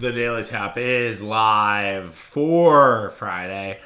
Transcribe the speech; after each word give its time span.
The 0.00 0.12
Daily 0.12 0.44
Tap 0.44 0.78
is 0.78 1.22
live 1.22 2.14
for 2.14 3.10
Friday. 3.10 3.80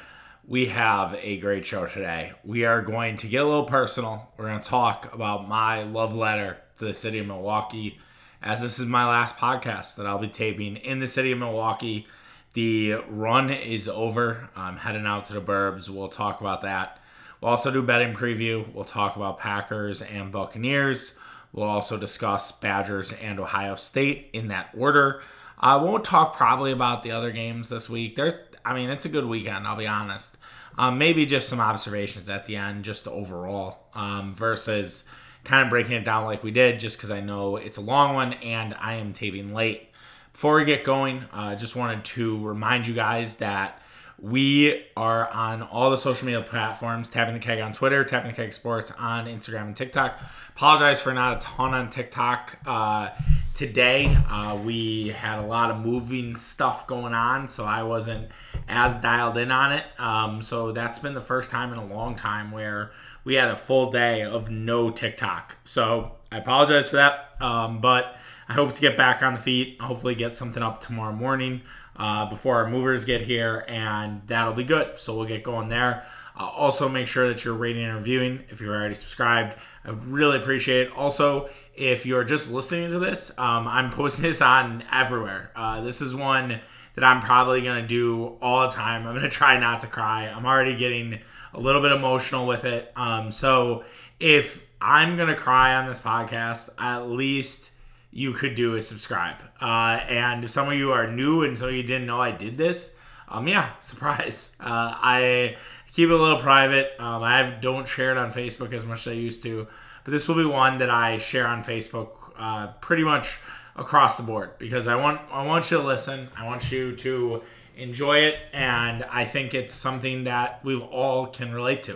We 0.47 0.67
have 0.67 1.13
a 1.21 1.37
great 1.41 1.65
show 1.65 1.87
today. 1.87 2.31
We 2.45 2.63
are 2.63 2.81
going 2.81 3.17
to 3.17 3.27
get 3.27 3.41
a 3.41 3.45
little 3.45 3.65
personal. 3.65 4.31
We're 4.37 4.47
going 4.47 4.61
to 4.61 4.69
talk 4.69 5.13
about 5.13 5.49
my 5.49 5.83
love 5.83 6.15
letter 6.15 6.59
to 6.77 6.85
the 6.85 6.93
city 6.93 7.19
of 7.19 7.27
Milwaukee, 7.27 7.97
as 8.41 8.61
this 8.61 8.79
is 8.79 8.85
my 8.85 9.05
last 9.05 9.35
podcast 9.35 9.97
that 9.97 10.07
I'll 10.07 10.17
be 10.17 10.29
taping 10.29 10.77
in 10.77 10.99
the 10.99 11.09
city 11.09 11.33
of 11.33 11.39
Milwaukee. 11.39 12.07
The 12.53 12.93
run 13.09 13.49
is 13.49 13.89
over. 13.89 14.49
I'm 14.55 14.77
heading 14.77 15.05
out 15.05 15.25
to 15.25 15.33
the 15.33 15.41
burbs. 15.41 15.89
We'll 15.89 16.07
talk 16.07 16.39
about 16.39 16.61
that. 16.61 16.97
We'll 17.41 17.51
also 17.51 17.71
do 17.71 17.81
betting 17.81 18.13
preview. 18.13 18.73
We'll 18.73 18.85
talk 18.85 19.17
about 19.17 19.37
Packers 19.37 20.01
and 20.01 20.31
Buccaneers. 20.31 21.19
We'll 21.51 21.67
also 21.67 21.97
discuss 21.97 22.53
Badgers 22.53 23.11
and 23.11 23.37
Ohio 23.37 23.75
State 23.75 24.29
in 24.31 24.47
that 24.47 24.69
order. 24.77 25.21
I 25.59 25.75
won't 25.77 26.03
talk 26.03 26.35
probably 26.35 26.71
about 26.71 27.03
the 27.03 27.11
other 27.11 27.31
games 27.31 27.69
this 27.69 27.89
week. 27.89 28.15
There's, 28.15 28.37
I 28.63 28.73
mean, 28.73 28.89
it's 28.89 29.05
a 29.05 29.09
good 29.09 29.25
weekend. 29.25 29.67
I'll 29.67 29.75
be 29.75 29.87
honest. 29.87 30.37
Um, 30.77 30.97
maybe 30.97 31.25
just 31.25 31.47
some 31.47 31.59
observations 31.59 32.29
at 32.29 32.43
the 32.45 32.57
end, 32.57 32.83
just 32.83 33.07
overall, 33.07 33.87
um, 33.93 34.33
versus 34.33 35.07
kind 35.45 35.63
of 35.63 35.69
breaking 35.69 35.93
it 35.93 36.03
down 36.03 36.25
like 36.25 36.43
we 36.43 36.51
did, 36.51 36.79
just 36.79 36.97
because 36.97 37.11
I 37.11 37.21
know 37.21 37.55
it's 37.55 37.77
a 37.77 37.81
long 37.81 38.15
one 38.15 38.33
and 38.33 38.73
I 38.73 38.95
am 38.95 39.13
taping 39.13 39.53
late. 39.53 39.89
Before 40.33 40.57
we 40.57 40.65
get 40.65 40.83
going, 40.83 41.23
I 41.31 41.53
uh, 41.53 41.55
just 41.55 41.77
wanted 41.77 42.03
to 42.05 42.45
remind 42.45 42.87
you 42.87 42.93
guys 42.93 43.37
that 43.37 43.81
we 44.19 44.85
are 44.97 45.29
on 45.29 45.61
all 45.61 45.91
the 45.91 45.97
social 45.97 46.25
media 46.25 46.41
platforms, 46.41 47.09
Tapping 47.09 47.33
the 47.33 47.39
Keg 47.39 47.59
on 47.59 47.73
Twitter, 47.73 48.03
Tapping 48.03 48.31
the 48.31 48.35
Keg 48.35 48.53
Sports 48.53 48.91
on 48.97 49.27
Instagram 49.27 49.67
and 49.67 49.75
TikTok. 49.75 50.19
Apologize 50.55 51.01
for 51.01 51.13
not 51.13 51.37
a 51.37 51.39
ton 51.39 51.73
on 51.73 51.89
TikTok 51.89 52.59
uh, 52.65 53.09
today. 53.55 54.15
Uh, 54.29 54.59
we 54.63 55.07
had 55.07 55.39
a 55.39 55.45
lot 55.45 55.71
of 55.71 55.79
moving 55.79 56.35
stuff 56.35 56.85
going 56.85 57.13
on, 57.13 57.47
so 57.47 57.63
I 57.63 57.83
wasn't 57.83 58.27
as 58.67 58.97
dialed 58.97 59.37
in 59.37 59.49
on 59.49 59.71
it. 59.71 59.85
Um, 59.97 60.41
so 60.41 60.71
that's 60.73 60.99
been 60.99 61.13
the 61.13 61.21
first 61.21 61.49
time 61.49 61.71
in 61.71 61.79
a 61.79 61.85
long 61.85 62.15
time 62.15 62.51
where 62.51 62.91
we 63.23 63.35
had 63.35 63.49
a 63.49 63.55
full 63.55 63.89
day 63.91 64.23
of 64.23 64.51
no 64.51 64.91
TikTok. 64.91 65.57
So 65.63 66.11
I 66.31 66.37
apologize 66.37 66.89
for 66.89 66.97
that, 66.97 67.35
um, 67.39 67.79
but 67.79 68.17
I 68.47 68.53
hope 68.53 68.73
to 68.73 68.81
get 68.81 68.97
back 68.97 69.23
on 69.23 69.33
the 69.33 69.39
feet. 69.39 69.81
Hopefully, 69.81 70.15
get 70.15 70.35
something 70.35 70.61
up 70.61 70.81
tomorrow 70.81 71.15
morning 71.15 71.61
uh, 71.95 72.29
before 72.29 72.57
our 72.57 72.69
movers 72.69 73.05
get 73.05 73.21
here, 73.21 73.65
and 73.67 74.21
that'll 74.27 74.53
be 74.53 74.65
good. 74.65 74.97
So 74.97 75.15
we'll 75.15 75.25
get 75.25 75.43
going 75.43 75.69
there. 75.69 76.05
Uh, 76.37 76.45
also, 76.45 76.89
make 76.89 77.07
sure 77.07 77.27
that 77.27 77.45
you're 77.45 77.53
rating 77.53 77.85
and 77.85 77.95
reviewing 77.95 78.43
if 78.49 78.59
you're 78.59 78.75
already 78.75 78.93
subscribed. 78.93 79.55
I 79.83 79.91
would 79.91 80.05
really 80.05 80.37
appreciate 80.37 80.87
it. 80.87 80.93
Also, 80.93 81.49
if 81.75 82.05
you're 82.05 82.23
just 82.23 82.51
listening 82.51 82.91
to 82.91 82.99
this, 82.99 83.31
um, 83.37 83.67
I'm 83.67 83.89
posting 83.89 84.23
this 84.23 84.41
on 84.41 84.83
everywhere. 84.91 85.51
Uh, 85.55 85.81
this 85.81 86.01
is 86.01 86.13
one 86.13 86.59
that 86.95 87.03
I'm 87.03 87.21
probably 87.21 87.61
going 87.61 87.81
to 87.81 87.87
do 87.87 88.37
all 88.41 88.61
the 88.67 88.73
time. 88.73 89.07
I'm 89.07 89.13
going 89.13 89.23
to 89.29 89.29
try 89.29 89.57
not 89.57 89.81
to 89.81 89.87
cry. 89.87 90.27
I'm 90.27 90.45
already 90.45 90.75
getting 90.75 91.19
a 91.53 91.59
little 91.59 91.81
bit 91.81 91.91
emotional 91.91 92.45
with 92.45 92.65
it. 92.65 92.91
Um, 92.95 93.31
so 93.31 93.83
if 94.19 94.65
I'm 94.81 95.15
going 95.15 95.29
to 95.29 95.35
cry 95.35 95.75
on 95.75 95.87
this 95.87 95.99
podcast, 95.99 96.69
at 96.77 97.07
least 97.07 97.71
you 98.11 98.33
could 98.33 98.55
do 98.55 98.75
is 98.75 98.87
subscribe. 98.87 99.37
Uh, 99.61 99.99
and 100.07 100.43
if 100.43 100.49
some 100.49 100.67
of 100.67 100.73
you 100.75 100.91
are 100.91 101.09
new 101.09 101.43
and 101.43 101.61
of 101.61 101.71
you 101.71 101.83
didn't 101.83 102.07
know 102.07 102.21
I 102.21 102.31
did 102.31 102.57
this, 102.57 102.95
um, 103.27 103.47
yeah, 103.47 103.71
surprise. 103.79 104.55
Uh, 104.59 104.95
I 104.95 105.57
keep 105.95 106.09
it 106.09 106.13
a 106.13 106.17
little 106.17 106.39
private. 106.39 106.91
Um, 106.99 107.23
I 107.23 107.51
don't 107.61 107.87
share 107.87 108.11
it 108.11 108.17
on 108.17 108.29
Facebook 108.29 108.73
as 108.73 108.85
much 108.85 109.07
as 109.07 109.13
I 109.13 109.15
used 109.15 109.41
to, 109.43 109.65
but 110.03 110.11
this 110.11 110.27
will 110.27 110.35
be 110.35 110.45
one 110.45 110.77
that 110.79 110.89
I 110.89 111.17
share 111.17 111.47
on 111.47 111.63
Facebook 111.63 112.33
uh, 112.37 112.67
pretty 112.81 113.05
much 113.05 113.39
across 113.77 114.17
the 114.17 114.23
board 114.23 114.57
because 114.59 114.89
I 114.89 114.95
want 114.95 115.21
I 115.31 115.45
want 115.45 115.71
you 115.71 115.77
to 115.77 115.83
listen. 115.83 116.27
I 116.37 116.45
want 116.45 116.69
you 116.69 116.97
to 116.97 117.43
enjoy 117.77 118.17
it, 118.19 118.35
and 118.51 119.05
I 119.05 119.23
think 119.23 119.53
it's 119.53 119.73
something 119.73 120.25
that 120.25 120.63
we 120.65 120.77
all 120.77 121.27
can 121.27 121.53
relate 121.53 121.81
to. 121.83 121.93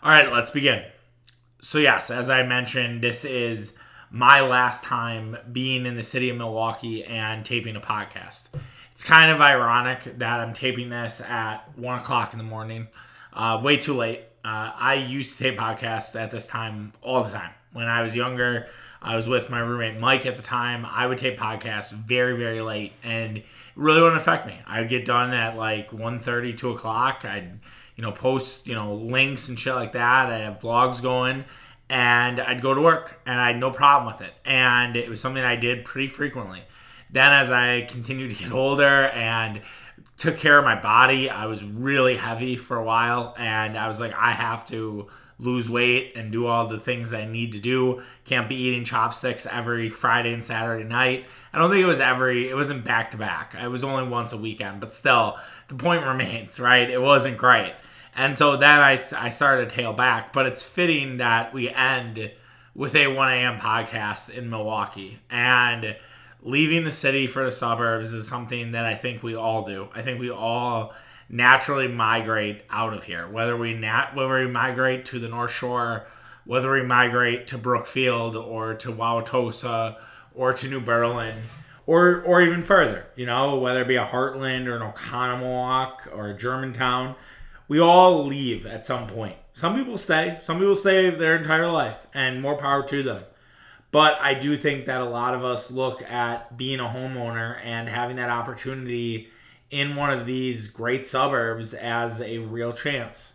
All 0.00 0.10
right, 0.10 0.30
let's 0.30 0.52
begin. 0.52 0.84
So 1.60 1.78
yes, 1.78 2.08
as 2.08 2.30
I 2.30 2.44
mentioned, 2.44 3.02
this 3.02 3.24
is 3.24 3.74
my 4.12 4.40
last 4.42 4.84
time 4.84 5.36
being 5.50 5.86
in 5.86 5.96
the 5.96 6.04
city 6.04 6.30
of 6.30 6.36
Milwaukee 6.36 7.02
and 7.04 7.44
taping 7.44 7.74
a 7.74 7.80
podcast. 7.80 8.50
It's 8.98 9.04
kind 9.04 9.30
of 9.30 9.40
ironic 9.40 10.18
that 10.18 10.40
I'm 10.40 10.52
taping 10.52 10.88
this 10.88 11.20
at 11.20 11.58
one 11.78 12.00
o'clock 12.00 12.32
in 12.32 12.38
the 12.38 12.44
morning, 12.44 12.88
uh, 13.32 13.60
way 13.62 13.76
too 13.76 13.94
late. 13.94 14.24
Uh, 14.44 14.72
I 14.74 14.94
used 14.94 15.38
to 15.38 15.44
tape 15.44 15.56
podcasts 15.56 16.20
at 16.20 16.32
this 16.32 16.48
time 16.48 16.92
all 17.00 17.22
the 17.22 17.30
time. 17.30 17.52
When 17.72 17.86
I 17.86 18.02
was 18.02 18.16
younger, 18.16 18.66
I 19.00 19.14
was 19.14 19.28
with 19.28 19.50
my 19.50 19.60
roommate 19.60 20.00
Mike 20.00 20.26
at 20.26 20.36
the 20.36 20.42
time. 20.42 20.84
I 20.84 21.06
would 21.06 21.16
tape 21.16 21.38
podcasts 21.38 21.92
very, 21.92 22.36
very 22.36 22.60
late, 22.60 22.92
and 23.04 23.38
it 23.38 23.44
really 23.76 24.02
wouldn't 24.02 24.20
affect 24.20 24.48
me. 24.48 24.58
I'd 24.66 24.88
get 24.88 25.04
done 25.04 25.32
at 25.32 25.56
like 25.56 25.92
1.30, 25.92 26.56
2 26.58 26.70
o'clock. 26.70 27.24
I'd, 27.24 27.60
you 27.94 28.02
know, 28.02 28.10
post, 28.10 28.66
you 28.66 28.74
know, 28.74 28.94
links 28.94 29.48
and 29.48 29.56
shit 29.56 29.76
like 29.76 29.92
that. 29.92 30.28
I'd 30.28 30.40
have 30.40 30.58
blogs 30.58 31.00
going, 31.00 31.44
and 31.88 32.40
I'd 32.40 32.60
go 32.60 32.74
to 32.74 32.80
work 32.80 33.20
and 33.24 33.40
I 33.40 33.46
had 33.46 33.60
no 33.60 33.70
problem 33.70 34.12
with 34.12 34.26
it. 34.26 34.34
And 34.44 34.96
it 34.96 35.08
was 35.08 35.20
something 35.20 35.44
I 35.44 35.54
did 35.54 35.84
pretty 35.84 36.08
frequently. 36.08 36.64
Then, 37.10 37.32
as 37.32 37.50
I 37.50 37.82
continued 37.82 38.30
to 38.36 38.42
get 38.42 38.52
older 38.52 39.06
and 39.06 39.62
took 40.16 40.36
care 40.36 40.58
of 40.58 40.64
my 40.64 40.78
body, 40.78 41.30
I 41.30 41.46
was 41.46 41.64
really 41.64 42.16
heavy 42.16 42.56
for 42.56 42.76
a 42.76 42.84
while. 42.84 43.34
And 43.38 43.78
I 43.78 43.88
was 43.88 44.00
like, 44.00 44.14
I 44.14 44.32
have 44.32 44.66
to 44.66 45.08
lose 45.38 45.70
weight 45.70 46.12
and 46.16 46.32
do 46.32 46.46
all 46.46 46.66
the 46.66 46.80
things 46.80 47.14
I 47.14 47.24
need 47.24 47.52
to 47.52 47.60
do. 47.60 48.02
Can't 48.24 48.48
be 48.48 48.56
eating 48.56 48.84
chopsticks 48.84 49.46
every 49.46 49.88
Friday 49.88 50.32
and 50.32 50.44
Saturday 50.44 50.84
night. 50.84 51.26
I 51.52 51.58
don't 51.58 51.70
think 51.70 51.82
it 51.82 51.86
was 51.86 52.00
every, 52.00 52.48
it 52.50 52.54
wasn't 52.54 52.84
back 52.84 53.12
to 53.12 53.16
back. 53.16 53.54
It 53.60 53.68
was 53.68 53.84
only 53.84 54.08
once 54.08 54.32
a 54.32 54.36
weekend, 54.36 54.80
but 54.80 54.92
still, 54.92 55.36
the 55.68 55.76
point 55.76 56.04
remains, 56.04 56.58
right? 56.58 56.90
It 56.90 57.00
wasn't 57.00 57.38
great. 57.38 57.74
And 58.16 58.36
so 58.36 58.56
then 58.56 58.80
I, 58.80 59.00
I 59.16 59.28
started 59.28 59.68
to 59.68 59.76
tail 59.76 59.92
back, 59.92 60.32
but 60.32 60.46
it's 60.46 60.64
fitting 60.64 61.18
that 61.18 61.54
we 61.54 61.70
end 61.70 62.32
with 62.74 62.96
a 62.96 63.06
1 63.06 63.32
a.m. 63.32 63.58
podcast 63.58 64.30
in 64.30 64.50
Milwaukee. 64.50 65.20
And 65.30 65.96
leaving 66.48 66.84
the 66.84 66.90
city 66.90 67.26
for 67.26 67.44
the 67.44 67.50
suburbs 67.50 68.14
is 68.14 68.26
something 68.26 68.72
that 68.72 68.86
I 68.86 68.94
think 68.94 69.22
we 69.22 69.36
all 69.36 69.62
do. 69.62 69.88
I 69.94 70.00
think 70.00 70.18
we 70.18 70.30
all 70.30 70.94
naturally 71.28 71.88
migrate 71.88 72.62
out 72.70 72.94
of 72.94 73.04
here, 73.04 73.28
whether 73.28 73.54
we 73.54 73.74
nat- 73.74 74.14
whether 74.14 74.34
we 74.34 74.50
migrate 74.50 75.04
to 75.06 75.18
the 75.18 75.28
North 75.28 75.50
Shore, 75.50 76.06
whether 76.46 76.72
we 76.72 76.82
migrate 76.82 77.46
to 77.48 77.58
Brookfield 77.58 78.34
or 78.34 78.72
to 78.74 78.90
Wauwatosa 78.90 79.98
or 80.34 80.54
to 80.54 80.70
New 80.70 80.80
Berlin. 80.80 81.42
Or, 81.86 82.20
or 82.20 82.42
even 82.42 82.62
further, 82.62 83.06
you 83.16 83.24
know, 83.24 83.58
whether 83.58 83.80
it 83.80 83.88
be 83.88 83.96
a 83.96 84.04
Hartland 84.04 84.66
or 84.66 84.76
an 84.76 84.92
Oconomowoc 84.92 86.14
or 86.14 86.28
a 86.28 86.36
Germantown, 86.36 87.14
we 87.66 87.80
all 87.80 88.26
leave 88.26 88.66
at 88.66 88.84
some 88.84 89.06
point. 89.06 89.36
Some 89.54 89.74
people 89.74 89.96
stay, 89.96 90.36
some 90.42 90.58
people 90.58 90.76
stay 90.76 91.08
their 91.08 91.36
entire 91.36 91.70
life, 91.70 92.06
and 92.12 92.42
more 92.42 92.56
power 92.56 92.82
to 92.82 93.02
them. 93.02 93.22
But 93.90 94.18
I 94.20 94.34
do 94.34 94.56
think 94.56 94.84
that 94.86 95.00
a 95.00 95.06
lot 95.06 95.34
of 95.34 95.44
us 95.44 95.70
look 95.70 96.02
at 96.02 96.56
being 96.56 96.80
a 96.80 96.84
homeowner 96.84 97.58
and 97.64 97.88
having 97.88 98.16
that 98.16 98.28
opportunity 98.28 99.28
in 99.70 99.96
one 99.96 100.10
of 100.10 100.26
these 100.26 100.68
great 100.68 101.06
suburbs 101.06 101.72
as 101.74 102.20
a 102.20 102.38
real 102.38 102.72
chance. 102.72 103.32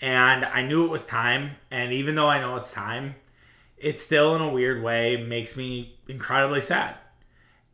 And 0.00 0.44
I 0.44 0.62
knew 0.62 0.84
it 0.84 0.90
was 0.90 1.04
time. 1.04 1.52
And 1.70 1.92
even 1.92 2.14
though 2.14 2.28
I 2.28 2.40
know 2.40 2.56
it's 2.56 2.72
time, 2.72 3.16
it 3.76 3.98
still, 3.98 4.34
in 4.36 4.42
a 4.42 4.48
weird 4.48 4.82
way, 4.82 5.16
makes 5.16 5.56
me 5.56 5.98
incredibly 6.08 6.60
sad. 6.60 6.96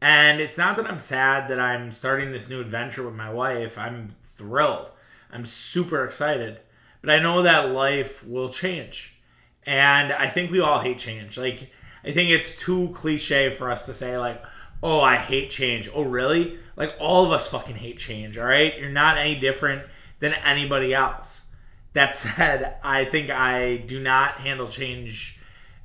And 0.01 0.41
it's 0.41 0.59
not 0.59 0.77
that 0.77 0.87
I'm 0.87 0.99
sad 0.99 1.49
that 1.49 1.61
I'm 1.61 1.91
starting 1.91 2.31
this 2.31 2.49
new 2.49 2.61
adventure 2.61 3.05
with 3.05 3.15
my 3.15 3.33
wife, 3.33 3.79
I'm 3.79 4.17
thrilled. 4.23 4.91
I'm 5.31 5.45
super 5.45 6.05
excited. 6.05 6.61
But 7.01 7.11
I 7.11 7.19
know 7.19 7.43
that 7.43 7.73
life 7.73 8.27
will 8.27 8.49
change. 8.49 9.19
And 9.65 10.13
I 10.13 10.29
think 10.29 10.51
we 10.51 10.61
all 10.61 10.81
hate 10.81 10.99
change. 10.99 11.39
Like, 11.39 11.71
I 12.05 12.13
think 12.13 12.31
it's 12.31 12.57
too 12.57 12.91
cliche 12.91 13.51
for 13.51 13.71
us 13.71 13.87
to 13.87 13.95
say, 13.95 14.19
like, 14.19 14.43
oh, 14.83 15.01
I 15.01 15.17
hate 15.17 15.51
change. 15.51 15.89
Oh, 15.95 16.03
really? 16.03 16.59
Like, 16.77 16.95
all 17.01 17.25
of 17.25 17.33
us 17.33 17.49
fucking 17.49 17.77
hate 17.77 17.99
change, 17.99 18.37
all 18.37 18.47
right? 18.47 18.79
You're 18.79 18.91
not 18.91 19.17
any 19.17 19.39
different 19.39 19.85
than 20.19 20.35
anybody 20.35 20.93
else. 20.93 21.47
That 21.93 22.15
said, 22.15 22.77
I 22.83 23.05
think 23.05 23.31
I 23.31 23.79
do 23.79 24.01
not 24.01 24.41
handle 24.41 24.69
change. 24.69 25.41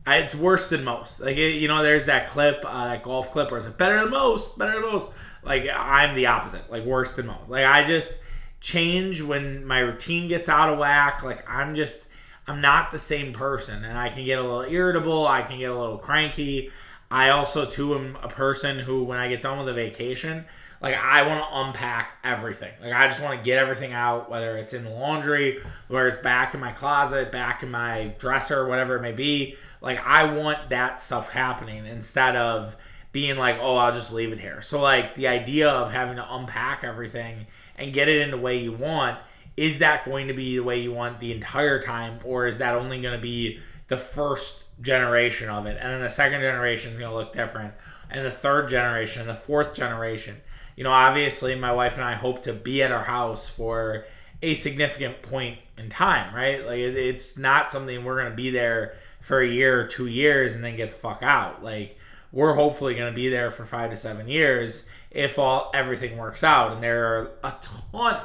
It's 0.07 0.33
worse 0.36 0.69
than 0.69 0.83
most. 0.83 1.21
Like, 1.21 1.38
you 1.38 1.68
know, 1.68 1.83
there's 1.83 2.07
that 2.07 2.30
clip, 2.30 2.63
uh, 2.65 2.88
that 2.88 3.04
golf 3.04 3.31
clip 3.31 3.51
where 3.51 3.57
it's 3.57 3.68
like, 3.68 3.77
better 3.77 4.01
than 4.01 4.10
most, 4.10 4.57
better 4.57 4.74
than 4.74 4.92
most. 4.92 5.13
Like, 5.44 5.69
I'm 5.74 6.15
the 6.15 6.25
opposite. 6.25 6.69
Like, 6.72 6.83
worse 6.83 7.13
than 7.13 7.27
most. 7.27 7.50
Like, 7.50 7.65
I 7.65 7.83
just 7.83 8.18
change 8.60 9.22
when 9.22 9.65
my 9.65 9.80
routine 9.80 10.27
gets 10.27 10.50
out 10.50 10.69
of 10.69 10.80
whack. 10.80 11.24
Like 11.24 11.50
I'm 11.50 11.75
just 11.75 12.07
I'm 12.50 12.62
not 12.62 12.90
the 12.90 12.98
same 12.98 13.31
person 13.31 13.86
and 13.86 13.96
I 13.96 14.10
can 14.10 14.25
get 14.25 14.40
a 14.40 14.42
little 14.42 14.63
irritable, 14.63 15.28
I 15.28 15.44
can 15.44 15.60
get 15.60 15.69
a 15.69 15.80
little 15.80 16.00
cranky. 16.00 16.72
I 17.12 17.30
also 17.30 17.66
too 17.66 17.94
am 17.94 18.18
a 18.24 18.28
person 18.28 18.80
who 18.80 19.04
when 19.04 19.19
I 19.19 19.28
get 19.28 19.44
done 19.44 19.60
with 19.60 19.68
a 19.68 19.74
vacation, 19.74 20.46
like 20.81 20.96
I 20.96 21.28
want 21.28 21.42
to 21.42 21.60
unpack 21.60 22.18
everything. 22.24 22.72
Like 22.81 22.94
I 22.94 23.07
just 23.07 23.22
want 23.22 23.38
to 23.38 23.46
get 23.46 23.60
everything 23.60 23.94
out, 23.94 24.31
whether 24.31 24.57
it's 24.57 24.74
in 24.74 24.84
the 24.84 24.90
laundry, 24.90 25.60
whether 25.90 26.07
it's 26.07 26.18
back 26.18 26.56
in 26.56 26.60
my 26.60 26.72
closet, 26.72 27.31
back 27.31 27.62
in 27.62 27.69
my 27.69 28.16
dresser, 28.18 28.68
whatever 28.68 28.96
it 28.96 29.01
may 29.01 29.12
be. 29.12 29.56
Like 29.80 30.00
I 30.04 30.36
want 30.36 30.72
that 30.72 31.00
stuff 31.00 31.31
happening 31.31 31.86
instead 31.86 32.36
of 32.36 32.75
being 33.12 33.38
like, 33.38 33.57
oh, 33.60 33.75
I'll 33.75 33.94
just 33.94 34.13
leave 34.13 34.31
it 34.31 34.40
here. 34.40 34.62
So, 34.62 34.81
like, 34.81 35.16
the 35.16 35.28
idea 35.28 35.68
of 35.68 35.92
having 35.92 36.18
to 36.18 36.36
unpack 36.36 36.84
everything 36.84 37.48
and 37.75 37.92
get 37.92 38.07
it 38.07 38.22
in 38.22 38.30
the 38.30 38.38
way 38.38 38.60
you 38.60 38.72
want, 38.72 39.18
is 39.59 39.79
that 39.79 40.06
going 40.06 40.29
to 40.29 40.33
be 40.33 40.56
the 40.56 40.63
way 40.63 40.79
you 40.79 40.94
want 40.94 41.19
the 41.19 41.33
entire 41.33 41.81
time, 41.81 42.17
or 42.23 42.47
is 42.47 42.59
that 42.59 42.75
only 42.75 43.01
going 43.01 43.13
to 43.13 43.21
be 43.21 43.59
the 43.89 43.97
first 43.97 44.67
generation 44.81 45.50
of 45.50 45.65
it? 45.65 45.77
And 45.81 45.91
then 45.91 46.00
the 46.00 46.09
second 46.09 46.39
generation 46.39 46.94
is 46.94 47.00
going 47.00 47.11
to 47.11 47.17
look 47.17 47.33
different, 47.33 47.73
and 48.09 48.25
the 48.25 48.31
third 48.31 48.69
generation, 48.69 49.19
and 49.19 49.29
the 49.29 49.35
fourth 49.35 49.73
generation. 49.73 50.38
You 50.77 50.85
know, 50.85 50.94
obviously, 50.94 51.56
my 51.56 51.73
wife 51.73 51.95
and 51.95 52.06
I 52.06 52.13
hope 52.13 52.41
to 52.44 52.53
be 52.53 52.81
at 52.81 52.94
our 52.94 53.03
house 53.03 53.50
for 53.50 54.06
a 54.41 54.53
significant 54.53 55.21
point 55.21 55.59
in 55.77 55.89
time, 55.89 56.33
right? 56.33 56.65
Like, 56.65 56.79
it's 56.79 57.38
not 57.38 57.69
something 57.69 58.05
we're 58.05 58.21
going 58.21 58.31
to 58.31 58.38
be 58.38 58.51
there 58.51 58.95
for 59.19 59.41
a 59.41 59.47
year 59.47 59.81
or 59.81 59.88
two 59.88 60.07
years 60.07 60.55
and 60.55 60.63
then 60.63 60.77
get 60.77 60.91
the 60.91 60.95
fuck 60.95 61.21
out. 61.21 61.62
Like, 61.62 61.97
we're 62.31 62.53
hopefully 62.53 62.95
going 62.95 63.12
to 63.12 63.15
be 63.15 63.27
there 63.27 63.51
for 63.51 63.65
five 63.65 63.89
to 63.89 63.97
seven 63.97 64.29
years 64.29 64.88
if 65.12 65.38
all 65.38 65.69
everything 65.73 66.15
works 66.15 66.45
out. 66.45 66.71
And 66.71 66.81
there 66.81 67.05
are 67.05 67.31
a 67.44 67.53
ton 67.91 68.21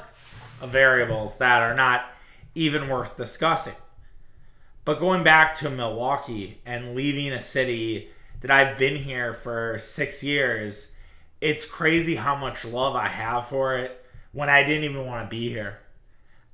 variables 0.66 1.38
that 1.38 1.62
are 1.62 1.74
not 1.74 2.06
even 2.54 2.88
worth 2.88 3.16
discussing. 3.16 3.74
But 4.84 5.00
going 5.00 5.24
back 5.24 5.54
to 5.56 5.70
Milwaukee 5.70 6.60
and 6.66 6.94
leaving 6.94 7.32
a 7.32 7.40
city 7.40 8.10
that 8.40 8.50
I've 8.50 8.76
been 8.76 8.96
here 8.96 9.32
for 9.32 9.78
six 9.78 10.22
years, 10.22 10.92
it's 11.40 11.64
crazy 11.64 12.16
how 12.16 12.36
much 12.36 12.64
love 12.64 12.94
I 12.94 13.08
have 13.08 13.46
for 13.46 13.78
it 13.78 14.04
when 14.32 14.50
I 14.50 14.62
didn't 14.62 14.84
even 14.84 15.06
want 15.06 15.28
to 15.28 15.34
be 15.34 15.48
here. 15.48 15.78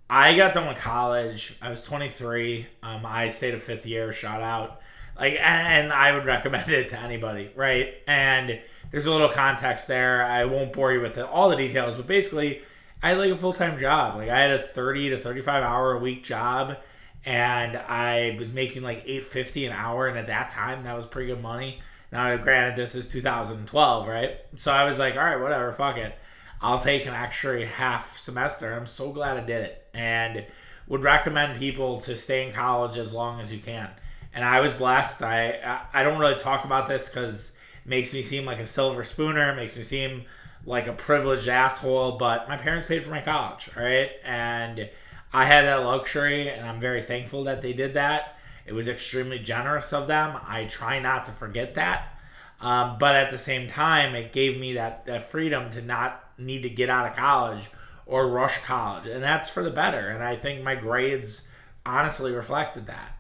I 0.09 0.37
got 0.37 0.53
done 0.53 0.69
with 0.69 0.79
college. 0.79 1.57
I 1.61 1.71
was 1.71 1.83
23. 1.83 2.67
Um, 2.83 3.05
I 3.05 3.29
stayed 3.29 3.55
a 3.55 3.59
fifth 3.59 3.87
year. 3.87 4.13
Shout 4.13 4.43
out 4.43 4.81
like 5.21 5.37
and 5.41 5.93
i 5.93 6.13
would 6.13 6.25
recommend 6.35 6.71
it 6.71 6.89
to 6.89 6.99
anybody 6.99 7.51
right 7.55 7.95
and 8.07 8.61
there's 8.91 9.07
a 9.07 9.11
little 9.11 9.29
context 9.29 9.87
there 9.87 10.25
i 10.25 10.45
won't 10.45 10.73
bore 10.73 10.93
you 10.93 11.01
with 11.01 11.19
it, 11.19 11.25
all 11.25 11.51
the 11.51 11.57
details 11.57 11.97
but 11.97 12.07
basically 12.07 12.63
i 13.03 13.11
had 13.11 13.19
like 13.19 13.31
a 13.31 13.37
full-time 13.37 13.79
job. 13.79 14.17
Like 14.17 14.29
i 14.29 14.41
had 14.41 14.51
a 14.51 14.59
30 14.59 15.11
to 15.11 15.19
35 15.19 15.63
hour 15.63 15.93
a 15.93 15.99
week 15.99 16.23
job 16.25 16.77
and 17.25 17.77
i 17.77 18.37
was 18.39 18.53
making 18.53 18.83
like 18.83 19.03
850 19.05 19.67
an 19.67 19.73
hour 19.73 20.07
and 20.07 20.19
at 20.19 20.27
that 20.29 20.51
time 20.51 20.85
that 20.85 20.97
was 20.97 21.07
pretty 21.07 21.29
good 21.33 21.43
money. 21.43 21.81
Now 22.13 22.37
granted 22.37 22.77
this 22.77 22.95
is 22.95 23.09
2012 23.09 24.09
right? 24.09 24.39
So 24.57 24.73
i 24.73 24.85
was 24.85 24.99
like 24.99 25.15
all 25.15 25.25
right 25.25 25.41
whatever 25.41 25.73
fuck 25.73 25.97
it. 25.97 26.15
I'll 26.63 26.81
take 26.81 27.07
an 27.07 27.15
extra 27.15 27.65
half 27.67 28.19
semester. 28.19 28.75
I'm 28.75 28.87
so 28.87 29.13
glad 29.13 29.37
i 29.37 29.41
did 29.41 29.65
it 29.65 29.87
and 29.95 30.47
would 30.87 31.03
recommend 31.03 31.59
people 31.59 31.99
to 32.01 32.17
stay 32.17 32.47
in 32.47 32.53
college 32.53 32.97
as 32.99 33.13
long 33.13 33.41
as 33.41 33.53
you 33.53 33.61
can. 33.61 33.89
And 34.35 34.45
I 34.45 34.61
was 34.61 34.73
blessed. 34.73 35.23
I 35.23 35.81
I 35.93 36.03
don't 36.03 36.19
really 36.19 36.39
talk 36.39 36.65
about 36.65 36.87
this 36.87 37.09
because 37.09 37.57
makes 37.85 38.13
me 38.13 38.23
seem 38.23 38.45
like 38.45 38.59
a 38.59 38.67
silver 38.67 39.05
spooner. 39.05 39.55
Makes 39.55 39.77
me 39.77 39.83
seem 39.83 40.25
like 40.65 40.87
a 40.87 40.93
privileged 40.93 41.49
asshole. 41.49 42.13
But 42.13 42.49
my 42.49 42.57
parents 42.57 42.87
paid 42.87 43.05
for 43.05 43.11
my 43.11 43.21
college, 43.21 43.71
right? 43.77 44.11
And 44.25 44.91
I 45.33 45.45
had 45.45 45.65
that 45.65 45.85
luxury, 45.85 46.49
and 46.49 46.67
I'm 46.67 46.81
very 46.81 47.03
thankful 47.03 47.45
that 47.45 47.63
they 47.63 47.73
did 47.73 47.95
that. 47.95 48.37
It 48.67 48.73
was 48.73 48.89
extremely 48.89 49.39
generous 49.39 49.93
of 49.93 50.07
them. 50.07 50.37
I 50.47 50.65
try 50.65 50.99
not 50.99 51.25
to 51.25 51.33
forget 51.33 51.75
that. 51.75 52.17
Um, 52.61 52.99
but 52.99 53.17
at 53.17 53.31
the 53.31 53.39
same 53.39 53.69
time, 53.69 54.15
it 54.15 54.33
gave 54.33 54.61
me 54.61 54.75
that, 54.75 55.07
that 55.07 55.23
freedom 55.23 55.71
to 55.71 55.81
not 55.81 56.25
need 56.39 56.63
to 56.63 56.71
get 56.71 56.91
out 56.91 57.09
of 57.09 57.17
college 57.17 57.71
or 58.07 58.29
rush 58.29 58.59
college. 58.59 59.07
And 59.07 59.23
that's 59.23 59.49
for 59.49 59.63
the 59.63 59.71
better. 59.71 60.09
And 60.09 60.23
I 60.23 60.37
think 60.37 60.63
my 60.63 60.75
grades 60.75 61.49
honestly 61.87 62.33
reflected 62.33 62.87
that. 62.87 63.17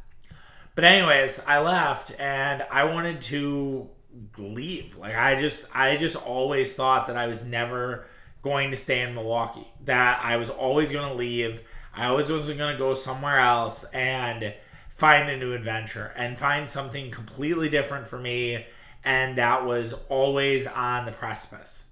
But 0.74 0.84
anyways, 0.84 1.44
I 1.46 1.58
left 1.60 2.14
and 2.18 2.64
I 2.70 2.84
wanted 2.84 3.20
to 3.22 3.88
leave. 4.36 4.96
Like 4.96 5.14
I 5.14 5.40
just 5.40 5.74
I 5.74 5.96
just 5.96 6.16
always 6.16 6.74
thought 6.74 7.06
that 7.06 7.16
I 7.16 7.26
was 7.26 7.44
never 7.44 8.06
going 8.42 8.70
to 8.70 8.76
stay 8.76 9.00
in 9.02 9.14
Milwaukee. 9.14 9.66
That 9.84 10.20
I 10.22 10.36
was 10.36 10.50
always 10.50 10.90
going 10.92 11.08
to 11.08 11.14
leave. 11.14 11.62
I 11.94 12.06
always 12.06 12.30
was 12.30 12.48
going 12.48 12.72
to 12.72 12.78
go 12.78 12.94
somewhere 12.94 13.38
else 13.38 13.84
and 13.92 14.54
find 14.90 15.28
a 15.28 15.36
new 15.36 15.52
adventure 15.52 16.12
and 16.16 16.38
find 16.38 16.68
something 16.68 17.10
completely 17.10 17.68
different 17.68 18.06
for 18.06 18.18
me 18.18 18.66
and 19.02 19.38
that 19.38 19.64
was 19.64 19.94
always 20.08 20.66
on 20.66 21.06
the 21.06 21.12
precipice. 21.12 21.86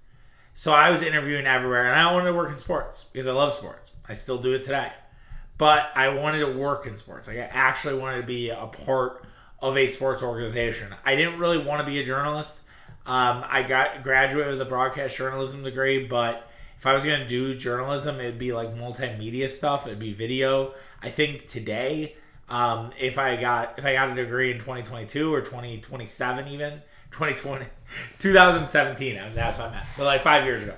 So 0.54 0.72
I 0.72 0.90
was 0.90 1.02
interviewing 1.02 1.46
everywhere 1.46 1.90
and 1.90 1.98
I 1.98 2.12
wanted 2.12 2.26
to 2.26 2.34
work 2.34 2.50
in 2.50 2.58
sports 2.58 3.04
because 3.04 3.26
I 3.26 3.32
love 3.32 3.54
sports. 3.54 3.92
I 4.08 4.12
still 4.12 4.38
do 4.38 4.52
it 4.52 4.62
today 4.62 4.92
but 5.58 5.90
I 5.96 6.08
wanted 6.14 6.38
to 6.38 6.52
work 6.52 6.86
in 6.86 6.96
sports. 6.96 7.26
Like 7.26 7.36
I 7.36 7.48
actually 7.52 7.98
wanted 7.98 8.22
to 8.22 8.26
be 8.26 8.48
a 8.48 8.66
part 8.66 9.26
of 9.60 9.76
a 9.76 9.86
sports 9.86 10.22
organization. 10.22 10.94
I 11.04 11.16
didn't 11.16 11.38
really 11.38 11.58
want 11.58 11.80
to 11.80 11.86
be 11.86 11.98
a 12.00 12.04
journalist. 12.04 12.62
Um, 13.06 13.44
I 13.48 13.62
got 13.62 14.02
graduated 14.02 14.52
with 14.52 14.60
a 14.60 14.66
broadcast 14.66 15.16
journalism 15.16 15.62
degree, 15.62 16.06
but 16.06 16.48
if 16.76 16.86
I 16.86 16.94
was 16.94 17.04
going 17.04 17.20
to 17.20 17.26
do 17.26 17.54
journalism, 17.54 18.20
it'd 18.20 18.38
be 18.38 18.52
like 18.52 18.74
multimedia 18.74 19.48
stuff. 19.50 19.86
It'd 19.86 19.98
be 19.98 20.12
video. 20.12 20.74
I 21.02 21.08
think 21.08 21.46
today, 21.46 22.16
um, 22.48 22.90
if 22.98 23.18
I 23.18 23.36
got 23.36 23.78
if 23.78 23.84
I 23.84 23.94
got 23.94 24.10
a 24.10 24.14
degree 24.14 24.50
in 24.50 24.58
2022 24.58 25.34
or 25.34 25.40
2027 25.40 26.48
even 26.48 26.82
2020 27.10 27.66
2017 28.18 29.18
I 29.20 29.24
mean, 29.24 29.34
that's 29.34 29.58
what 29.58 29.68
I 29.68 29.72
meant 29.72 29.86
but 29.98 30.04
like 30.04 30.22
five 30.22 30.44
years 30.44 30.62
ago 30.62 30.74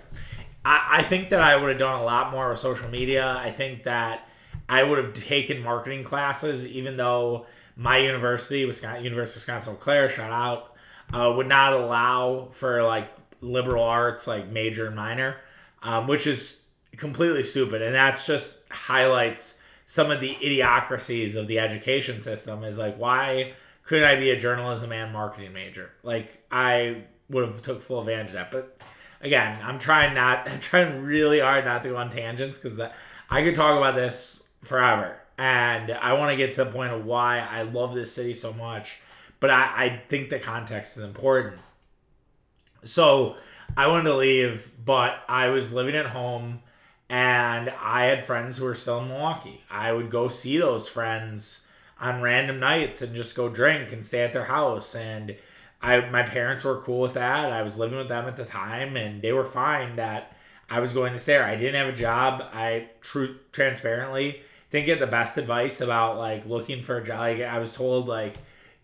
I, 0.65 0.99
I 0.99 1.03
think 1.05 1.29
that 1.29 1.43
I 1.43 1.57
would 1.57 1.69
have 1.69 1.79
done 1.79 2.01
a 2.01 2.05
lot 2.05 2.33
more 2.33 2.49
with 2.49 2.59
social 2.59 2.89
media 2.89 3.37
I 3.37 3.53
think 3.53 3.85
that 3.85 4.29
I 4.71 4.85
would 4.85 5.05
have 5.05 5.15
taken 5.15 5.65
marketing 5.65 6.05
classes, 6.05 6.65
even 6.65 6.97
though 6.97 7.47
my 7.81 7.97
university, 7.97 8.67
Wisconsin, 8.67 9.03
University 9.03 9.39
of 9.39 9.41
Wisconsin 9.41 9.73
Eau 9.73 9.77
Claire, 9.77 10.11
shout 10.11 10.31
out, 10.31 10.75
uh, 11.15 11.33
would 11.35 11.47
not 11.47 11.73
allow 11.73 12.49
for 12.53 12.83
like 12.83 13.11
liberal 13.41 13.83
arts, 13.83 14.27
like 14.27 14.49
major 14.49 14.87
and 14.87 14.95
minor, 14.95 15.37
um, 15.83 16.07
which 16.07 16.27
is 16.27 16.67
completely 16.99 17.43
stupid. 17.43 17.81
And 17.81 17.95
that's 17.95 18.27
just 18.27 18.71
highlights 18.71 19.63
some 19.87 20.11
of 20.11 20.21
the 20.21 20.35
idiocracies 20.35 21.37
of 21.37 21.49
the 21.49 21.59
education 21.59 22.21
system. 22.21 22.65
Is 22.65 22.77
like, 22.77 22.99
why 22.99 23.55
couldn't 23.85 24.05
I 24.05 24.17
be 24.17 24.31
a 24.31 24.39
journalism 24.39 24.93
and 24.93 25.11
marketing 25.11 25.55
major? 25.55 25.91
Like, 26.03 26.45
I 26.53 27.05
would 27.31 27.49
have 27.49 27.63
took 27.63 27.81
full 27.81 28.01
advantage 28.01 28.29
of 28.29 28.35
that. 28.35 28.51
But 28.51 28.83
again, 29.23 29.59
I'm 29.65 29.79
trying 29.79 30.15
not, 30.15 30.47
I'm 30.51 30.61
trying 30.61 31.03
really 31.03 31.41
hard 31.41 31.65
not 31.65 31.81
to 31.85 31.89
go 31.89 31.97
on 31.97 32.11
tangents 32.11 32.59
because 32.59 32.79
I 33.31 33.43
could 33.43 33.55
talk 33.55 33.79
about 33.79 33.95
this 33.95 34.49
forever. 34.61 35.17
And 35.41 35.91
I 35.91 36.13
want 36.13 36.33
to 36.33 36.37
get 36.37 36.53
to 36.53 36.65
the 36.65 36.71
point 36.71 36.93
of 36.93 37.07
why 37.07 37.39
I 37.39 37.63
love 37.63 37.95
this 37.95 38.13
city 38.13 38.35
so 38.35 38.53
much. 38.53 39.01
But 39.41 39.49
I, 39.49 39.63
I 39.85 40.03
think 40.07 40.29
the 40.29 40.39
context 40.39 40.99
is 40.99 41.03
important. 41.03 41.59
So 42.85 43.37
I 43.75 43.89
wanted 43.89 44.11
to 44.11 44.17
leave, 44.17 44.71
but 44.85 45.23
I 45.31 45.49
was 45.49 45.73
living 45.73 45.97
at 45.97 46.09
home 46.09 46.61
and 47.09 47.71
I 47.71 48.05
had 48.05 48.23
friends 48.23 48.59
who 48.59 48.67
were 48.67 48.75
still 48.75 49.01
in 49.01 49.09
Milwaukee. 49.09 49.63
I 49.71 49.93
would 49.93 50.11
go 50.11 50.29
see 50.29 50.59
those 50.59 50.91
friends 50.91 51.67
on 51.99 52.21
random 52.21 52.61
nights 52.61 53.01
and 53.01 53.17
just 53.17 53.35
go 53.35 53.49
drink 53.49 53.93
and 53.93 54.05
stay 54.05 54.21
at 54.21 54.35
their 54.35 54.45
house 54.45 54.95
and 54.95 55.37
I 55.81 56.01
my 56.11 56.23
parents 56.23 56.65
were 56.65 56.83
cool 56.83 57.01
with 57.01 57.15
that. 57.15 57.51
I 57.51 57.63
was 57.63 57.79
living 57.79 57.97
with 57.97 58.09
them 58.09 58.27
at 58.27 58.37
the 58.37 58.45
time 58.45 58.95
and 58.95 59.23
they 59.23 59.33
were 59.33 59.47
fine 59.47 59.97
that 59.97 60.37
I 60.69 60.81
was 60.81 60.93
going 60.93 61.15
to 61.15 61.19
stay 61.19 61.33
there. 61.33 61.47
I 61.47 61.57
didn't 61.57 61.81
have 61.81 61.95
a 61.95 61.97
job. 61.97 62.43
I 62.53 62.91
true 63.01 63.39
transparently 63.53 64.43
didn't 64.71 64.87
get 64.87 64.99
the 64.99 65.07
best 65.07 65.37
advice 65.37 65.81
about 65.81 66.19
like 66.19 66.47
looking 66.47 66.83
for 66.83 66.99
a 66.99 67.05
job. 67.05 67.21
Like, 67.21 67.41
I 67.41 67.59
was 67.59 67.73
told 67.73 68.09
like 68.09 68.37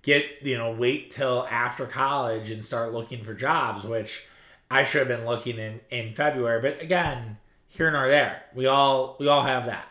get 0.02 0.24
you 0.42 0.58
know 0.58 0.72
wait 0.72 1.10
till 1.10 1.46
after 1.50 1.86
college 1.86 2.50
and 2.50 2.64
start 2.64 2.92
looking 2.92 3.24
for 3.24 3.34
jobs, 3.34 3.84
which 3.84 4.26
I 4.70 4.82
should 4.82 5.06
have 5.06 5.18
been 5.18 5.26
looking 5.26 5.58
in 5.58 5.80
in 5.90 6.12
February. 6.12 6.60
But 6.60 6.82
again, 6.82 7.38
here 7.68 7.90
nor 7.90 8.08
there, 8.08 8.42
we 8.54 8.66
all 8.66 9.16
we 9.18 9.28
all 9.28 9.42
have 9.44 9.66
that. 9.66 9.88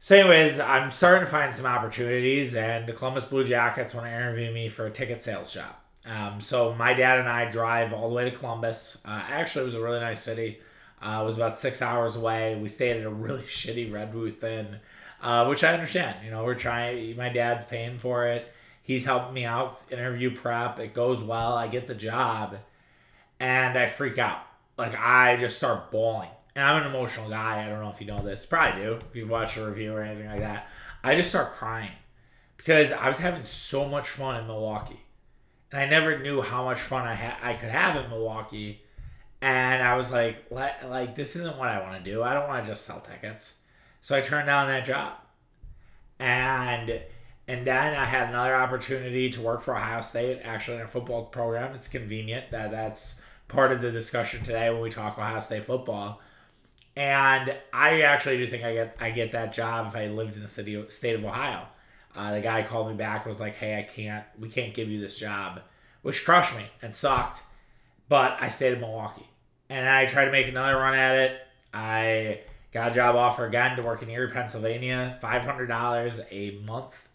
So, 0.00 0.16
anyways, 0.16 0.60
I'm 0.60 0.90
starting 0.90 1.24
to 1.24 1.30
find 1.30 1.54
some 1.54 1.64
opportunities, 1.64 2.54
and 2.54 2.86
the 2.86 2.92
Columbus 2.92 3.24
Blue 3.24 3.42
Jackets 3.42 3.94
want 3.94 4.06
to 4.06 4.12
interview 4.12 4.52
me 4.52 4.68
for 4.68 4.84
a 4.84 4.90
ticket 4.90 5.22
sales 5.22 5.52
job. 5.52 5.74
Um, 6.06 6.40
so 6.40 6.74
my 6.74 6.92
dad 6.92 7.18
and 7.18 7.28
I 7.28 7.50
drive 7.50 7.92
all 7.92 8.08
the 8.08 8.14
way 8.14 8.28
to 8.28 8.36
Columbus. 8.36 8.98
Uh, 9.04 9.22
actually, 9.28 9.62
it 9.62 9.66
was 9.66 9.74
a 9.74 9.80
really 9.80 10.00
nice 10.00 10.22
city. 10.22 10.60
Uh, 11.04 11.22
was 11.22 11.36
about 11.36 11.58
six 11.58 11.82
hours 11.82 12.16
away. 12.16 12.56
We 12.56 12.68
stayed 12.68 12.96
at 12.96 13.04
a 13.04 13.10
really 13.10 13.42
shitty 13.42 13.92
Red 13.92 14.14
Roof 14.14 14.42
Inn, 14.42 14.78
uh, 15.20 15.44
which 15.46 15.62
I 15.62 15.74
understand. 15.74 16.24
You 16.24 16.30
know, 16.30 16.44
we're 16.44 16.54
trying. 16.54 17.14
My 17.16 17.28
dad's 17.28 17.66
paying 17.66 17.98
for 17.98 18.26
it. 18.26 18.50
He's 18.82 19.04
helping 19.04 19.34
me 19.34 19.44
out 19.44 19.78
interview 19.90 20.34
prep. 20.34 20.78
It 20.78 20.94
goes 20.94 21.22
well. 21.22 21.52
I 21.52 21.68
get 21.68 21.86
the 21.86 21.94
job, 21.94 22.56
and 23.38 23.78
I 23.78 23.84
freak 23.84 24.16
out. 24.18 24.40
Like 24.78 24.94
I 24.98 25.36
just 25.36 25.58
start 25.58 25.90
bawling. 25.90 26.30
And 26.56 26.64
I'm 26.64 26.82
an 26.82 26.88
emotional 26.88 27.28
guy. 27.28 27.64
I 27.64 27.68
don't 27.68 27.82
know 27.82 27.90
if 27.90 28.00
you 28.00 28.06
know 28.06 28.22
this. 28.22 28.46
Probably 28.46 28.80
do 28.80 28.92
if 28.94 29.14
you 29.14 29.26
watch 29.26 29.58
a 29.58 29.66
review 29.66 29.92
or 29.92 30.02
anything 30.02 30.28
like 30.28 30.40
that. 30.40 30.68
I 31.02 31.16
just 31.16 31.28
start 31.28 31.52
crying 31.52 31.92
because 32.56 32.92
I 32.92 33.08
was 33.08 33.18
having 33.18 33.44
so 33.44 33.86
much 33.86 34.08
fun 34.08 34.40
in 34.40 34.46
Milwaukee, 34.46 35.00
and 35.70 35.82
I 35.82 35.86
never 35.86 36.18
knew 36.18 36.40
how 36.40 36.64
much 36.64 36.80
fun 36.80 37.06
I 37.06 37.12
had 37.12 37.36
I 37.42 37.52
could 37.52 37.68
have 37.68 38.02
in 38.02 38.08
Milwaukee 38.08 38.80
and 39.44 39.82
I 39.82 39.94
was 39.94 40.10
like, 40.10 40.50
like 40.50 41.14
this 41.14 41.36
isn't 41.36 41.58
what 41.58 41.68
I 41.68 41.82
want 41.82 42.02
to 42.02 42.10
do. 42.10 42.22
I 42.22 42.32
don't 42.32 42.48
want 42.48 42.64
to 42.64 42.70
just 42.70 42.86
sell 42.86 43.00
tickets. 43.00 43.58
So 44.00 44.16
I 44.16 44.22
turned 44.22 44.46
down 44.46 44.68
that 44.68 44.86
job. 44.86 45.18
And 46.18 47.02
And 47.46 47.66
then 47.66 47.94
I 47.94 48.06
had 48.06 48.30
another 48.30 48.54
opportunity 48.54 49.28
to 49.30 49.40
work 49.42 49.60
for 49.60 49.76
Ohio 49.76 50.00
State, 50.00 50.40
actually 50.44 50.78
in 50.78 50.84
a 50.84 50.88
football 50.88 51.26
program. 51.26 51.74
It's 51.74 51.88
convenient 51.88 52.50
that 52.52 52.70
that's 52.70 53.20
part 53.48 53.70
of 53.70 53.82
the 53.82 53.92
discussion 53.92 54.42
today 54.44 54.70
when 54.70 54.80
we 54.80 54.88
talk 54.88 55.18
Ohio 55.18 55.40
State 55.40 55.64
football. 55.64 56.22
And 56.96 57.54
I 57.72 58.00
actually 58.00 58.38
do 58.38 58.46
think 58.46 58.64
I 58.64 58.72
get 58.72 58.96
I 58.98 59.10
get 59.10 59.32
that 59.32 59.52
job 59.52 59.88
if 59.88 59.96
I 59.96 60.06
lived 60.06 60.36
in 60.36 60.42
the 60.42 60.48
city 60.48 60.82
state 60.88 61.16
of 61.16 61.24
Ohio. 61.24 61.66
Uh, 62.16 62.32
the 62.32 62.40
guy 62.40 62.62
called 62.62 62.88
me 62.88 62.94
back 62.94 63.26
was 63.26 63.40
like, 63.40 63.56
"Hey, 63.56 63.78
I 63.78 63.82
can't. 63.82 64.24
We 64.38 64.48
can't 64.48 64.72
give 64.72 64.88
you 64.88 65.00
this 65.00 65.18
job," 65.18 65.60
which 66.02 66.24
crushed 66.24 66.56
me 66.56 66.64
and 66.80 66.94
sucked. 66.94 67.42
But 68.08 68.38
I 68.40 68.48
stayed 68.48 68.74
in 68.74 68.80
Milwaukee, 68.80 69.28
and 69.68 69.88
I 69.88 70.06
tried 70.06 70.26
to 70.26 70.32
make 70.32 70.48
another 70.48 70.76
run 70.76 70.94
at 70.94 71.16
it. 71.16 71.40
I 71.72 72.40
got 72.72 72.90
a 72.90 72.94
job 72.94 73.16
offer 73.16 73.46
again 73.46 73.76
to 73.76 73.82
work 73.82 74.02
in 74.02 74.10
Erie, 74.10 74.30
Pennsylvania, 74.30 75.18
five 75.20 75.44
hundred 75.44 75.66
dollars 75.66 76.20
a 76.30 76.58
month 76.64 77.08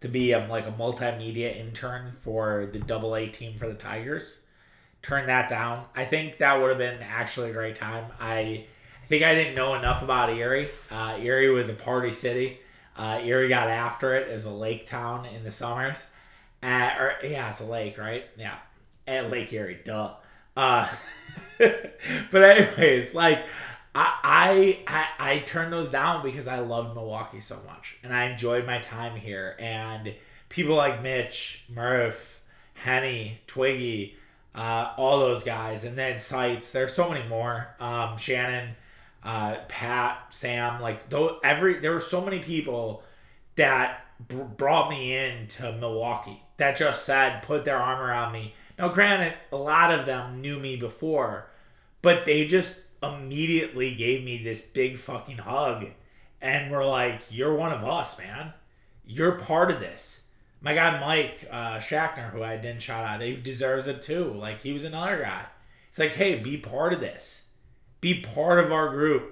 to 0.00 0.08
be 0.08 0.32
a, 0.32 0.46
like 0.46 0.66
a 0.66 0.72
multimedia 0.72 1.56
intern 1.56 2.12
for 2.12 2.68
the 2.70 2.78
Double 2.78 3.16
A 3.16 3.26
team 3.28 3.56
for 3.58 3.66
the 3.68 3.74
Tigers. 3.74 4.42
Turned 5.02 5.28
that 5.28 5.48
down. 5.48 5.84
I 5.94 6.04
think 6.04 6.38
that 6.38 6.60
would 6.60 6.68
have 6.68 6.78
been 6.78 7.02
actually 7.02 7.50
a 7.50 7.52
great 7.52 7.74
time. 7.74 8.06
I, 8.20 8.66
I 9.02 9.06
think 9.06 9.22
I 9.22 9.34
didn't 9.34 9.54
know 9.54 9.74
enough 9.74 10.02
about 10.02 10.30
Erie. 10.30 10.68
Uh, 10.90 11.18
Erie 11.20 11.50
was 11.50 11.68
a 11.68 11.74
party 11.74 12.10
city. 12.10 12.58
Uh, 12.96 13.20
Erie 13.22 13.48
got 13.48 13.68
after 13.68 14.14
it. 14.14 14.28
It 14.28 14.34
was 14.34 14.44
a 14.44 14.52
lake 14.52 14.86
town 14.86 15.26
in 15.26 15.42
the 15.44 15.50
summers. 15.50 16.10
Uh, 16.62 16.90
or 16.98 17.14
yeah, 17.22 17.48
it's 17.48 17.60
a 17.60 17.66
lake, 17.66 17.98
right? 17.98 18.24
Yeah, 18.36 18.56
at 19.06 19.30
Lake 19.30 19.52
Erie, 19.52 19.80
duh. 19.84 20.14
Uh, 20.56 20.88
but 22.30 22.42
anyways, 22.42 23.14
like 23.14 23.44
I, 23.94 24.78
I 24.86 25.06
I 25.18 25.38
turned 25.40 25.72
those 25.72 25.90
down 25.90 26.22
because 26.22 26.46
I 26.48 26.58
loved 26.58 26.94
Milwaukee 26.94 27.40
so 27.40 27.58
much 27.66 27.98
and 28.02 28.12
I 28.12 28.24
enjoyed 28.26 28.66
my 28.66 28.78
time 28.78 29.16
here 29.16 29.56
and 29.58 30.14
people 30.48 30.74
like 30.76 31.02
Mitch, 31.02 31.64
Murph, 31.68 32.40
Henny, 32.74 33.40
Twiggy, 33.46 34.16
uh, 34.54 34.92
all 34.96 35.18
those 35.20 35.44
guys, 35.44 35.84
and 35.84 35.96
then 35.98 36.18
Sites. 36.18 36.72
There's 36.72 36.92
so 36.92 37.10
many 37.10 37.26
more. 37.28 37.74
Um, 37.80 38.16
Shannon, 38.16 38.76
uh, 39.22 39.56
Pat, 39.68 40.26
Sam, 40.30 40.80
like 40.80 41.08
though 41.08 41.38
every 41.42 41.78
there 41.78 41.92
were 41.92 42.00
so 42.00 42.24
many 42.24 42.40
people 42.40 43.02
that 43.56 44.04
brought 44.56 44.90
me 44.90 45.16
into 45.16 45.72
Milwaukee 45.72 46.40
that 46.56 46.76
just 46.76 47.04
said 47.04 47.42
put 47.42 47.64
their 47.64 47.78
arm 47.78 48.00
around 48.00 48.32
me. 48.32 48.54
Now, 48.78 48.88
granted, 48.88 49.34
a 49.52 49.56
lot 49.56 49.92
of 49.92 50.06
them 50.06 50.40
knew 50.40 50.58
me 50.58 50.76
before, 50.76 51.50
but 52.02 52.24
they 52.24 52.46
just 52.46 52.80
immediately 53.02 53.94
gave 53.94 54.24
me 54.24 54.42
this 54.42 54.62
big 54.62 54.96
fucking 54.98 55.38
hug 55.38 55.86
and 56.40 56.70
were 56.70 56.84
like, 56.84 57.20
You're 57.30 57.54
one 57.54 57.72
of 57.72 57.84
us, 57.84 58.18
man. 58.18 58.52
You're 59.06 59.32
part 59.32 59.70
of 59.70 59.80
this. 59.80 60.28
My 60.60 60.74
guy 60.74 60.98
Mike 60.98 61.46
uh, 61.50 61.76
Shackner, 61.76 62.30
who 62.30 62.42
I 62.42 62.56
didn't 62.56 62.82
shout 62.82 63.04
out, 63.04 63.20
he 63.20 63.36
deserves 63.36 63.86
it 63.86 64.02
too. 64.02 64.32
Like, 64.32 64.62
he 64.62 64.72
was 64.72 64.84
another 64.84 65.22
guy. 65.22 65.46
It's 65.88 65.98
like, 65.98 66.14
Hey, 66.14 66.38
be 66.38 66.56
part 66.56 66.92
of 66.92 67.00
this, 67.00 67.48
be 68.00 68.20
part 68.20 68.58
of 68.58 68.72
our 68.72 68.90
group. 68.90 69.30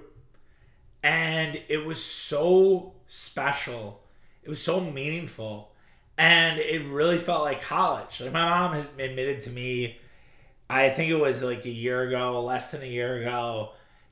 And 1.01 1.61
it 1.67 1.85
was 1.85 2.03
so 2.03 2.93
special, 3.07 4.03
it 4.41 4.49
was 4.49 4.61
so 4.61 4.79
meaningful. 4.79 5.72
And 6.17 6.59
it 6.59 6.85
really 6.87 7.17
felt 7.17 7.43
like 7.43 7.61
college. 7.61 8.21
Like, 8.21 8.31
my 8.31 8.47
mom 8.47 8.73
has 8.73 8.87
admitted 8.99 9.41
to 9.41 9.49
me 9.49 9.97
I 10.69 10.89
think 10.89 11.11
it 11.11 11.19
was 11.19 11.43
like 11.43 11.65
a 11.65 11.69
year 11.69 12.01
ago, 12.01 12.43
less 12.43 12.71
than 12.71 12.81
a 12.81 12.87
year 12.87 13.17
ago, 13.17 13.71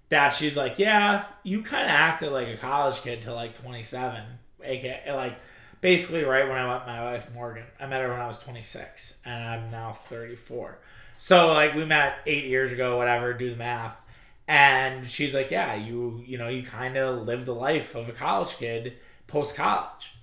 that 0.10 0.30
she's 0.30 0.58
like, 0.58 0.78
yeah, 0.78 1.26
you 1.44 1.64
kind 1.64 1.86
of 1.86 1.90
acted 1.90 2.32
like 2.32 2.48
a 2.48 2.58
college 2.58 3.02
kid 3.02 3.22
till 3.22 3.36
like 3.36 3.56
27, 3.56 4.22
aka 4.64 5.14
like 5.14 5.40
basically 5.80 6.24
right 6.24 6.48
when 6.48 6.58
I 6.58 6.68
met 6.68 6.86
my 6.86 7.04
wife 7.12 7.34
Morgan. 7.34 7.64
I 7.80 7.88
met 7.88 8.02
her 8.02 8.10
when 8.10 8.20
I 8.20 8.28
was 8.28 8.40
26, 8.40 9.20
and 9.26 9.44
I'm 9.44 9.70
now 9.70 9.92
34. 9.92 10.78
So 11.18 11.54
like 11.54 11.74
we 11.74 11.86
met 11.86 12.18
eight 12.28 12.46
years 12.46 12.72
ago, 12.74 12.98
whatever. 12.98 13.34
Do 13.34 13.50
the 13.50 13.56
math. 13.56 14.06
And 14.48 15.10
she's 15.10 15.34
like, 15.34 15.50
yeah, 15.50 15.76
you 15.76 16.24
you 16.26 16.38
know 16.38 16.50
you 16.50 16.64
kind 16.64 16.98
of 16.98 17.26
lived 17.26 17.46
the 17.46 17.56
life 17.56 17.96
of 17.96 18.10
a 18.10 18.12
college 18.12 18.58
kid 18.58 18.94
post 19.28 19.56
college, 19.56 20.16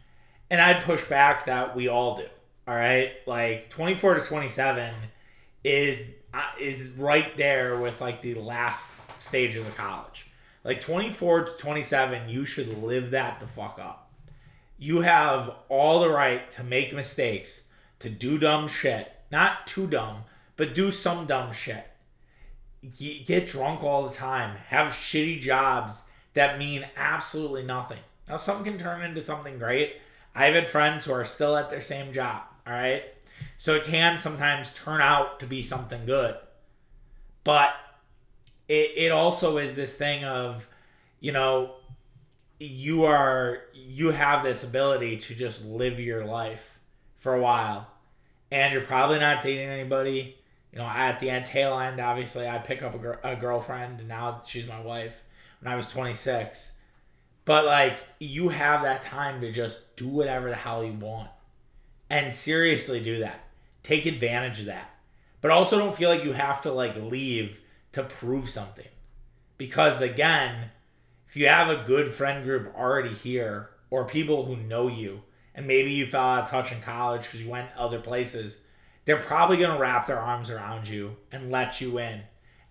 and 0.50 0.61
I'd 0.61 0.83
push 0.83 1.05
back 1.05 1.47
that 1.47 1.75
we 1.76 1.88
all 1.88 2.17
do. 2.17 2.26
All 2.67 2.75
right, 2.75 3.12
like 3.26 3.71
24 3.71 4.14
to 4.14 4.21
27 4.21 4.95
is 5.64 6.11
uh, 6.35 6.43
is 6.61 6.90
right 6.99 7.37
there 7.37 7.78
with 7.78 8.00
like 8.00 8.21
the 8.21 8.35
last 8.35 9.23
stage 9.23 9.57
of 9.57 9.64
the 9.64 9.73
college. 9.73 10.31
Like 10.64 10.81
24 10.81 11.45
to 11.45 11.52
27, 11.52 12.28
you 12.28 12.45
should 12.45 12.83
live 12.83 13.11
that 13.12 13.40
the 13.40 13.47
fuck 13.47 13.78
up. 13.78 14.11
You 14.76 15.00
have 15.00 15.50
all 15.69 16.00
the 16.00 16.11
right 16.11 16.50
to 16.52 16.62
make 16.62 16.93
mistakes, 16.93 17.69
to 18.00 18.11
do 18.11 18.38
dumb 18.38 18.69
shit. 18.69 19.11
Not 19.31 19.67
too 19.67 19.87
dumb, 19.87 20.25
but 20.57 20.75
do 20.75 20.90
some 20.90 21.26
dumb 21.26 21.52
shit. 21.52 21.87
Get 23.25 23.47
drunk 23.47 23.83
all 23.83 24.07
the 24.07 24.14
time. 24.14 24.57
Have 24.69 24.88
shitty 24.88 25.40
jobs 25.40 26.09
that 26.35 26.59
mean 26.59 26.87
absolutely 26.97 27.64
nothing. 27.64 27.99
Now, 28.28 28.37
some 28.37 28.62
can 28.62 28.78
turn 28.78 29.02
into 29.02 29.21
something 29.21 29.59
great. 29.59 29.97
I've 30.38 30.54
had 30.54 30.68
friends 30.68 31.04
who 31.04 31.12
are 31.12 31.25
still 31.25 31.57
at 31.57 31.68
their 31.68 31.80
same 31.80 32.12
job, 32.12 32.42
all 32.66 32.73
right? 32.73 33.02
So 33.57 33.75
it 33.75 33.85
can 33.85 34.18
sometimes 34.18 34.73
turn 34.73 35.00
out 35.00 35.40
to 35.40 35.47
be 35.47 35.62
something 35.62 36.07
good. 36.07 36.37
But 37.45 37.73
it, 38.68 38.92
it 38.97 39.12
also 39.12 39.59
is 39.59 39.75
this 39.75 39.97
thing 39.97 40.25
of, 40.25 40.68
you 41.21 41.33
know, 41.33 41.75
you 42.61 43.04
are 43.04 43.62
you 43.73 44.11
have 44.11 44.42
this 44.42 44.64
ability 44.64 45.16
to 45.16 45.35
just 45.35 45.64
live 45.64 46.00
your 46.00 46.25
life 46.25 46.78
for 47.16 47.35
a 47.35 47.40
while 47.40 47.87
and 48.50 48.73
you're 48.73 48.83
probably 48.83 49.18
not 49.18 49.42
dating 49.42 49.68
anybody 49.68 50.37
you 50.73 50.78
know 50.78 50.85
at 50.85 51.21
the 51.21 51.30
end 51.30 51.47
tail 51.47 51.78
end 51.78 52.00
obviously 52.00 52.49
i 52.49 52.59
pick 52.59 52.83
up 52.83 52.95
a, 52.95 52.99
gr- 52.99 53.12
a 53.23 53.37
girlfriend 53.37 54.00
and 54.00 54.09
now 54.09 54.40
she's 54.45 54.66
my 54.66 54.80
wife 54.80 55.23
when 55.61 55.73
i 55.73 55.76
was 55.76 55.88
26 55.90 56.73
but 57.49 57.64
like 57.64 57.97
you 58.21 58.50
have 58.50 58.83
that 58.83 59.00
time 59.00 59.40
to 59.40 59.50
just 59.50 59.97
do 59.97 60.07
whatever 60.07 60.50
the 60.50 60.55
hell 60.55 60.85
you 60.85 60.93
want. 60.93 61.31
And 62.11 62.35
seriously 62.35 63.02
do 63.02 63.21
that. 63.21 63.40
Take 63.83 64.05
advantage 64.05 64.61
of 64.61 64.67
that. 64.67 64.90
But 65.40 65.50
also 65.50 65.78
don't 65.78 65.97
feel 65.97 66.11
like 66.11 66.25
you 66.25 66.35
have 66.35 66.61
to 66.62 66.73
like 66.73 66.95
leave 66.97 67.62
to 67.93 68.02
prove 68.02 68.50
something. 68.50 68.88
Because 69.57 70.02
again 70.02 70.73
if 71.26 71.38
you 71.38 71.49
have 71.49 71.71
a 71.71 71.85
good 71.87 72.12
friend 72.12 72.45
group 72.45 72.75
already 72.76 73.14
here 73.14 73.71
or 73.88 74.05
people 74.05 74.45
who 74.45 74.57
know 74.59 74.88
you 74.88 75.23
and 75.55 75.67
maybe 75.67 75.90
you 75.90 76.05
fell 76.05 76.21
out 76.21 76.45
of 76.45 76.50
touch 76.50 76.71
in 76.71 76.83
college 76.83 77.23
because 77.23 77.43
you 77.43 77.49
went 77.49 77.71
other 77.78 77.99
places 77.99 78.61
they're 79.07 79.17
probably 79.17 79.57
going 79.57 79.73
to 79.75 79.81
wrap 79.81 80.05
their 80.05 80.21
arms 80.21 80.50
around 80.50 80.87
you 80.87 81.17
and 81.33 81.50
let 81.50 81.81
you 81.81 81.97
in 81.97 82.25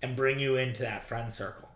and 0.04 0.16
bring 0.16 0.38
you 0.38 0.56
into 0.56 0.84
that 0.84 1.02
friend 1.02 1.34
circle. 1.34 1.70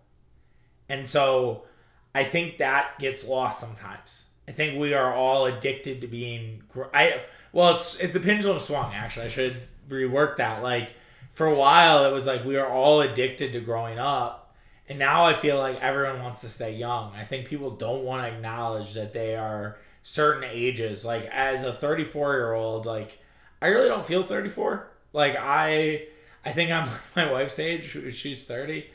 And 0.87 1.07
so 1.07 1.63
i 2.13 2.23
think 2.23 2.57
that 2.57 2.97
gets 2.99 3.27
lost 3.27 3.59
sometimes. 3.59 4.27
I 4.47 4.53
think 4.53 4.77
we 4.77 4.93
are 4.93 5.13
all 5.13 5.45
addicted 5.45 6.01
to 6.01 6.07
being 6.07 6.63
i 6.93 7.21
well 7.53 7.75
it's 7.75 7.99
it's 7.99 8.13
the 8.13 8.19
pendulum 8.19 8.59
swung 8.59 8.93
actually. 8.93 9.27
I 9.27 9.29
should 9.29 9.55
rework 9.89 10.37
that. 10.37 10.61
Like 10.63 10.91
for 11.31 11.47
a 11.47 11.55
while 11.55 12.05
it 12.05 12.11
was 12.11 12.25
like 12.25 12.43
we 12.43 12.55
were 12.55 12.67
all 12.67 13.01
addicted 13.01 13.53
to 13.53 13.61
growing 13.61 13.97
up 13.97 14.53
and 14.89 14.99
now 14.99 15.23
i 15.25 15.33
feel 15.33 15.57
like 15.57 15.79
everyone 15.79 16.21
wants 16.21 16.41
to 16.41 16.49
stay 16.49 16.75
young. 16.75 17.13
I 17.15 17.23
think 17.23 17.47
people 17.47 17.71
don't 17.71 18.03
want 18.03 18.23
to 18.27 18.35
acknowledge 18.35 18.93
that 18.95 19.13
they 19.13 19.35
are 19.35 19.77
certain 20.03 20.43
ages. 20.43 21.05
Like 21.05 21.25
as 21.31 21.63
a 21.63 21.71
34 21.71 22.33
year 22.33 22.53
old 22.53 22.85
like 22.85 23.19
i 23.61 23.67
really 23.67 23.87
don't 23.87 24.05
feel 24.05 24.23
34 24.23 24.87
like 25.13 25.35
i 25.37 26.07
i 26.45 26.51
think 26.51 26.71
i'm 26.71 26.89
my 27.15 27.31
wife's 27.31 27.59
age 27.59 27.97
she's 28.13 28.45
30 28.45 28.85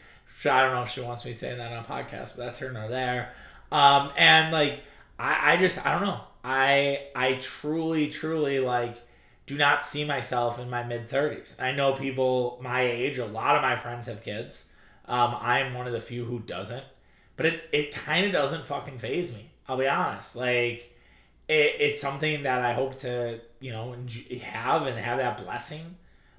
i 0.44 0.62
don't 0.62 0.74
know 0.74 0.82
if 0.82 0.90
she 0.90 1.00
wants 1.00 1.24
me 1.24 1.32
saying 1.32 1.58
that 1.58 1.72
on 1.72 1.78
a 1.78 1.86
podcast 1.86 2.36
but 2.36 2.44
that's 2.44 2.58
her 2.58 2.70
nor 2.70 2.88
there 2.88 3.32
um 3.72 4.10
and 4.16 4.52
like 4.52 4.80
i 5.18 5.54
i 5.54 5.56
just 5.56 5.84
i 5.86 5.92
don't 5.92 6.02
know 6.02 6.20
i 6.44 7.06
i 7.14 7.34
truly 7.34 8.08
truly 8.08 8.60
like 8.60 8.96
do 9.46 9.56
not 9.56 9.82
see 9.82 10.04
myself 10.04 10.58
in 10.58 10.68
my 10.68 10.82
mid 10.82 11.08
30s. 11.08 11.60
I 11.62 11.72
know 11.72 11.94
people 11.94 12.58
my 12.60 12.82
age, 12.82 13.18
a 13.18 13.26
lot 13.26 13.56
of 13.56 13.62
my 13.62 13.76
friends 13.76 14.06
have 14.06 14.22
kids. 14.22 14.70
Um, 15.06 15.36
I'm 15.40 15.72
one 15.72 15.86
of 15.86 15.92
the 15.92 16.00
few 16.00 16.24
who 16.24 16.40
doesn't. 16.40 16.84
But 17.36 17.46
it, 17.46 17.68
it 17.72 17.94
kind 17.94 18.26
of 18.26 18.32
doesn't 18.32 18.64
fucking 18.64 18.98
phase 18.98 19.34
me. 19.34 19.50
I'll 19.68 19.76
be 19.76 19.86
honest. 19.86 20.36
Like, 20.36 20.92
it, 21.48 21.74
it's 21.78 22.00
something 22.00 22.42
that 22.42 22.64
I 22.64 22.72
hope 22.72 22.98
to, 23.00 23.40
you 23.60 23.72
know, 23.72 23.94
have 24.42 24.86
and 24.86 24.98
have 24.98 25.18
that 25.18 25.44
blessing. 25.44 25.96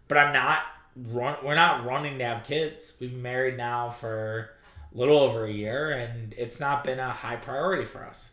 But 0.07 0.17
I'm 0.17 0.33
not 0.33 0.59
run. 1.07 1.37
We're 1.43 1.55
not 1.55 1.85
running 1.85 2.17
to 2.19 2.25
have 2.25 2.43
kids. 2.43 2.93
We've 2.99 3.11
been 3.11 3.21
married 3.21 3.57
now 3.57 3.89
for 3.89 4.51
a 4.93 4.97
little 4.97 5.17
over 5.17 5.45
a 5.45 5.51
year, 5.51 5.91
and 5.91 6.33
it's 6.37 6.59
not 6.59 6.83
been 6.83 6.99
a 6.99 7.11
high 7.11 7.35
priority 7.35 7.85
for 7.85 8.05
us. 8.05 8.31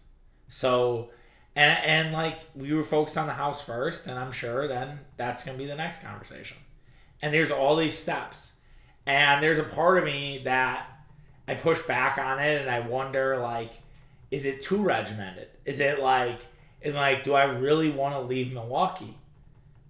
So 0.49 1.11
and, 1.57 1.79
and 1.85 2.13
like 2.13 2.41
we 2.55 2.73
were 2.73 2.83
focused 2.83 3.17
on 3.17 3.27
the 3.27 3.33
house 3.33 3.65
first 3.65 4.07
and 4.07 4.19
i'm 4.19 4.33
sure 4.33 4.67
then 4.67 4.99
that's 5.17 5.45
going 5.45 5.57
to 5.57 5.63
be 5.63 5.69
the 5.69 5.77
next 5.77 6.03
conversation 6.03 6.57
and 7.23 7.33
there's 7.33 7.51
all 7.51 7.77
these 7.77 7.97
steps 7.97 8.59
and 9.07 9.43
there's 9.43 9.59
a 9.59 9.65
part 9.65 9.99
of 9.99 10.05
me 10.05 10.41
that 10.45 10.87
i 11.47 11.55
push 11.55 11.83
back 11.83 12.19
on 12.19 12.39
it 12.41 12.61
and 12.61 12.71
i 12.71 12.81
wonder 12.81 13.39
like 13.39 13.73
is 14.31 14.47
it 14.47 14.63
too 14.63 14.83
regimented 14.83 15.49
is 15.65 15.81
it 15.81 16.01
like 16.01 16.41
And 16.83 16.95
like, 16.95 17.23
do 17.25 17.35
I 17.35 17.45
really 17.45 17.91
want 17.91 18.15
to 18.15 18.21
leave 18.21 18.53
Milwaukee? 18.53 19.17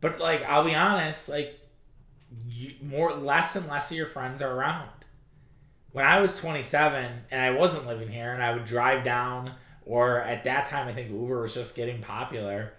But 0.00 0.21
like, 0.21 0.43
I'll 0.45 0.64
be 0.64 0.75
honest, 0.75 1.28
like, 1.28 1.59
you, 2.49 2.73
more 2.83 3.12
less 3.14 3.57
and 3.57 3.67
less 3.69 3.91
of 3.91 3.97
your 3.97 4.07
friends 4.07 4.43
are 4.43 4.53
around. 4.53 4.88
When 5.93 6.05
I 6.05 6.21
was 6.21 6.38
27 6.38 7.11
and 7.31 7.41
I 7.41 7.50
wasn't 7.50 7.87
living 7.87 8.09
here, 8.09 8.33
and 8.33 8.43
I 8.43 8.53
would 8.53 8.64
drive 8.64 9.05
down, 9.05 9.53
or 9.87 10.21
at 10.21 10.45
that 10.45 10.67
time 10.67 10.88
I 10.88 10.93
think 10.93 11.11
Uber 11.11 11.43
was 11.43 11.55
just 11.55 11.76
getting 11.76 12.00
popular. 12.00 12.75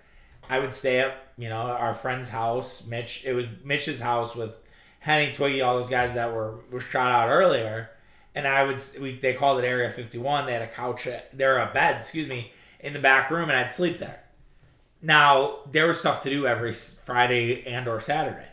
I 0.49 0.59
would 0.59 0.73
stay 0.73 1.01
up, 1.01 1.15
you 1.37 1.49
know, 1.49 1.61
our 1.61 1.93
friend's 1.93 2.29
house. 2.29 2.87
Mitch, 2.87 3.25
it 3.25 3.33
was 3.33 3.47
Mitch's 3.63 3.99
house 3.99 4.35
with 4.35 4.55
Henny, 4.99 5.33
Twiggy, 5.33 5.61
all 5.61 5.77
those 5.77 5.89
guys 5.89 6.13
that 6.15 6.33
were 6.33 6.59
were 6.71 6.79
shot 6.79 7.11
out 7.11 7.29
earlier. 7.29 7.91
And 8.33 8.47
I 8.47 8.63
would, 8.63 8.83
we, 8.99 9.17
they 9.17 9.33
called 9.33 9.63
it 9.63 9.65
Area 9.65 9.89
51. 9.89 10.45
They 10.45 10.53
had 10.53 10.61
a 10.61 10.67
couch, 10.67 11.07
there 11.31 11.57
a 11.57 11.71
bed, 11.71 11.95
excuse 11.97 12.27
me, 12.27 12.51
in 12.81 12.91
the 12.91 12.99
back 12.99 13.31
room, 13.31 13.49
and 13.49 13.57
I'd 13.57 13.71
sleep 13.71 13.97
there. 13.97 14.23
Now 15.01 15.59
there 15.71 15.87
was 15.87 15.99
stuff 15.99 16.21
to 16.21 16.29
do 16.29 16.45
every 16.45 16.73
Friday 16.73 17.65
and 17.65 17.87
or 17.87 17.99
Saturday. 17.99 18.47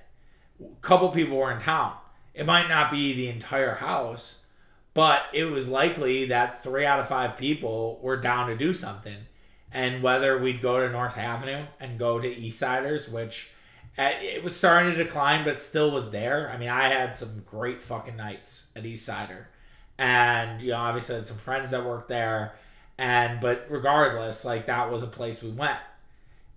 Couple 0.81 1.09
people 1.11 1.37
were 1.37 1.53
in 1.53 1.59
town. 1.59 1.95
It 2.35 2.47
might 2.47 2.69
not 2.69 2.91
be 2.91 3.13
the 3.13 3.29
entire 3.29 3.77
house, 3.77 4.41
but 4.95 5.25
it 5.33 5.45
was 5.45 5.69
likely 5.69 6.27
that 6.27 6.63
three 6.63 6.87
out 6.87 7.01
of 7.01 7.09
five 7.09 7.37
people 7.37 8.01
were 8.03 8.17
down 8.17 8.49
to 8.49 8.57
do 8.57 8.73
something. 8.73 9.27
And 9.71 10.03
whether 10.03 10.39
we'd 10.39 10.61
go 10.61 10.81
to 10.81 10.93
North 10.93 11.17
Avenue 11.17 11.65
and 11.81 11.99
go 11.99 12.21
to 12.21 12.29
Eastsiders, 12.29 13.11
which 13.11 13.53
uh, 13.99 14.11
it 14.21 14.43
was 14.43 14.57
starting 14.57 14.93
to 14.93 15.05
decline, 15.05 15.45
but 15.45 15.61
still 15.61 15.91
was 15.91 16.11
there. 16.11 16.51
I 16.51 16.57
mean, 16.57 16.69
I 16.71 16.89
had 16.89 17.15
some 17.15 17.43
great 17.47 17.83
fucking 17.83 18.17
nights 18.17 18.71
at 18.75 18.85
Eastsider, 18.85 19.47
and 19.99 20.63
you 20.63 20.71
know, 20.71 20.79
obviously 20.79 21.17
I 21.17 21.19
had 21.19 21.27
some 21.27 21.37
friends 21.37 21.71
that 21.71 21.85
worked 21.85 22.09
there, 22.09 22.55
and 22.97 23.41
but 23.41 23.67
regardless, 23.69 24.45
like 24.45 24.67
that 24.67 24.91
was 24.91 25.03
a 25.03 25.07
place 25.07 25.43
we 25.43 25.51
went 25.51 25.79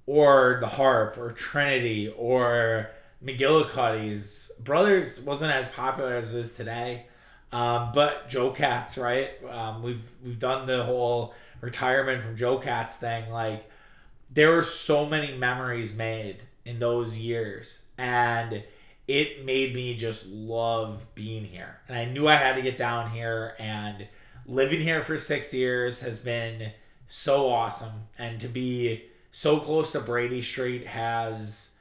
or 0.05 0.57
the 0.61 0.67
harp 0.67 1.17
or 1.17 1.31
Trinity 1.31 2.13
or 2.17 2.89
McGillicuddy's. 3.25 4.51
Brothers 4.59 5.21
wasn't 5.21 5.51
as 5.51 5.67
popular 5.69 6.15
as 6.15 6.33
it 6.33 6.39
is 6.39 6.55
today. 6.55 7.05
Um, 7.51 7.91
but 7.93 8.27
Joe 8.29 8.51
Cats, 8.51 8.97
right? 8.97 9.31
Um, 9.49 9.81
we've 9.81 10.03
we've 10.23 10.39
done 10.39 10.65
the 10.65 10.83
whole 10.83 11.33
retirement 11.61 12.23
from 12.23 12.35
Joe 12.35 12.57
Cats 12.57 12.97
thing. 12.97 13.31
Like 13.31 13.69
there 14.29 14.51
were 14.51 14.61
so 14.61 15.05
many 15.05 15.37
memories 15.37 15.95
made 15.95 16.43
in 16.65 16.79
those 16.79 17.17
years, 17.17 17.83
and 17.97 18.63
it 19.07 19.45
made 19.45 19.75
me 19.75 19.95
just 19.95 20.27
love 20.27 21.05
being 21.15 21.45
here. 21.45 21.79
And 21.87 21.97
I 21.97 22.05
knew 22.05 22.27
I 22.27 22.35
had 22.35 22.55
to 22.55 22.61
get 22.61 22.77
down 22.77 23.11
here, 23.11 23.55
and 23.57 24.07
living 24.45 24.81
here 24.81 25.01
for 25.01 25.17
six 25.17 25.53
years 25.53 26.01
has 26.01 26.19
been 26.19 26.73
so 27.07 27.49
awesome. 27.49 28.07
And 28.17 28.39
to 28.41 28.47
be 28.47 29.05
so 29.31 29.59
close 29.59 29.91
to 29.93 29.99
Brady 29.99 30.41
Street 30.41 30.87
has 30.87 31.74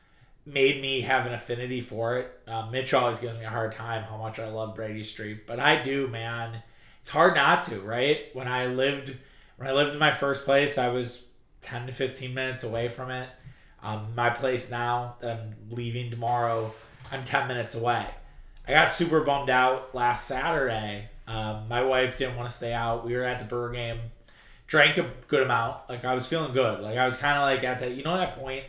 made 0.47 0.83
me 0.83 1.03
have 1.03 1.27
an 1.27 1.33
affinity 1.33 1.81
for 1.81 2.19
it. 2.19 2.41
Uh, 2.47 2.69
Mitch 2.71 2.93
always 2.93 3.19
gives 3.19 3.39
me 3.39 3.45
a 3.45 3.51
hard 3.51 3.73
time 3.73 4.05
how 4.05 4.17
much 4.17 4.39
I 4.39 4.49
love 4.49 4.75
Brady 4.75 5.05
Street, 5.05 5.47
but 5.47 5.59
I 5.59 5.83
do, 5.83 6.09
man. 6.09 6.63
It's 7.01 7.11
hard 7.11 7.35
not 7.35 7.63
to, 7.63 7.81
right? 7.81 8.27
When 8.33 8.49
I 8.49 8.67
lived 8.67 9.17
when 9.57 9.69
I 9.69 9.73
lived 9.73 9.93
in 9.93 9.99
my 9.99 10.13
first 10.13 10.45
place, 10.45 10.79
I 10.79 10.89
was 10.89 11.27
ten 11.61 11.87
to 11.87 11.93
fifteen 11.93 12.35
minutes 12.35 12.63
away 12.63 12.89
from 12.89 13.11
it. 13.11 13.29
Um, 13.83 14.09
my 14.15 14.31
place 14.31 14.71
now 14.71 15.17
that 15.21 15.39
I'm 15.39 15.55
leaving 15.71 16.11
tomorrow, 16.11 16.73
I'm 17.13 17.25
ten 17.25 17.49
minutes 17.49 17.75
away. 17.75 18.07
I 18.67 18.73
got 18.73 18.91
super 18.91 19.21
bummed 19.21 19.51
out 19.51 19.95
last 19.95 20.27
Saturday. 20.27 21.11
Um, 21.27 21.69
my 21.69 21.85
wife 21.85 22.17
didn't 22.19 22.37
want 22.37 22.49
to 22.49 22.55
stay 22.55 22.73
out. 22.73 23.05
We 23.05 23.15
were 23.15 23.25
at 23.25 23.39
the 23.39 23.45
Burger 23.45 23.75
game 23.75 23.99
drank 24.67 24.97
a 24.99 25.11
good 25.29 25.43
amount. 25.43 25.89
Like 25.89 26.05
I 26.05 26.15
was 26.15 26.27
feeling 26.27 26.53
good. 26.53 26.81
Like 26.81 26.97
I 26.97 27.05
was 27.05 27.17
kind 27.17 27.39
of 27.39 27.43
like 27.43 27.65
at 27.65 27.79
that, 27.81 27.93
you 27.93 28.03
know, 28.03 28.17
that 28.17 28.35
point 28.35 28.65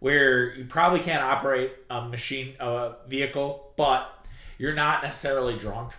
where 0.00 0.54
you 0.54 0.64
probably 0.64 1.00
can't 1.00 1.22
operate 1.22 1.72
a 1.90 2.02
machine, 2.08 2.54
a 2.60 2.94
vehicle, 3.06 3.72
but 3.76 4.26
you're 4.58 4.74
not 4.74 5.02
necessarily 5.02 5.56
drunk. 5.56 5.92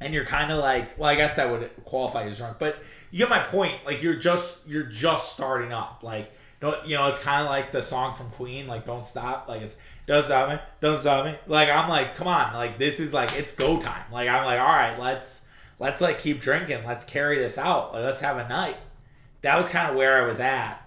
And 0.00 0.14
you're 0.14 0.24
kind 0.24 0.52
of 0.52 0.58
like, 0.58 0.96
well, 0.98 1.10
I 1.10 1.16
guess 1.16 1.34
that 1.36 1.50
would 1.50 1.70
qualify 1.84 2.24
as 2.24 2.38
drunk, 2.38 2.58
but 2.58 2.78
you 3.10 3.18
get 3.18 3.28
my 3.28 3.42
point. 3.42 3.84
Like 3.84 4.02
you're 4.02 4.14
just, 4.14 4.68
you're 4.68 4.84
just 4.84 5.32
starting 5.32 5.72
up. 5.72 6.02
Like, 6.04 6.30
don't, 6.60 6.86
you 6.86 6.96
know, 6.96 7.06
it's 7.08 7.18
kind 7.18 7.42
of 7.42 7.48
like 7.48 7.70
the 7.70 7.82
song 7.82 8.16
from 8.16 8.30
Queen, 8.30 8.66
like 8.66 8.84
"Don't 8.84 9.04
Stop." 9.04 9.48
Like 9.48 9.62
it's 9.62 9.76
"Don't 10.06 10.24
Stop 10.24 10.48
Me, 10.48 10.58
Don't 10.80 10.98
Stop 10.98 11.24
Me." 11.24 11.36
Like 11.46 11.68
I'm 11.68 11.88
like, 11.88 12.16
come 12.16 12.26
on, 12.26 12.52
like 12.52 12.78
this 12.78 12.98
is 12.98 13.14
like 13.14 13.32
it's 13.34 13.54
go 13.54 13.80
time. 13.80 14.04
Like 14.10 14.28
I'm 14.28 14.44
like, 14.44 14.58
all 14.58 14.66
right, 14.66 14.98
let's 14.98 15.46
let's 15.78 16.00
like 16.00 16.18
keep 16.18 16.40
drinking. 16.40 16.84
Let's 16.84 17.04
carry 17.04 17.38
this 17.38 17.58
out. 17.58 17.92
Like, 17.94 18.02
let's 18.02 18.20
have 18.22 18.38
a 18.38 18.48
night. 18.48 18.76
That 19.42 19.56
was 19.56 19.68
kind 19.68 19.90
of 19.90 19.96
where 19.96 20.22
I 20.22 20.26
was 20.26 20.40
at. 20.40 20.84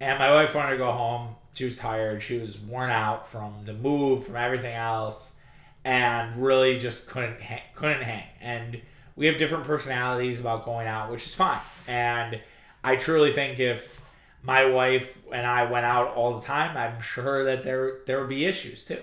And 0.00 0.18
my 0.18 0.34
wife 0.34 0.54
wanted 0.54 0.72
to 0.72 0.78
go 0.78 0.90
home. 0.90 1.36
She 1.54 1.64
was 1.64 1.76
tired. 1.76 2.22
She 2.22 2.38
was 2.38 2.58
worn 2.58 2.90
out 2.90 3.28
from 3.28 3.64
the 3.64 3.74
move, 3.74 4.26
from 4.26 4.36
everything 4.36 4.74
else, 4.74 5.36
and 5.84 6.42
really 6.42 6.78
just 6.78 7.06
couldn't 7.08 7.40
hang, 7.40 7.62
couldn't 7.74 8.02
hang. 8.02 8.24
And 8.40 8.80
we 9.16 9.26
have 9.26 9.36
different 9.36 9.64
personalities 9.64 10.40
about 10.40 10.64
going 10.64 10.86
out, 10.86 11.10
which 11.10 11.26
is 11.26 11.34
fine. 11.34 11.60
And 11.86 12.40
I 12.82 12.96
truly 12.96 13.32
think 13.32 13.60
if 13.60 14.00
my 14.42 14.64
wife 14.64 15.22
and 15.32 15.46
I 15.46 15.70
went 15.70 15.84
out 15.84 16.14
all 16.14 16.38
the 16.38 16.46
time, 16.46 16.76
I'm 16.76 17.00
sure 17.00 17.44
that 17.44 17.62
there 17.64 17.98
there 18.06 18.20
would 18.20 18.28
be 18.28 18.46
issues 18.46 18.84
too. 18.84 19.02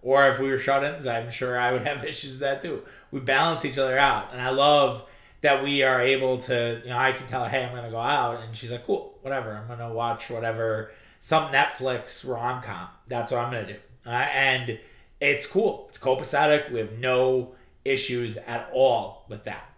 Or 0.00 0.28
if 0.30 0.38
we 0.38 0.48
were 0.48 0.58
shut-ins, 0.58 1.06
I'm 1.06 1.30
sure 1.30 1.58
I 1.58 1.72
would 1.72 1.82
have 1.86 2.04
issues 2.04 2.32
with 2.32 2.40
that 2.40 2.62
too. 2.62 2.82
We 3.10 3.20
balance 3.20 3.64
each 3.64 3.78
other 3.78 3.98
out, 3.98 4.28
and 4.32 4.40
I 4.40 4.50
love 4.50 5.08
that 5.40 5.62
we 5.62 5.82
are 5.82 6.00
able 6.00 6.38
to. 6.38 6.80
You 6.84 6.90
know, 6.90 6.98
I 6.98 7.12
can 7.12 7.26
tell 7.26 7.46
"Hey, 7.46 7.64
I'm 7.64 7.74
gonna 7.74 7.90
go 7.90 7.98
out," 7.98 8.42
and 8.42 8.56
she's 8.56 8.70
like, 8.70 8.86
"Cool, 8.86 9.18
whatever. 9.22 9.52
I'm 9.56 9.66
gonna 9.66 9.92
watch 9.92 10.30
whatever 10.30 10.92
some 11.18 11.52
Netflix 11.52 12.28
rom 12.28 12.62
com. 12.62 12.88
That's 13.06 13.30
what 13.30 13.40
I'm 13.40 13.52
gonna 13.52 13.66
do." 13.66 13.78
Uh, 14.06 14.10
and 14.10 14.78
it's 15.20 15.46
cool. 15.46 15.86
It's 15.88 15.98
copacetic. 15.98 16.70
We 16.70 16.78
have 16.78 16.98
no 16.98 17.54
issues 17.84 18.36
at 18.36 18.70
all 18.72 19.24
with 19.28 19.44
that 19.44 19.68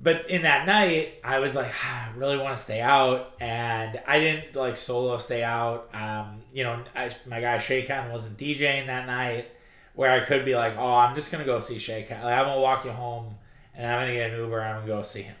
but 0.00 0.28
in 0.28 0.42
that 0.42 0.66
night, 0.66 1.14
I 1.24 1.38
was 1.38 1.54
like, 1.54 1.72
ah, 1.82 2.10
I 2.14 2.16
really 2.18 2.36
want 2.36 2.56
to 2.56 2.62
stay 2.62 2.80
out, 2.80 3.32
and 3.40 4.00
I 4.06 4.18
didn't 4.18 4.54
like 4.54 4.76
solo 4.76 5.16
stay 5.18 5.42
out. 5.42 5.88
Um, 5.94 6.42
you 6.52 6.64
know, 6.64 6.82
I, 6.94 7.10
my 7.26 7.40
guy 7.40 7.58
Shaken 7.58 8.10
wasn't 8.10 8.36
DJing 8.36 8.86
that 8.86 9.06
night, 9.06 9.48
where 9.94 10.10
I 10.10 10.20
could 10.20 10.44
be 10.44 10.54
like, 10.54 10.76
oh, 10.76 10.94
I'm 10.94 11.14
just 11.14 11.32
gonna 11.32 11.44
go 11.44 11.58
see 11.58 11.78
Shaken. 11.78 12.22
Like, 12.22 12.38
I'm 12.38 12.46
gonna 12.46 12.60
walk 12.60 12.84
you 12.84 12.90
home, 12.90 13.36
and 13.74 13.90
I'm 13.90 14.02
gonna 14.02 14.14
get 14.14 14.30
an 14.30 14.40
Uber. 14.40 14.60
I'm 14.60 14.76
gonna 14.80 14.86
go 14.86 15.02
see 15.02 15.22
him. 15.22 15.36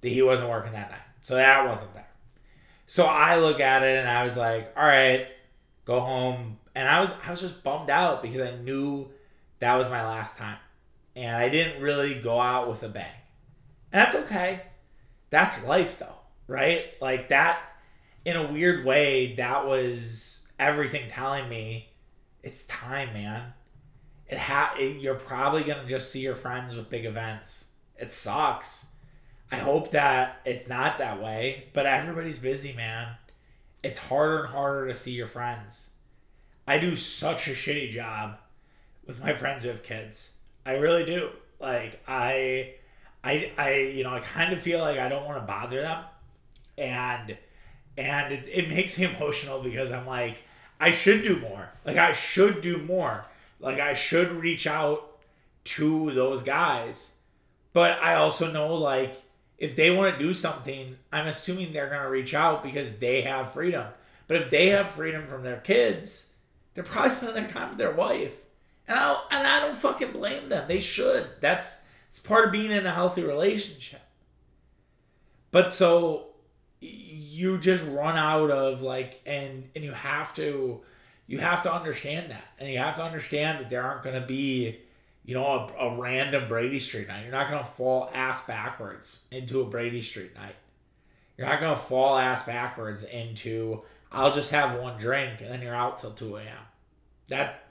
He 0.00 0.22
wasn't 0.22 0.48
working 0.48 0.72
that 0.72 0.90
night, 0.90 1.00
so 1.20 1.34
that 1.34 1.68
wasn't 1.68 1.92
there. 1.92 2.06
So 2.90 3.06
I 3.06 3.36
look 3.36 3.60
at 3.60 3.84
it 3.84 4.00
and 4.00 4.08
I 4.08 4.24
was 4.24 4.36
like, 4.36 4.72
all 4.76 4.82
right, 4.82 5.28
go 5.84 6.00
home. 6.00 6.58
And 6.74 6.88
I 6.88 6.98
was 6.98 7.14
I 7.24 7.30
was 7.30 7.40
just 7.40 7.62
bummed 7.62 7.88
out 7.88 8.20
because 8.20 8.40
I 8.40 8.56
knew 8.56 9.08
that 9.60 9.76
was 9.76 9.88
my 9.88 10.04
last 10.04 10.38
time, 10.38 10.58
and 11.14 11.36
I 11.36 11.48
didn't 11.50 11.80
really 11.80 12.20
go 12.20 12.40
out 12.40 12.68
with 12.68 12.82
a 12.82 12.88
bang. 12.88 13.06
And 13.92 14.00
that's 14.00 14.16
okay. 14.16 14.62
That's 15.30 15.64
life 15.64 16.00
though, 16.00 16.16
right? 16.48 16.86
Like 17.00 17.28
that 17.28 17.60
in 18.24 18.34
a 18.34 18.50
weird 18.50 18.84
way, 18.84 19.36
that 19.36 19.68
was 19.68 20.44
everything 20.58 21.06
telling 21.06 21.48
me 21.48 21.90
it's 22.42 22.66
time, 22.66 23.12
man. 23.12 23.52
It 24.26 24.38
ha 24.38 24.74
it, 24.76 24.96
you're 24.96 25.14
probably 25.14 25.62
to 25.62 25.86
just 25.86 26.10
see 26.10 26.22
your 26.22 26.34
friends 26.34 26.74
with 26.74 26.90
big 26.90 27.04
events. 27.04 27.70
It 27.96 28.10
sucks. 28.10 28.86
I 29.52 29.56
hope 29.56 29.90
that 29.90 30.40
it's 30.44 30.68
not 30.68 30.98
that 30.98 31.22
way, 31.22 31.68
but 31.72 31.86
everybody's 31.86 32.38
busy, 32.38 32.72
man. 32.72 33.08
It's 33.82 33.98
harder 33.98 34.44
and 34.44 34.52
harder 34.52 34.86
to 34.88 34.94
see 34.94 35.12
your 35.12 35.26
friends. 35.26 35.90
I 36.66 36.78
do 36.78 36.94
such 36.94 37.48
a 37.48 37.52
shitty 37.52 37.90
job 37.90 38.36
with 39.06 39.20
my 39.20 39.32
friends 39.32 39.64
who 39.64 39.70
have 39.70 39.82
kids. 39.82 40.34
I 40.64 40.72
really 40.72 41.04
do. 41.04 41.30
Like 41.58 42.00
I 42.06 42.74
I, 43.24 43.52
I 43.58 43.74
you 43.94 44.04
know 44.04 44.14
I 44.14 44.20
kind 44.20 44.52
of 44.52 44.62
feel 44.62 44.80
like 44.80 44.98
I 44.98 45.08
don't 45.08 45.24
want 45.24 45.40
to 45.40 45.46
bother 45.46 45.82
them, 45.82 46.04
and 46.78 47.36
and 47.98 48.32
it, 48.32 48.46
it 48.48 48.68
makes 48.68 48.98
me 48.98 49.06
emotional 49.16 49.60
because 49.60 49.90
I'm 49.90 50.06
like 50.06 50.38
I 50.78 50.90
should 50.90 51.22
do 51.22 51.38
more. 51.40 51.70
Like 51.84 51.96
I 51.96 52.12
should 52.12 52.60
do 52.60 52.78
more. 52.78 53.26
Like 53.58 53.80
I 53.80 53.94
should 53.94 54.30
reach 54.30 54.66
out 54.66 55.18
to 55.64 56.12
those 56.12 56.42
guys, 56.42 57.14
but 57.72 58.00
I 58.02 58.14
also 58.14 58.50
know 58.50 58.74
like 58.74 59.16
if 59.60 59.76
they 59.76 59.90
want 59.90 60.14
to 60.14 60.18
do 60.18 60.34
something, 60.34 60.96
I'm 61.12 61.26
assuming 61.26 61.72
they're 61.72 61.90
gonna 61.90 62.10
reach 62.10 62.34
out 62.34 62.62
because 62.62 62.98
they 62.98 63.20
have 63.20 63.52
freedom. 63.52 63.86
But 64.26 64.38
if 64.38 64.50
they 64.50 64.68
have 64.68 64.90
freedom 64.90 65.24
from 65.24 65.42
their 65.42 65.58
kids, 65.58 66.32
they're 66.74 66.82
probably 66.82 67.10
spending 67.10 67.42
their 67.42 67.52
time 67.52 67.68
with 67.68 67.78
their 67.78 67.92
wife. 67.92 68.32
And 68.88 68.98
I 68.98 69.22
and 69.30 69.46
I 69.46 69.60
don't 69.60 69.76
fucking 69.76 70.12
blame 70.12 70.48
them. 70.48 70.66
They 70.66 70.80
should. 70.80 71.28
That's 71.40 71.86
it's 72.08 72.18
part 72.18 72.46
of 72.46 72.52
being 72.52 72.70
in 72.70 72.86
a 72.86 72.94
healthy 72.94 73.22
relationship. 73.22 74.00
But 75.50 75.72
so 75.72 76.28
you 76.80 77.58
just 77.58 77.84
run 77.84 78.16
out 78.16 78.50
of 78.50 78.80
like 78.80 79.20
and 79.26 79.68
and 79.76 79.84
you 79.84 79.92
have 79.92 80.34
to 80.36 80.80
you 81.26 81.38
have 81.38 81.62
to 81.64 81.72
understand 81.72 82.30
that. 82.30 82.44
And 82.58 82.70
you 82.70 82.78
have 82.78 82.96
to 82.96 83.04
understand 83.04 83.60
that 83.60 83.68
there 83.68 83.82
aren't 83.82 84.02
going 84.02 84.20
to 84.20 84.26
be 84.26 84.80
you 85.24 85.34
know 85.34 85.46
a, 85.46 85.86
a 85.86 85.98
random 85.98 86.48
Brady 86.48 86.80
Street 86.80 87.08
night. 87.08 87.22
You're 87.22 87.32
not 87.32 87.50
going 87.50 87.62
to 87.62 87.70
fall 87.70 88.10
ass 88.14 88.46
backwards 88.46 89.22
into 89.30 89.60
a 89.60 89.64
Brady 89.64 90.02
Street 90.02 90.34
night. 90.34 90.56
You're 91.40 91.48
not 91.48 91.60
gonna 91.60 91.74
fall 91.74 92.18
ass 92.18 92.44
backwards 92.44 93.02
into 93.02 93.80
I'll 94.12 94.30
just 94.30 94.50
have 94.50 94.78
one 94.78 94.98
drink 94.98 95.40
and 95.40 95.50
then 95.50 95.62
you're 95.62 95.74
out 95.74 95.96
till 95.96 96.10
two 96.10 96.36
a.m. 96.36 96.66
That 97.28 97.64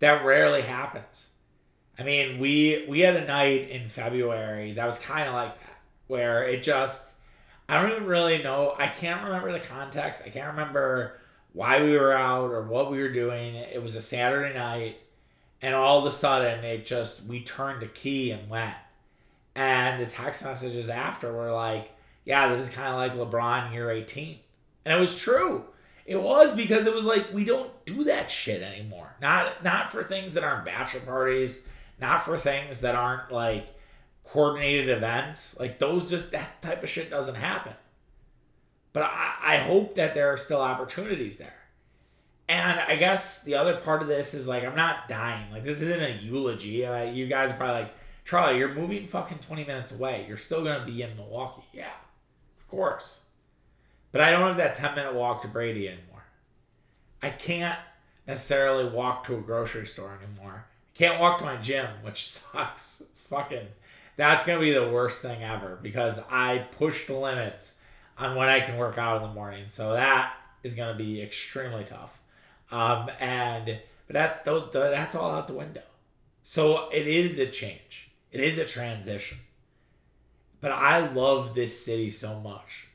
that 0.00 0.26
rarely 0.26 0.60
happens. 0.60 1.30
I 1.98 2.02
mean, 2.02 2.38
we 2.38 2.84
we 2.86 3.00
had 3.00 3.16
a 3.16 3.24
night 3.24 3.70
in 3.70 3.88
February 3.88 4.74
that 4.74 4.84
was 4.84 4.98
kind 4.98 5.26
of 5.26 5.32
like 5.32 5.54
that, 5.54 5.80
where 6.06 6.46
it 6.46 6.62
just 6.62 7.16
I 7.66 7.80
don't 7.80 7.92
even 7.92 8.04
really 8.04 8.42
know. 8.42 8.74
I 8.78 8.88
can't 8.88 9.24
remember 9.24 9.52
the 9.52 9.60
context. 9.60 10.24
I 10.26 10.28
can't 10.28 10.48
remember 10.48 11.18
why 11.54 11.82
we 11.82 11.96
were 11.96 12.12
out 12.12 12.50
or 12.50 12.64
what 12.64 12.90
we 12.90 13.00
were 13.00 13.08
doing. 13.08 13.54
It 13.54 13.82
was 13.82 13.94
a 13.94 14.02
Saturday 14.02 14.52
night, 14.52 14.98
and 15.62 15.74
all 15.74 15.98
of 15.98 16.06
a 16.06 16.12
sudden, 16.12 16.64
it 16.64 16.86
just 16.86 17.26
we 17.26 17.42
turned 17.42 17.82
a 17.82 17.88
key 17.88 18.30
and 18.30 18.48
went. 18.48 18.74
And 19.54 20.00
the 20.00 20.06
text 20.06 20.44
messages 20.44 20.90
after 20.90 21.32
were 21.32 21.52
like, 21.52 21.92
"Yeah, 22.24 22.48
this 22.48 22.68
is 22.68 22.74
kind 22.74 22.88
of 22.88 22.96
like 22.96 23.14
LeBron 23.14 23.72
year 23.72 23.90
18," 23.90 24.38
and 24.84 24.94
it 24.94 25.00
was 25.00 25.18
true. 25.18 25.66
It 26.06 26.22
was 26.22 26.54
because 26.54 26.86
it 26.86 26.94
was 26.94 27.06
like 27.06 27.32
we 27.32 27.44
don't 27.44 27.70
do 27.86 28.04
that 28.04 28.30
shit 28.30 28.62
anymore. 28.62 29.16
Not 29.20 29.64
not 29.64 29.90
for 29.90 30.02
things 30.02 30.34
that 30.34 30.44
aren't 30.44 30.64
bachelor 30.66 31.00
parties, 31.00 31.66
not 32.00 32.24
for 32.24 32.36
things 32.36 32.82
that 32.82 32.94
aren't 32.94 33.32
like 33.32 33.68
coordinated 34.24 34.90
events. 34.90 35.58
Like 35.58 35.78
those 35.78 36.10
just 36.10 36.32
that 36.32 36.60
type 36.60 36.82
of 36.82 36.90
shit 36.90 37.10
doesn't 37.10 37.36
happen. 37.36 37.72
But 38.92 39.04
I, 39.04 39.34
I 39.42 39.56
hope 39.58 39.94
that 39.94 40.14
there 40.14 40.32
are 40.32 40.36
still 40.36 40.60
opportunities 40.60 41.38
there. 41.38 41.63
And 42.48 42.80
I 42.80 42.96
guess 42.96 43.42
the 43.42 43.54
other 43.54 43.76
part 43.76 44.02
of 44.02 44.08
this 44.08 44.34
is 44.34 44.46
like 44.46 44.64
I'm 44.64 44.76
not 44.76 45.08
dying. 45.08 45.50
Like 45.50 45.62
this 45.62 45.80
isn't 45.80 46.02
a 46.02 46.18
eulogy. 46.22 46.84
Uh, 46.84 47.04
you 47.04 47.26
guys 47.26 47.50
are 47.50 47.54
probably 47.54 47.82
like, 47.82 47.94
Charlie, 48.24 48.58
you're 48.58 48.74
moving 48.74 49.06
fucking 49.06 49.38
20 49.38 49.64
minutes 49.64 49.92
away. 49.92 50.24
You're 50.28 50.36
still 50.36 50.62
gonna 50.62 50.84
be 50.84 51.02
in 51.02 51.16
Milwaukee. 51.16 51.62
Yeah, 51.72 51.92
of 52.58 52.68
course. 52.68 53.24
But 54.12 54.20
I 54.20 54.30
don't 54.30 54.46
have 54.46 54.56
that 54.58 54.74
10 54.74 54.94
minute 54.94 55.14
walk 55.14 55.42
to 55.42 55.48
Brady 55.48 55.88
anymore. 55.88 56.24
I 57.22 57.30
can't 57.30 57.78
necessarily 58.26 58.84
walk 58.88 59.24
to 59.24 59.36
a 59.36 59.40
grocery 59.40 59.86
store 59.86 60.18
anymore. 60.22 60.66
I 60.94 60.98
can't 60.98 61.20
walk 61.20 61.38
to 61.38 61.44
my 61.44 61.56
gym, 61.56 61.88
which 62.02 62.28
sucks. 62.30 63.02
fucking, 63.14 63.68
that's 64.16 64.44
to 64.58 64.64
be 64.64 64.72
the 64.72 64.88
worst 64.88 65.22
thing 65.22 65.42
ever 65.42 65.78
because 65.82 66.22
I 66.30 66.58
push 66.58 67.06
the 67.06 67.14
limits 67.14 67.78
on 68.18 68.36
when 68.36 68.48
I 68.48 68.60
can 68.60 68.76
work 68.76 68.98
out 68.98 69.16
in 69.16 69.22
the 69.22 69.34
morning. 69.34 69.64
So 69.68 69.92
that 69.94 70.34
is 70.62 70.74
to 70.92 70.98
be 70.98 71.20
extremely 71.20 71.84
tough. 71.84 72.20
Um, 72.70 73.10
and, 73.20 73.80
but 74.06 74.14
that, 74.14 74.44
that's 74.72 75.14
all 75.14 75.30
out 75.30 75.46
the 75.46 75.54
window. 75.54 75.82
So 76.42 76.88
it 76.90 77.06
is 77.06 77.38
a 77.38 77.46
change. 77.46 78.10
It 78.30 78.40
is 78.40 78.58
a 78.58 78.64
transition. 78.64 79.38
But 80.60 80.72
I 80.72 81.06
love 81.12 81.54
this 81.54 81.84
city 81.84 82.10
so 82.10 82.40
much. 82.40 82.88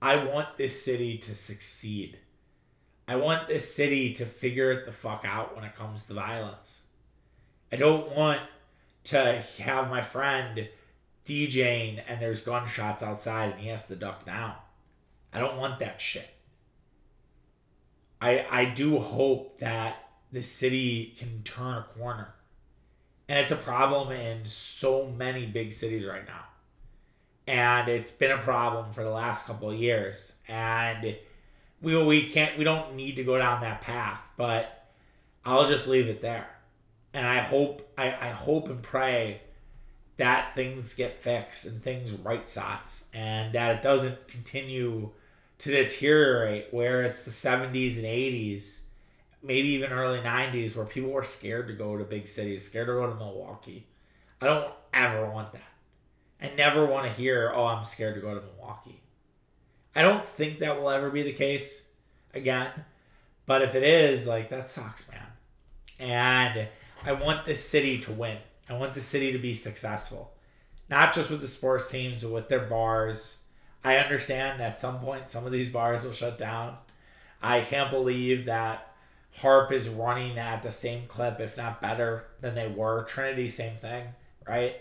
I 0.00 0.22
want 0.22 0.56
this 0.56 0.84
city 0.84 1.18
to 1.18 1.34
succeed. 1.34 2.18
I 3.08 3.16
want 3.16 3.46
this 3.46 3.74
city 3.74 4.12
to 4.14 4.26
figure 4.26 4.70
it 4.72 4.84
the 4.84 4.92
fuck 4.92 5.24
out 5.26 5.54
when 5.54 5.64
it 5.64 5.74
comes 5.74 6.06
to 6.06 6.14
violence. 6.14 6.84
I 7.72 7.76
don't 7.76 8.14
want 8.14 8.40
to 9.04 9.42
have 9.62 9.88
my 9.88 10.02
friend 10.02 10.68
DJing 11.24 12.02
and 12.06 12.20
there's 12.20 12.44
gunshots 12.44 13.02
outside 13.02 13.52
and 13.52 13.60
he 13.60 13.68
has 13.68 13.88
to 13.88 13.96
duck 13.96 14.24
down. 14.24 14.54
I 15.32 15.40
don't 15.40 15.56
want 15.56 15.78
that 15.80 16.00
shit. 16.00 16.28
I 18.20 18.46
I 18.50 18.64
do 18.66 18.98
hope 18.98 19.58
that 19.60 20.08
the 20.32 20.42
city 20.42 21.14
can 21.18 21.42
turn 21.42 21.78
a 21.78 21.82
corner. 21.82 22.34
And 23.28 23.38
it's 23.38 23.50
a 23.50 23.56
problem 23.56 24.12
in 24.12 24.46
so 24.46 25.06
many 25.06 25.46
big 25.46 25.72
cities 25.72 26.04
right 26.04 26.26
now 26.26 26.44
and 27.46 27.88
it's 27.88 28.10
been 28.10 28.32
a 28.32 28.38
problem 28.38 28.90
for 28.90 29.04
the 29.04 29.10
last 29.10 29.46
couple 29.46 29.70
of 29.70 29.76
years. 29.76 30.34
And 30.48 31.16
we 31.80 32.04
we 32.04 32.28
can't 32.28 32.58
we 32.58 32.64
don't 32.64 32.94
need 32.94 33.16
to 33.16 33.24
go 33.24 33.38
down 33.38 33.60
that 33.60 33.80
path, 33.80 34.28
but 34.36 34.88
I'll 35.44 35.68
just 35.68 35.86
leave 35.86 36.08
it 36.08 36.20
there. 36.20 36.48
And 37.14 37.26
I 37.26 37.38
hope 37.38 37.88
I, 37.96 38.06
I 38.06 38.28
hope 38.30 38.68
and 38.68 38.82
pray 38.82 39.42
that 40.16 40.54
things 40.54 40.94
get 40.94 41.22
fixed 41.22 41.66
and 41.66 41.82
things 41.82 42.12
right 42.12 42.48
size 42.48 43.08
and 43.12 43.52
that 43.52 43.76
it 43.76 43.82
doesn't 43.82 44.28
continue 44.28 45.10
to 45.58 45.70
deteriorate 45.70 46.66
where 46.72 47.02
it's 47.02 47.24
the 47.24 47.30
70s 47.30 47.96
and 47.96 48.06
80s 48.06 48.82
maybe 49.42 49.68
even 49.68 49.92
early 49.92 50.18
90s 50.18 50.76
where 50.76 50.86
people 50.86 51.10
were 51.10 51.22
scared 51.22 51.68
to 51.68 51.74
go 51.74 51.96
to 51.96 52.04
big 52.04 52.26
cities 52.26 52.66
scared 52.66 52.88
to 52.88 52.94
go 52.94 53.08
to 53.08 53.14
milwaukee 53.14 53.86
i 54.40 54.46
don't 54.46 54.72
ever 54.92 55.30
want 55.30 55.52
that 55.52 55.62
I 56.40 56.50
never 56.56 56.84
want 56.84 57.06
to 57.06 57.12
hear, 57.12 57.50
oh, 57.54 57.66
I'm 57.66 57.84
scared 57.84 58.14
to 58.14 58.20
go 58.20 58.34
to 58.34 58.40
Milwaukee. 58.40 59.00
I 59.94 60.02
don't 60.02 60.24
think 60.24 60.58
that 60.58 60.78
will 60.78 60.90
ever 60.90 61.10
be 61.10 61.22
the 61.22 61.32
case 61.32 61.88
again. 62.34 62.70
But 63.46 63.62
if 63.62 63.74
it 63.74 63.82
is, 63.82 64.26
like, 64.26 64.50
that 64.50 64.68
sucks, 64.68 65.10
man. 65.10 65.26
And 65.98 66.68
I 67.06 67.12
want 67.12 67.46
this 67.46 67.66
city 67.66 67.98
to 68.00 68.12
win. 68.12 68.38
I 68.68 68.74
want 68.74 68.94
the 68.94 69.00
city 69.00 69.32
to 69.32 69.38
be 69.38 69.54
successful. 69.54 70.34
Not 70.90 71.14
just 71.14 71.30
with 71.30 71.40
the 71.40 71.48
sports 71.48 71.90
teams, 71.90 72.22
but 72.22 72.32
with 72.32 72.48
their 72.48 72.60
bars. 72.60 73.38
I 73.84 73.96
understand 73.96 74.60
that 74.60 74.72
at 74.72 74.78
some 74.78 74.98
point 75.00 75.28
some 75.28 75.46
of 75.46 75.52
these 75.52 75.68
bars 75.68 76.04
will 76.04 76.12
shut 76.12 76.38
down. 76.38 76.76
I 77.42 77.60
can't 77.60 77.90
believe 77.90 78.46
that 78.46 78.92
Harp 79.38 79.70
is 79.70 79.88
running 79.88 80.38
at 80.38 80.62
the 80.62 80.70
same 80.70 81.06
clip, 81.06 81.40
if 81.40 81.56
not 81.56 81.82
better, 81.82 82.24
than 82.40 82.54
they 82.54 82.68
were. 82.68 83.04
Trinity, 83.04 83.48
same 83.48 83.76
thing, 83.76 84.06
right? 84.48 84.76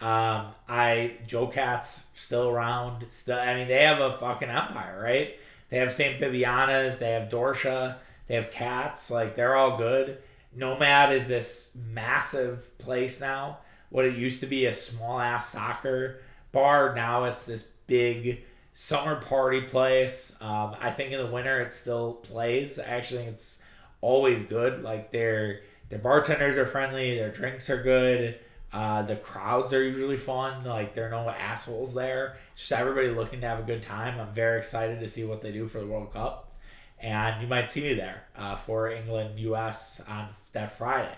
Um, 0.00 0.48
I 0.68 1.16
Joe 1.26 1.46
Cat's 1.46 2.06
still 2.12 2.48
around. 2.48 3.06
Still, 3.08 3.38
I 3.38 3.54
mean, 3.54 3.68
they 3.68 3.82
have 3.82 4.00
a 4.00 4.12
fucking 4.12 4.50
empire, 4.50 5.00
right? 5.02 5.36
They 5.70 5.78
have 5.78 5.92
St. 5.92 6.20
Bibiana's, 6.20 6.98
they 6.98 7.12
have 7.12 7.30
Dorsia, 7.30 7.96
they 8.26 8.34
have 8.34 8.50
Cats. 8.50 9.10
Like 9.10 9.34
they're 9.34 9.56
all 9.56 9.78
good. 9.78 10.18
Nomad 10.54 11.12
is 11.12 11.28
this 11.28 11.76
massive 11.90 12.76
place 12.78 13.20
now. 13.20 13.58
What 13.88 14.04
it 14.04 14.16
used 14.16 14.40
to 14.40 14.46
be 14.46 14.66
a 14.66 14.72
small 14.72 15.18
ass 15.18 15.48
soccer 15.50 16.20
bar, 16.52 16.94
now 16.94 17.24
it's 17.24 17.46
this 17.46 17.72
big 17.86 18.42
summer 18.72 19.16
party 19.16 19.62
place. 19.62 20.36
Um, 20.40 20.76
I 20.80 20.90
think 20.90 21.12
in 21.12 21.18
the 21.18 21.30
winter 21.30 21.60
it 21.60 21.72
still 21.72 22.14
plays. 22.14 22.78
I 22.78 22.84
actually 22.84 23.20
think 23.20 23.32
it's 23.32 23.62
always 24.00 24.42
good. 24.42 24.82
Like 24.82 25.10
their 25.10 25.60
their 25.88 25.98
bartenders 25.98 26.56
are 26.56 26.66
friendly, 26.66 27.16
their 27.16 27.30
drinks 27.30 27.70
are 27.70 27.82
good. 27.82 28.38
Uh, 28.72 29.02
the 29.02 29.16
crowds 29.16 29.72
are 29.72 29.82
usually 29.82 30.16
fun. 30.16 30.64
Like 30.64 30.94
there 30.94 31.06
are 31.06 31.10
no 31.10 31.28
assholes 31.30 31.94
there. 31.94 32.36
Just 32.54 32.72
everybody 32.72 33.08
looking 33.08 33.40
to 33.40 33.46
have 33.46 33.60
a 33.60 33.62
good 33.62 33.82
time. 33.82 34.20
I'm 34.20 34.32
very 34.32 34.58
excited 34.58 35.00
to 35.00 35.08
see 35.08 35.24
what 35.24 35.40
they 35.40 35.52
do 35.52 35.66
for 35.66 35.80
the 35.80 35.86
World 35.86 36.12
Cup, 36.12 36.52
and 37.00 37.40
you 37.40 37.48
might 37.48 37.70
see 37.70 37.82
me 37.82 37.94
there 37.94 38.24
uh, 38.36 38.56
for 38.56 38.90
England 38.90 39.38
U.S. 39.40 40.04
on 40.08 40.28
that 40.52 40.76
Friday. 40.76 41.14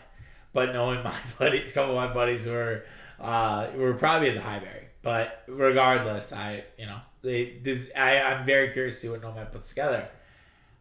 But 0.52 0.72
knowing 0.72 1.02
my 1.04 1.14
buddies, 1.38 1.72
a 1.72 1.74
couple 1.74 1.98
of 1.98 2.08
my 2.08 2.14
buddies 2.14 2.44
who 2.44 2.54
are 2.54 2.84
uh, 3.18 3.70
were 3.76 3.94
probably 3.94 4.28
at 4.28 4.34
the 4.34 4.42
Highbury. 4.42 4.87
But 5.02 5.42
regardless, 5.46 6.32
I 6.32 6.64
you 6.76 6.86
know 6.86 6.98
they 7.22 7.58
this, 7.62 7.90
I 7.96 8.20
I'm 8.20 8.44
very 8.44 8.72
curious 8.72 8.96
to 8.96 9.00
see 9.00 9.08
what 9.08 9.22
Nomad 9.22 9.52
puts 9.52 9.68
together. 9.68 10.08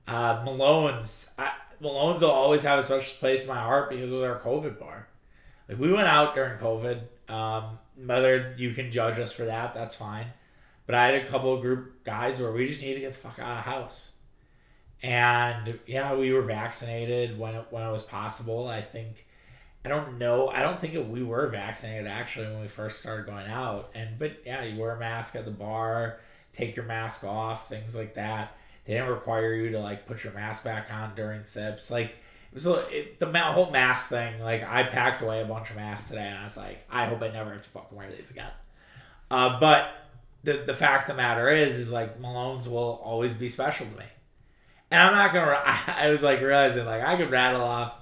Uh, 0.08 0.42
Malone's 0.46 1.34
I, 1.38 1.52
Malone's 1.80 2.22
will 2.22 2.32
always 2.32 2.64
have 2.64 2.80
a 2.80 2.84
special 2.84 3.18
place 3.20 3.48
in 3.48 3.54
my 3.54 3.62
heart 3.62 3.90
because 3.90 4.12
of 4.12 4.20
their 4.20 4.40
COVID 4.40 4.80
bar. 4.80 5.08
Like 5.70 5.80
we 5.80 5.92
went 5.92 6.08
out 6.08 6.34
during 6.34 6.58
COVID. 6.58 7.02
Um, 7.30 7.78
whether 8.06 8.54
you 8.58 8.74
can 8.74 8.92
judge 8.92 9.20
us 9.20 9.34
for 9.34 9.46
that, 9.46 9.74
that's 9.74 9.96
fine. 9.96 10.28
But 10.86 10.96
I 10.96 11.08
had 11.08 11.16
a 11.26 11.28
couple 11.28 11.54
of 11.54 11.62
group 11.62 12.04
guys 12.04 12.40
where 12.40 12.52
we 12.52 12.66
just 12.66 12.82
need 12.82 12.94
to 12.94 13.02
get 13.02 13.14
the 13.14 13.20
fuck 13.20 13.40
out 13.40 13.58
of 13.58 13.66
the 13.66 13.70
house. 13.70 14.14
And 15.04 15.80
yeah, 15.86 16.16
we 16.16 16.32
were 16.32 16.42
vaccinated 16.42 17.38
when 17.38 17.56
it, 17.56 17.68
when 17.70 17.84
it 17.84 17.92
was 17.92 18.04
possible. 18.04 18.68
I 18.68 18.82
think 18.82 19.27
I 19.88 19.90
don't 19.90 20.18
know. 20.18 20.50
I 20.50 20.64
don't 20.64 20.82
think 20.82 20.96
it, 20.96 21.08
we 21.08 21.24
were 21.24 21.48
vaccinated 21.48 22.08
actually 22.08 22.48
when 22.48 22.60
we 22.60 22.68
first 22.68 23.00
started 23.00 23.26
going 23.26 23.48
out. 23.48 23.90
And 23.96 24.20
but 24.20 24.42
yeah, 24.46 24.62
you 24.66 24.78
wear 24.78 24.92
a 24.92 25.00
mask 25.00 25.38
at 25.38 25.46
the 25.46 25.52
bar, 25.52 26.20
take 26.52 26.76
your 26.76 26.84
mask 26.84 27.24
off, 27.24 27.70
things 27.70 27.96
like 27.96 28.16
that. 28.16 28.58
They 28.84 28.96
didn't 28.96 29.08
require 29.08 29.54
you 29.54 29.70
to 29.72 29.80
like 29.80 30.06
put 30.06 30.26
your 30.26 30.34
mask 30.34 30.66
back 30.66 30.92
on 30.92 31.16
during 31.16 31.46
sips. 31.46 31.90
Like 31.90 32.18
so 32.58 32.86
it, 32.90 33.18
the 33.18 33.28
whole 33.28 33.72
mask 33.72 34.10
thing, 34.10 34.42
like 34.42 34.62
I 34.62 34.84
packed 34.84 35.22
away 35.22 35.42
a 35.42 35.46
bunch 35.46 35.70
of 35.70 35.78
masks 35.78 36.10
today, 36.10 36.28
and 36.28 36.38
I 36.38 36.44
was 36.44 36.58
like, 36.58 36.86
I 36.92 37.06
hope 37.06 37.22
I 37.22 37.30
never 37.30 37.54
have 37.54 37.64
to 37.64 37.70
fucking 37.70 37.98
wear 37.98 38.12
these 38.12 38.30
again. 38.30 38.52
Uh, 39.32 39.58
but 39.58 39.90
the 40.44 40.64
the 40.66 40.74
fact 40.74 41.10
of 41.10 41.16
the 41.16 41.22
matter 41.22 41.48
is, 41.48 41.78
is 41.78 41.94
like 41.94 42.20
Malone's 42.20 42.68
will 42.68 43.00
always 43.02 43.34
be 43.34 43.48
special 43.48 43.86
to 43.86 43.98
me, 43.98 44.06
and 44.92 45.00
I'm 45.00 45.14
not 45.14 45.34
gonna. 45.34 45.62
I, 45.64 46.08
I 46.08 46.10
was 46.10 46.24
like 46.24 46.42
realizing 46.42 46.86
like 46.86 47.04
I 47.04 47.16
could 47.16 47.32
rattle 47.32 47.64
off 47.64 47.94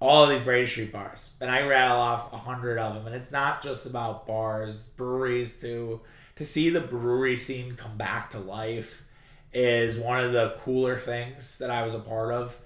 all 0.00 0.24
of 0.24 0.30
these 0.30 0.42
Brady 0.42 0.66
Street 0.66 0.92
bars, 0.92 1.36
and 1.40 1.50
I 1.50 1.66
rattle 1.66 1.98
off 1.98 2.32
a 2.32 2.36
hundred 2.36 2.78
of 2.78 2.94
them, 2.94 3.06
and 3.06 3.14
it's 3.14 3.32
not 3.32 3.62
just 3.62 3.86
about 3.86 4.26
bars, 4.26 4.88
breweries 4.96 5.60
too. 5.60 6.00
To 6.36 6.44
see 6.44 6.70
the 6.70 6.80
brewery 6.80 7.36
scene 7.36 7.74
come 7.74 7.96
back 7.96 8.30
to 8.30 8.38
life 8.38 9.04
is 9.52 9.98
one 9.98 10.24
of 10.24 10.32
the 10.32 10.56
cooler 10.60 10.98
things 10.98 11.58
that 11.58 11.70
I 11.70 11.82
was 11.82 11.94
a 11.94 11.98
part 11.98 12.32
of 12.32 12.58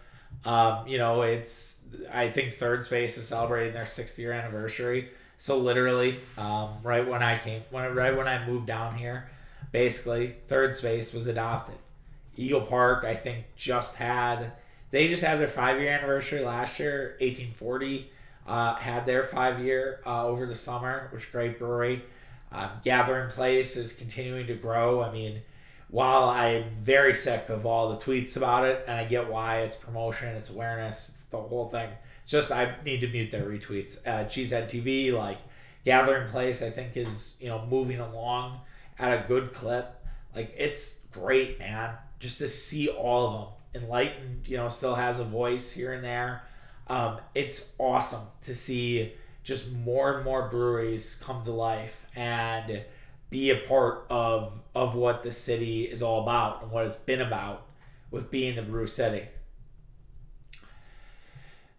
um, 0.44 0.86
you 0.86 0.98
know, 0.98 1.22
it's 1.22 1.80
I 2.12 2.28
think 2.28 2.52
Third 2.52 2.84
Space 2.84 3.16
is 3.18 3.28
celebrating 3.28 3.72
their 3.72 3.86
sixth 3.86 4.18
year 4.18 4.32
anniversary. 4.32 5.10
So 5.38 5.58
literally, 5.58 6.20
um, 6.38 6.70
right 6.82 7.06
when 7.06 7.22
I 7.22 7.38
came, 7.38 7.62
when 7.70 7.94
right 7.94 8.16
when 8.16 8.28
I 8.28 8.46
moved 8.46 8.66
down 8.66 8.96
here, 8.96 9.30
basically. 9.70 10.36
Third 10.46 10.76
space 10.76 11.12
was 11.12 11.26
adopted. 11.26 11.76
Eagle 12.36 12.62
Park, 12.62 13.04
I 13.04 13.14
think, 13.14 13.44
just 13.56 13.96
had 13.96 14.52
they 14.92 15.08
just 15.08 15.24
had 15.24 15.40
their 15.40 15.48
five 15.48 15.80
year 15.80 15.90
anniversary 15.90 16.40
last 16.40 16.78
year. 16.78 17.16
1840 17.18 18.12
uh, 18.46 18.74
had 18.76 19.06
their 19.06 19.22
five 19.22 19.60
year 19.60 20.00
uh, 20.06 20.26
over 20.26 20.46
the 20.46 20.54
summer, 20.54 21.08
which 21.12 21.32
great 21.32 21.58
brewery. 21.58 22.04
Um, 22.52 22.70
Gathering 22.84 23.30
Place 23.30 23.76
is 23.76 23.94
continuing 23.94 24.46
to 24.46 24.54
grow. 24.54 25.02
I 25.02 25.10
mean, 25.10 25.42
while 25.88 26.24
I'm 26.24 26.64
very 26.70 27.14
sick 27.14 27.48
of 27.48 27.64
all 27.64 27.88
the 27.90 27.96
tweets 27.96 28.36
about 28.36 28.66
it, 28.66 28.84
and 28.86 28.96
I 28.96 29.04
get 29.04 29.30
why 29.30 29.60
it's 29.60 29.76
promotion, 29.76 30.28
it's 30.36 30.50
awareness, 30.50 31.08
it's 31.08 31.24
the 31.26 31.38
whole 31.38 31.68
thing. 31.68 31.88
It's 32.22 32.30
just 32.30 32.52
I 32.52 32.76
need 32.84 33.00
to 33.00 33.08
mute 33.08 33.30
their 33.30 33.44
retweets. 33.44 34.06
Uh, 34.06 34.24
Cheesehead 34.24 34.66
TV, 34.66 35.12
like 35.12 35.38
Gathering 35.84 36.28
Place, 36.28 36.62
I 36.62 36.68
think 36.68 36.96
is 36.96 37.36
you 37.40 37.48
know 37.48 37.64
moving 37.66 38.00
along 38.00 38.60
at 38.98 39.12
a 39.12 39.26
good 39.26 39.54
clip. 39.54 39.96
Like 40.36 40.54
it's 40.56 41.00
great, 41.12 41.58
man. 41.58 41.94
Just 42.18 42.38
to 42.38 42.48
see 42.48 42.88
all 42.88 43.26
of 43.26 43.32
them. 43.40 43.48
Enlightened, 43.74 44.46
you 44.48 44.56
know, 44.56 44.68
still 44.68 44.94
has 44.94 45.18
a 45.18 45.24
voice 45.24 45.72
here 45.72 45.92
and 45.92 46.04
there. 46.04 46.42
Um, 46.88 47.18
it's 47.34 47.72
awesome 47.78 48.26
to 48.42 48.54
see 48.54 49.14
just 49.42 49.72
more 49.72 50.16
and 50.16 50.24
more 50.24 50.48
breweries 50.48 51.20
come 51.22 51.42
to 51.42 51.52
life 51.52 52.06
and 52.14 52.84
be 53.30 53.50
a 53.50 53.56
part 53.56 54.06
of 54.10 54.60
of 54.74 54.94
what 54.94 55.22
the 55.22 55.32
city 55.32 55.84
is 55.84 56.02
all 56.02 56.22
about 56.22 56.62
and 56.62 56.70
what 56.70 56.86
it's 56.86 56.96
been 56.96 57.20
about 57.20 57.66
with 58.10 58.30
being 58.30 58.56
the 58.56 58.62
brew 58.62 58.86
city. 58.86 59.26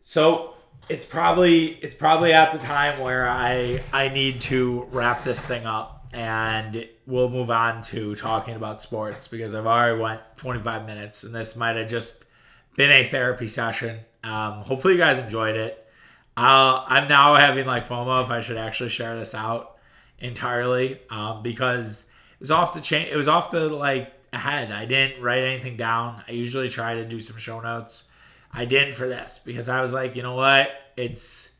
So 0.02 0.56
it's 0.90 1.06
probably 1.06 1.68
it's 1.82 1.96
probably 1.96 2.34
at 2.34 2.52
the 2.52 2.58
time 2.58 3.00
where 3.00 3.28
I 3.28 3.82
I 3.94 4.10
need 4.10 4.42
to 4.42 4.88
wrap 4.92 5.24
this 5.24 5.46
thing 5.46 5.66
up 5.66 6.03
and 6.14 6.88
we'll 7.08 7.30
move 7.30 7.50
on 7.50 7.82
to 7.82 8.16
talking 8.16 8.56
about 8.56 8.82
sports 8.82 9.28
because 9.28 9.54
I've 9.56 9.66
already 9.66 10.00
went 10.00 10.22
25 10.38 10.86
minutes 10.86 11.24
and 11.24 11.34
this 11.34 11.56
might 11.56 11.76
have 11.76 11.90
just 11.90 12.26
been 12.78 12.92
a 12.92 13.04
therapy 13.04 13.48
session. 13.48 14.00
Um, 14.24 14.62
hopefully 14.62 14.94
you 14.94 15.00
guys 15.00 15.18
enjoyed 15.18 15.56
it. 15.56 15.86
Uh, 16.38 16.84
I'm 16.88 17.08
now 17.08 17.36
having 17.36 17.66
like 17.66 17.86
FOMO 17.86 18.24
if 18.24 18.30
I 18.30 18.42
should 18.42 18.58
actually 18.58 18.90
share 18.90 19.16
this 19.18 19.36
out 19.36 19.78
entirely 20.20 21.00
um, 21.10 21.44
because 21.44 22.12
it 22.34 22.40
was 22.40 22.52
off 22.52 22.74
the 22.74 22.82
chain. 22.82 23.08
It 23.12 23.18
was 23.18 23.28
off 23.28 23.52
the 23.52 23.70
like 23.70 24.14
head. 24.34 24.72
I 24.72 24.86
didn't 24.86 25.22
write 25.22 25.44
anything 25.44 25.78
down. 25.78 26.24
I 26.28 26.32
usually 26.32 26.70
try 26.70 26.96
to 26.96 27.06
do 27.06 27.20
some 27.20 27.38
show 27.38 27.60
notes. 27.60 28.10
I 28.52 28.66
didn't 28.66 28.94
for 28.94 29.08
this 29.08 29.40
because 29.44 29.68
I 29.68 29.82
was 29.82 29.94
like, 29.94 30.16
you 30.16 30.24
know 30.24 30.36
what? 30.36 30.70
It's 30.96 31.56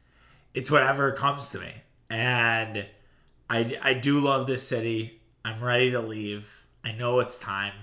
it's 0.54 0.70
whatever 0.70 1.12
comes 1.12 1.50
to 1.52 1.60
me, 1.60 1.74
and 2.10 2.86
I 3.50 3.78
I 3.82 3.94
do 3.94 4.20
love 4.20 4.48
this 4.48 4.68
city. 4.68 5.22
I'm 5.46 5.64
ready 5.64 5.92
to 5.92 6.00
leave. 6.00 6.66
I 6.84 6.92
know 6.92 7.20
it's 7.20 7.38
time. 7.38 7.74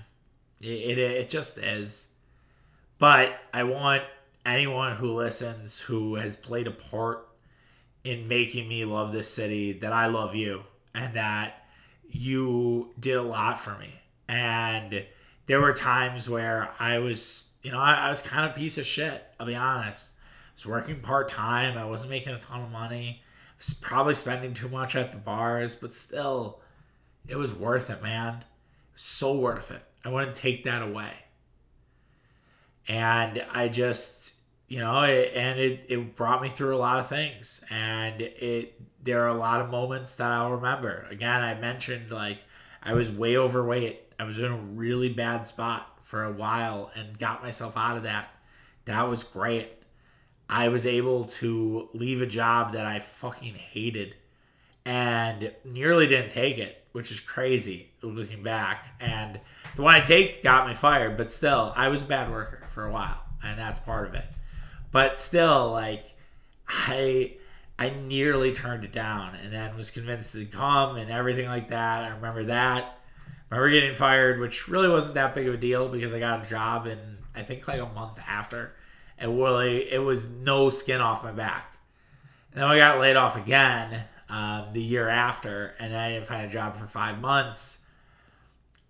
It 0.61 0.97
it, 0.97 0.99
it 0.99 1.29
just 1.29 1.57
is, 1.57 2.11
but 2.97 3.43
I 3.53 3.63
want 3.63 4.03
anyone 4.45 4.95
who 4.95 5.13
listens 5.13 5.81
who 5.81 6.15
has 6.15 6.35
played 6.35 6.67
a 6.67 6.71
part 6.71 7.27
in 8.03 8.27
making 8.27 8.67
me 8.67 8.85
love 8.85 9.11
this 9.11 9.31
city 9.31 9.73
that 9.73 9.93
I 9.93 10.07
love 10.07 10.33
you 10.35 10.63
and 10.93 11.13
that 11.15 11.65
you 12.09 12.93
did 12.99 13.15
a 13.15 13.21
lot 13.21 13.59
for 13.59 13.77
me. 13.77 14.01
And 14.27 15.05
there 15.45 15.61
were 15.61 15.73
times 15.73 16.29
where 16.29 16.71
I 16.79 16.99
was, 16.99 17.55
you 17.63 17.71
know, 17.71 17.79
I, 17.79 17.93
I 17.93 18.09
was 18.09 18.21
kind 18.21 18.49
of 18.49 18.55
piece 18.55 18.77
of 18.77 18.85
shit. 18.85 19.23
I'll 19.39 19.45
be 19.45 19.55
honest. 19.55 20.15
I 20.17 20.51
was 20.55 20.65
working 20.65 20.99
part 20.99 21.29
time. 21.29 21.77
I 21.77 21.85
wasn't 21.85 22.11
making 22.11 22.33
a 22.33 22.39
ton 22.39 22.61
of 22.61 22.71
money. 22.71 23.21
Probably 23.81 24.13
spending 24.13 24.53
too 24.53 24.69
much 24.69 24.95
at 24.95 25.11
the 25.11 25.17
bars, 25.17 25.75
but 25.75 25.93
still, 25.93 26.61
it 27.27 27.35
was 27.35 27.53
worth 27.53 27.89
it, 27.89 28.01
man. 28.01 28.43
So 28.95 29.37
worth 29.37 29.71
it. 29.71 29.83
I 30.03 30.09
wouldn't 30.09 30.35
take 30.35 30.63
that 30.63 30.81
away. 30.81 31.11
And 32.87 33.45
I 33.51 33.67
just 33.67 34.37
you 34.67 34.79
know 34.79 35.03
it, 35.03 35.33
and 35.35 35.59
it, 35.59 35.85
it 35.89 36.15
brought 36.15 36.41
me 36.41 36.49
through 36.49 36.75
a 36.75 36.79
lot 36.79 36.99
of 36.99 37.07
things. 37.07 37.63
And 37.69 38.21
it 38.21 38.81
there 39.03 39.23
are 39.23 39.29
a 39.29 39.37
lot 39.37 39.61
of 39.61 39.69
moments 39.69 40.15
that 40.15 40.31
I'll 40.31 40.51
remember. 40.51 41.05
Again 41.09 41.41
I 41.41 41.53
mentioned 41.53 42.11
like 42.11 42.39
I 42.81 42.93
was 42.93 43.11
way 43.11 43.37
overweight. 43.37 44.01
I 44.19 44.23
was 44.23 44.39
in 44.39 44.45
a 44.45 44.57
really 44.57 45.09
bad 45.09 45.45
spot 45.45 45.99
for 46.01 46.23
a 46.23 46.31
while 46.31 46.91
and 46.95 47.17
got 47.17 47.43
myself 47.43 47.77
out 47.77 47.97
of 47.97 48.03
that. 48.03 48.29
That 48.85 49.07
was 49.07 49.23
great 49.23 49.80
I 50.51 50.67
was 50.67 50.85
able 50.85 51.25
to 51.25 51.89
leave 51.93 52.21
a 52.21 52.27
job 52.27 52.73
that 52.73 52.85
I 52.85 52.99
fucking 52.99 53.55
hated 53.55 54.15
and 54.85 55.53
nearly 55.63 56.07
didn't 56.07 56.29
take 56.29 56.57
it 56.57 56.81
which 56.91 57.11
is 57.11 57.19
crazy 57.19 57.89
looking 58.01 58.43
back. 58.43 58.95
And 58.99 59.39
the 59.75 59.81
one 59.81 59.95
I 59.95 60.01
take 60.01 60.43
got 60.43 60.67
me 60.67 60.73
fired, 60.73 61.17
but 61.17 61.31
still, 61.31 61.73
I 61.75 61.87
was 61.87 62.01
a 62.01 62.05
bad 62.05 62.31
worker 62.31 62.67
for 62.69 62.85
a 62.85 62.91
while, 62.91 63.23
and 63.43 63.57
that's 63.57 63.79
part 63.79 64.07
of 64.07 64.13
it. 64.15 64.25
But 64.91 65.17
still, 65.17 65.71
like, 65.71 66.15
I 66.67 67.37
I 67.79 67.91
nearly 68.07 68.51
turned 68.51 68.83
it 68.83 68.91
down, 68.91 69.35
and 69.35 69.51
then 69.51 69.75
was 69.75 69.89
convinced 69.89 70.33
to 70.33 70.45
come 70.45 70.97
and 70.97 71.09
everything 71.09 71.47
like 71.47 71.69
that. 71.69 72.03
I 72.03 72.09
remember 72.15 72.43
that. 72.45 72.97
I 73.49 73.55
remember 73.55 73.71
getting 73.71 73.95
fired, 73.95 74.39
which 74.39 74.67
really 74.67 74.89
wasn't 74.89 75.15
that 75.15 75.33
big 75.33 75.47
of 75.47 75.53
a 75.53 75.57
deal 75.57 75.89
because 75.89 76.13
I 76.13 76.19
got 76.19 76.45
a 76.45 76.49
job 76.49 76.87
in 76.87 76.99
I 77.33 77.43
think 77.43 77.67
like 77.67 77.79
a 77.79 77.85
month 77.85 78.19
after, 78.27 78.73
and 79.21 79.37
really 79.37 79.89
it 79.91 79.99
was 79.99 80.29
no 80.29 80.69
skin 80.69 80.99
off 80.99 81.23
my 81.23 81.31
back. 81.31 81.77
And 82.51 82.61
then 82.61 82.69
I 82.69 82.77
got 82.77 82.99
laid 82.99 83.15
off 83.15 83.37
again 83.37 84.03
um, 84.29 84.71
the 84.71 84.81
year 84.81 85.07
after, 85.07 85.73
and 85.79 85.95
I 85.95 86.11
didn't 86.11 86.27
find 86.27 86.45
a 86.45 86.49
job 86.49 86.75
for 86.75 86.87
five 86.87 87.21
months. 87.21 87.85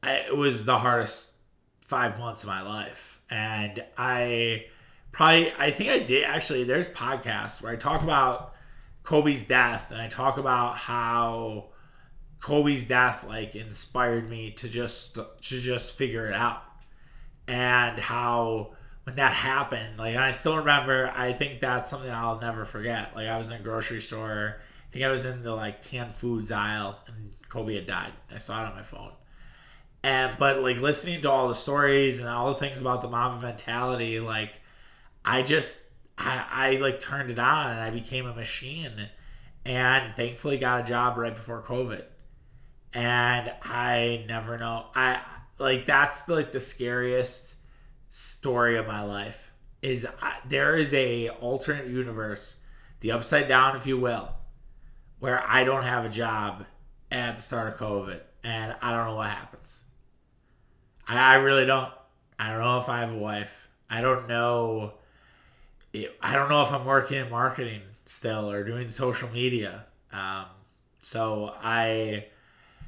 I, 0.02 0.14
it 0.28 0.36
was 0.36 0.66
the 0.66 0.80
hardest 0.80 1.34
five 1.82 2.18
months 2.18 2.44
of 2.44 2.50
my 2.50 2.62
life, 2.62 3.22
and 3.30 3.84
I 3.98 4.66
probably 5.12 5.52
I 5.60 5.70
think 5.70 5.92
I 5.92 6.00
did 6.00 6.24
actually. 6.24 6.64
There's 6.64 6.90
podcasts 6.90 7.62
where 7.62 7.74
I 7.74 7.76
talk 7.76 8.02
about 8.02 8.56
Kobe's 9.04 9.44
death, 9.44 9.92
and 9.92 10.02
I 10.02 10.08
talk 10.08 10.38
about 10.38 10.78
how 10.78 11.66
Kobe's 12.40 12.88
death 12.88 13.26
like 13.28 13.56
inspired 13.56 14.30
me 14.30 14.52
to 14.52 14.70
just 14.70 15.16
to 15.16 15.26
just 15.42 15.98
figure 15.98 16.28
it 16.28 16.34
out, 16.34 16.64
and 17.48 18.00
how 18.00 18.72
when 19.04 19.16
that 19.16 19.34
happened, 19.34 19.98
like 19.98 20.16
I 20.16 20.32
still 20.32 20.58
remember. 20.58 21.12
I 21.16 21.34
think 21.34 21.60
that's 21.60 21.90
something 21.90 22.12
I'll 22.12 22.40
never 22.40 22.66
forget. 22.66 23.16
Like 23.16 23.28
I 23.28 23.38
was 23.38 23.50
in 23.50 23.60
a 23.60 23.64
grocery 23.64 24.02
store 24.02 24.62
I 24.92 24.94
think 24.94 25.06
I 25.06 25.12
was 25.12 25.24
in 25.24 25.42
the 25.42 25.56
like 25.56 25.82
canned 25.82 26.14
foods 26.14 26.52
aisle 26.52 27.00
and 27.08 27.32
Kobe 27.48 27.76
had 27.76 27.86
died. 27.86 28.12
I 28.30 28.38
saw 28.38 28.62
it 28.62 28.68
on 28.68 28.76
my 28.76 28.84
phone. 28.84 29.14
And 30.04 30.36
but 30.38 30.62
like 30.62 30.82
listening 30.82 31.22
to 31.22 31.32
all 31.32 31.48
the 31.48 31.56
stories 31.56 32.20
and 32.20 32.28
all 32.28 32.50
the 32.50 32.60
things 32.60 32.82
about 32.82 33.02
the 33.02 33.08
Mamba 33.08 33.42
mentality, 33.42 34.20
like 34.20 34.60
I 35.24 35.44
just 35.44 35.86
I, 36.18 36.46
I 36.52 36.72
like 36.76 37.00
turned 37.00 37.32
it 37.32 37.40
on 37.40 37.72
and 37.72 37.80
I 37.80 37.90
became 37.90 38.26
a 38.26 38.36
machine 38.36 39.08
and 39.64 40.14
thankfully 40.14 40.58
got 40.58 40.82
a 40.82 40.84
job 40.84 41.18
right 41.18 41.34
before 41.34 41.62
COVID. 41.64 42.04
And 42.94 43.54
I 43.64 44.26
never 44.28 44.58
know. 44.58 44.88
I 44.94 45.22
like 45.58 45.86
that's 45.86 46.28
like 46.28 46.52
the 46.52 46.60
scariest 46.60 47.61
story 48.12 48.78
of 48.78 48.86
my 48.86 49.02
life 49.02 49.52
is 49.82 50.06
I, 50.22 50.36
there 50.46 50.76
is 50.76 50.94
a 50.94 51.30
alternate 51.30 51.88
universe, 51.88 52.62
the 53.00 53.12
upside 53.12 53.48
down 53.48 53.76
if 53.76 53.88
you 53.88 53.98
will, 53.98 54.34
where 55.20 55.42
I 55.48 55.64
don't 55.64 55.84
have 55.84 56.04
a 56.06 56.10
job 56.10 56.66
at 57.10 57.38
the 57.38 57.42
start 57.42 57.70
of 57.70 57.80
COVID 57.80 58.20
and 58.44 58.76
I 58.82 58.92
don't 58.92 59.06
know 59.06 59.16
what 59.16 59.30
happens. 59.30 59.84
I, 61.08 61.18
I 61.18 61.36
really 61.36 61.66
don't. 61.66 61.90
I 62.38 62.50
don't 62.50 62.60
know 62.60 62.80
if 62.80 62.90
I 62.90 63.00
have 63.00 63.14
a 63.14 63.18
wife. 63.18 63.70
I 63.90 64.02
don't 64.02 64.28
know. 64.28 64.94
I 66.22 66.36
don't 66.36 66.50
know 66.50 66.64
if 66.64 66.72
I'm 66.72 66.86
working 66.86 67.18
in 67.18 67.30
marketing 67.30 67.82
still 68.06 68.52
or 68.52 68.64
doing 68.64 68.90
social 68.90 69.30
media. 69.30 69.86
Um, 70.12 70.46
so 71.02 71.54
I, 71.62 72.26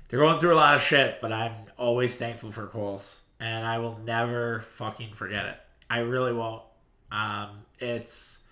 they're 0.10 0.20
going 0.20 0.40
through 0.40 0.54
a 0.54 0.56
lot 0.56 0.76
of 0.76 0.82
shit, 0.82 1.20
but 1.22 1.32
I'm 1.32 1.54
always 1.78 2.18
thankful 2.18 2.52
for 2.52 2.68
Kohl's, 2.68 3.22
and 3.40 3.66
I 3.66 3.80
will 3.80 3.98
never 3.98 4.62
fucking 4.62 5.14
forget 5.14 5.46
it. 5.46 5.60
I 5.90 6.00
really 6.00 6.34
won't. 6.34 6.64
Um, 7.12 7.66
it's 7.80 8.46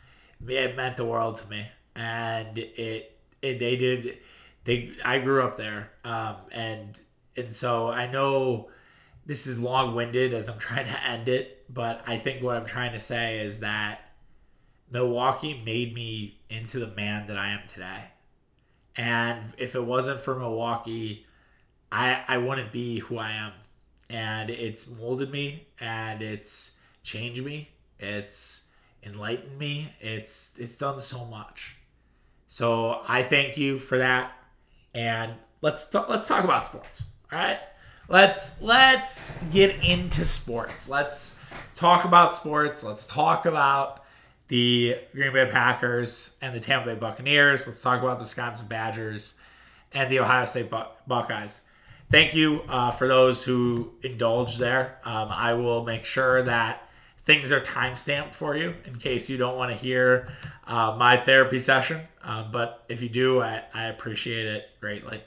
it 0.48 0.76
meant 0.76 0.98
the 0.98 1.06
world 1.06 1.38
to 1.38 1.50
me, 1.50 1.68
and 1.96 2.58
it 2.58 3.18
and 3.44 3.60
they 3.60 3.76
did 3.76 4.20
they 4.64 4.92
I 5.04 5.20
grew 5.20 5.44
up 5.44 5.58
there 5.58 5.92
um, 6.04 6.36
and 6.52 7.00
and 7.36 7.54
so 7.54 7.90
I 7.90 8.10
know 8.12 8.70
this 9.26 9.48
is 9.48 9.60
long-winded 9.60 10.34
as 10.34 10.50
I'm 10.50 10.58
trying 10.60 10.86
to 10.86 11.04
end 11.08 11.28
it 11.28 11.66
but 11.70 12.04
I 12.08 12.18
think 12.18 12.44
what 12.44 12.56
I'm 12.56 12.66
trying 12.66 12.94
to 12.94 13.00
say 13.00 13.40
is 13.40 13.62
that 13.62 14.12
Milwaukee 14.92 15.62
made 15.66 15.94
me 15.94 16.40
into 16.50 16.80
the 16.80 16.88
man 16.88 17.28
that 17.28 17.38
I 17.38 17.52
am 17.52 17.62
today 17.68 18.06
and 18.96 19.44
if 19.58 19.76
it 19.76 19.86
wasn't 19.86 20.22
for 20.22 20.38
Milwaukee 20.38 21.26
I 21.92 22.24
I 22.28 22.38
wouldn't 22.38 22.72
be 22.72 23.00
who 23.00 23.18
I 23.18 23.32
am 23.32 23.54
and 24.12 24.50
it's 24.50 24.90
molded 24.90 25.32
me 25.32 25.68
and 25.80 26.22
it's 26.22 26.78
changed 27.04 27.44
me 27.44 27.70
it's 28.00 28.68
enlightened 29.04 29.58
me 29.58 29.94
it's 30.00 30.60
it's 30.60 30.78
done 30.78 31.00
so 31.00 31.26
much 31.26 31.78
so 32.52 33.02
I 33.08 33.24
thank 33.24 33.56
you 33.56 33.80
for 33.80 34.00
that. 34.00 34.34
And 34.94 35.36
let's 35.62 35.90
talk, 35.90 36.10
let's 36.10 36.28
talk 36.28 36.44
about 36.44 36.66
sports. 36.66 37.14
All 37.32 37.40
right. 37.40 37.60
let's 38.10 38.62
let's 38.62 39.38
get 39.52 39.82
into 39.86 40.26
sports. 40.26 40.90
Let's 40.90 41.40
talk 41.76 42.04
about 42.04 42.36
sports. 42.36 42.84
Let's 42.84 43.08
talk 43.08 43.46
about 43.46 44.04
the 44.50 44.98
Green 45.14 45.32
Bay 45.32 45.48
Packers 45.50 46.38
and 46.42 46.54
the 46.54 46.60
Tampa 46.60 46.88
Bay 46.94 47.00
Buccaneers. 47.00 47.68
Let's 47.68 47.82
talk 47.82 48.02
about 48.02 48.18
the 48.18 48.24
Wisconsin 48.24 48.68
Badgers 48.68 49.40
and 49.94 50.12
the 50.12 50.20
Ohio 50.20 50.44
State 50.44 50.70
Buck- 50.70 51.08
Buckeyes. 51.08 51.62
Thank 52.12 52.36
you 52.36 52.64
uh, 52.68 52.92
for 52.92 53.08
those 53.08 53.46
who 53.46 53.94
indulge 54.04 54.58
there. 54.58 55.00
Um, 55.06 55.30
I 55.32 55.54
will 55.54 55.86
make 55.86 56.04
sure 56.04 56.42
that 56.42 56.90
things 57.24 57.54
are 57.54 57.62
timestamped 57.62 58.36
for 58.36 58.54
you 58.54 58.76
in 58.84 58.98
case 58.98 59.30
you 59.30 59.38
don't 59.38 59.56
want 59.56 59.72
to 59.72 59.78
hear 59.78 60.28
uh, 60.68 60.94
my 61.00 61.16
therapy 61.16 61.58
session. 61.58 62.02
Um, 62.22 62.52
but 62.52 62.84
if 62.90 63.02
you 63.02 63.08
do, 63.08 63.42
I, 63.42 63.64
I 63.74 63.86
appreciate 63.86 64.46
it 64.46 64.72
greatly. 64.82 65.24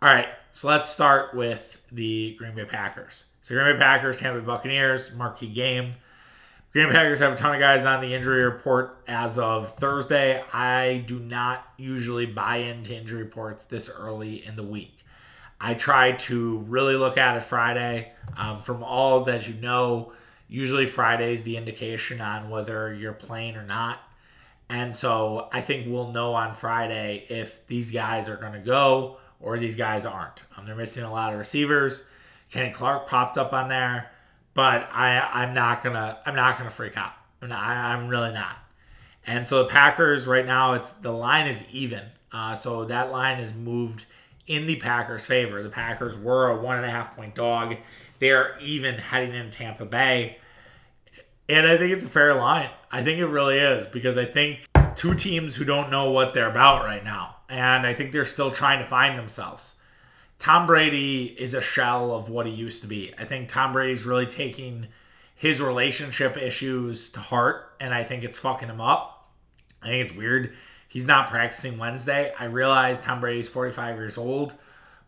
All 0.00 0.08
right, 0.08 0.28
so 0.52 0.68
let's 0.68 0.88
start 0.88 1.34
with 1.34 1.82
the 1.90 2.36
Green 2.38 2.54
Bay 2.54 2.66
Packers. 2.66 3.26
So 3.40 3.56
Green 3.56 3.74
Bay 3.74 3.80
Packers, 3.80 4.18
Tampa 4.18 4.38
Bay 4.38 4.46
Buccaneers, 4.46 5.12
marquee 5.16 5.48
game. 5.48 5.94
Green 6.72 6.86
Bay 6.86 6.92
Packers 6.92 7.18
have 7.18 7.32
a 7.32 7.36
ton 7.36 7.52
of 7.52 7.58
guys 7.58 7.84
on 7.84 8.00
the 8.00 8.14
injury 8.14 8.44
report 8.44 9.02
as 9.08 9.40
of 9.40 9.74
Thursday. 9.74 10.40
I 10.52 11.02
do 11.04 11.18
not 11.18 11.66
usually 11.76 12.26
buy 12.26 12.58
into 12.58 12.96
injury 12.96 13.24
reports 13.24 13.64
this 13.64 13.90
early 13.90 14.46
in 14.46 14.54
the 14.54 14.62
week. 14.62 15.01
I 15.64 15.74
try 15.74 16.12
to 16.12 16.58
really 16.58 16.96
look 16.96 17.16
at 17.16 17.36
it 17.36 17.44
Friday. 17.44 18.12
Um, 18.36 18.60
from 18.60 18.82
all 18.82 19.22
that 19.24 19.46
you 19.46 19.54
know, 19.54 20.12
usually 20.48 20.86
Friday 20.86 21.32
is 21.32 21.44
the 21.44 21.56
indication 21.56 22.20
on 22.20 22.50
whether 22.50 22.92
you're 22.92 23.12
playing 23.12 23.56
or 23.56 23.64
not. 23.64 24.00
And 24.68 24.96
so 24.96 25.48
I 25.52 25.60
think 25.60 25.86
we'll 25.86 26.10
know 26.10 26.34
on 26.34 26.52
Friday 26.54 27.26
if 27.28 27.64
these 27.68 27.92
guys 27.92 28.28
are 28.28 28.36
going 28.36 28.54
to 28.54 28.58
go 28.58 29.18
or 29.38 29.56
these 29.56 29.76
guys 29.76 30.04
aren't. 30.04 30.42
Um, 30.56 30.66
they're 30.66 30.74
missing 30.74 31.04
a 31.04 31.12
lot 31.12 31.32
of 31.32 31.38
receivers. 31.38 32.08
Kenny 32.50 32.70
Clark 32.70 33.08
popped 33.08 33.38
up 33.38 33.52
on 33.52 33.68
there, 33.68 34.10
but 34.54 34.88
I 34.92 35.20
I'm 35.32 35.54
not 35.54 35.82
gonna 35.82 36.18
I'm 36.26 36.34
not 36.34 36.58
gonna 36.58 36.70
freak 36.70 36.96
out. 36.96 37.12
I'm, 37.40 37.48
not, 37.48 37.58
I, 37.58 37.94
am 37.94 38.08
really 38.08 38.32
not. 38.32 38.58
And 39.26 39.46
so 39.46 39.62
the 39.62 39.68
Packers 39.68 40.26
right 40.26 40.44
now 40.44 40.74
it's 40.74 40.92
the 40.92 41.12
line 41.12 41.46
is 41.46 41.64
even. 41.70 42.04
Uh, 42.30 42.54
so 42.54 42.84
that 42.84 43.10
line 43.10 43.38
is 43.38 43.54
moved 43.54 44.06
in 44.46 44.66
the 44.66 44.76
Packers' 44.76 45.26
favor. 45.26 45.62
The 45.62 45.68
Packers 45.68 46.18
were 46.18 46.48
a 46.48 46.60
one 46.60 46.76
and 46.76 46.86
a 46.86 46.90
half 46.90 47.16
point 47.16 47.34
dog. 47.34 47.76
They're 48.18 48.58
even 48.60 48.94
heading 48.94 49.34
into 49.34 49.56
Tampa 49.56 49.84
Bay. 49.84 50.38
And 51.48 51.66
I 51.66 51.76
think 51.76 51.92
it's 51.92 52.04
a 52.04 52.08
fair 52.08 52.34
line. 52.34 52.70
I 52.90 53.02
think 53.02 53.18
it 53.18 53.26
really 53.26 53.58
is 53.58 53.86
because 53.86 54.16
I 54.16 54.24
think 54.24 54.66
two 54.94 55.14
teams 55.14 55.56
who 55.56 55.64
don't 55.64 55.90
know 55.90 56.10
what 56.10 56.34
they're 56.34 56.50
about 56.50 56.84
right 56.84 57.04
now. 57.04 57.36
And 57.48 57.86
I 57.86 57.94
think 57.94 58.12
they're 58.12 58.24
still 58.24 58.50
trying 58.50 58.78
to 58.78 58.84
find 58.84 59.18
themselves. 59.18 59.76
Tom 60.38 60.66
Brady 60.66 61.36
is 61.38 61.54
a 61.54 61.60
shell 61.60 62.12
of 62.12 62.28
what 62.28 62.46
he 62.46 62.52
used 62.52 62.82
to 62.82 62.88
be. 62.88 63.12
I 63.18 63.24
think 63.24 63.48
Tom 63.48 63.72
Brady's 63.72 64.04
really 64.04 64.26
taking 64.26 64.88
his 65.36 65.60
relationship 65.60 66.36
issues 66.36 67.10
to 67.10 67.20
heart, 67.20 67.74
and 67.80 67.92
I 67.92 68.04
think 68.04 68.24
it's 68.24 68.38
fucking 68.38 68.68
him 68.68 68.80
up. 68.80 69.28
I 69.82 69.88
think 69.88 70.08
it's 70.08 70.16
weird. 70.16 70.52
He's 70.92 71.06
not 71.06 71.30
practicing 71.30 71.78
Wednesday. 71.78 72.34
I 72.38 72.44
realize 72.44 73.00
Tom 73.00 73.18
Brady's 73.18 73.48
45 73.48 73.96
years 73.96 74.18
old, 74.18 74.52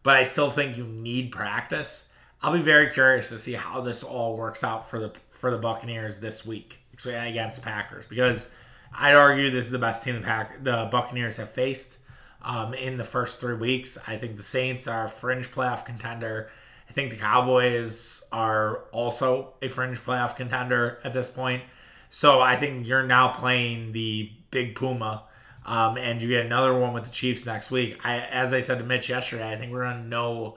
but 0.02 0.16
I 0.16 0.22
still 0.22 0.48
think 0.48 0.78
you 0.78 0.86
need 0.86 1.30
practice. 1.30 2.08
I'll 2.40 2.54
be 2.54 2.62
very 2.62 2.88
curious 2.88 3.28
to 3.28 3.38
see 3.38 3.52
how 3.52 3.82
this 3.82 4.02
all 4.02 4.34
works 4.34 4.64
out 4.64 4.88
for 4.88 4.98
the 4.98 5.12
for 5.28 5.50
the 5.50 5.58
Buccaneers 5.58 6.20
this 6.20 6.46
week 6.46 6.80
against 7.04 7.62
Packers 7.62 8.06
because 8.06 8.48
I'd 8.94 9.14
argue 9.14 9.50
this 9.50 9.66
is 9.66 9.72
the 9.72 9.78
best 9.78 10.02
team 10.02 10.14
the 10.14 10.22
Pack 10.22 10.64
the 10.64 10.88
Buccaneers 10.90 11.36
have 11.36 11.50
faced 11.50 11.98
um, 12.40 12.72
in 12.72 12.96
the 12.96 13.04
first 13.04 13.38
three 13.38 13.56
weeks. 13.56 13.98
I 14.08 14.16
think 14.16 14.36
the 14.36 14.42
Saints 14.42 14.88
are 14.88 15.04
a 15.04 15.08
fringe 15.10 15.50
playoff 15.50 15.84
contender. 15.84 16.48
I 16.88 16.94
think 16.94 17.10
the 17.10 17.18
Cowboys 17.18 18.24
are 18.32 18.84
also 18.90 19.52
a 19.60 19.68
fringe 19.68 19.98
playoff 20.00 20.34
contender 20.34 20.98
at 21.04 21.12
this 21.12 21.28
point. 21.28 21.62
So 22.08 22.40
I 22.40 22.56
think 22.56 22.86
you're 22.86 23.02
now 23.02 23.28
playing 23.28 23.92
the 23.92 24.32
big 24.50 24.76
Puma, 24.76 25.24
um, 25.64 25.96
and 25.96 26.20
you 26.22 26.28
get 26.28 26.46
another 26.46 26.76
one 26.76 26.92
with 26.92 27.04
the 27.04 27.10
Chiefs 27.10 27.46
next 27.46 27.70
week. 27.70 27.98
I, 28.04 28.18
as 28.18 28.52
I 28.52 28.60
said 28.60 28.78
to 28.78 28.84
Mitch 28.84 29.08
yesterday, 29.08 29.50
I 29.50 29.56
think 29.56 29.72
we're 29.72 29.84
gonna 29.84 30.04
know 30.04 30.56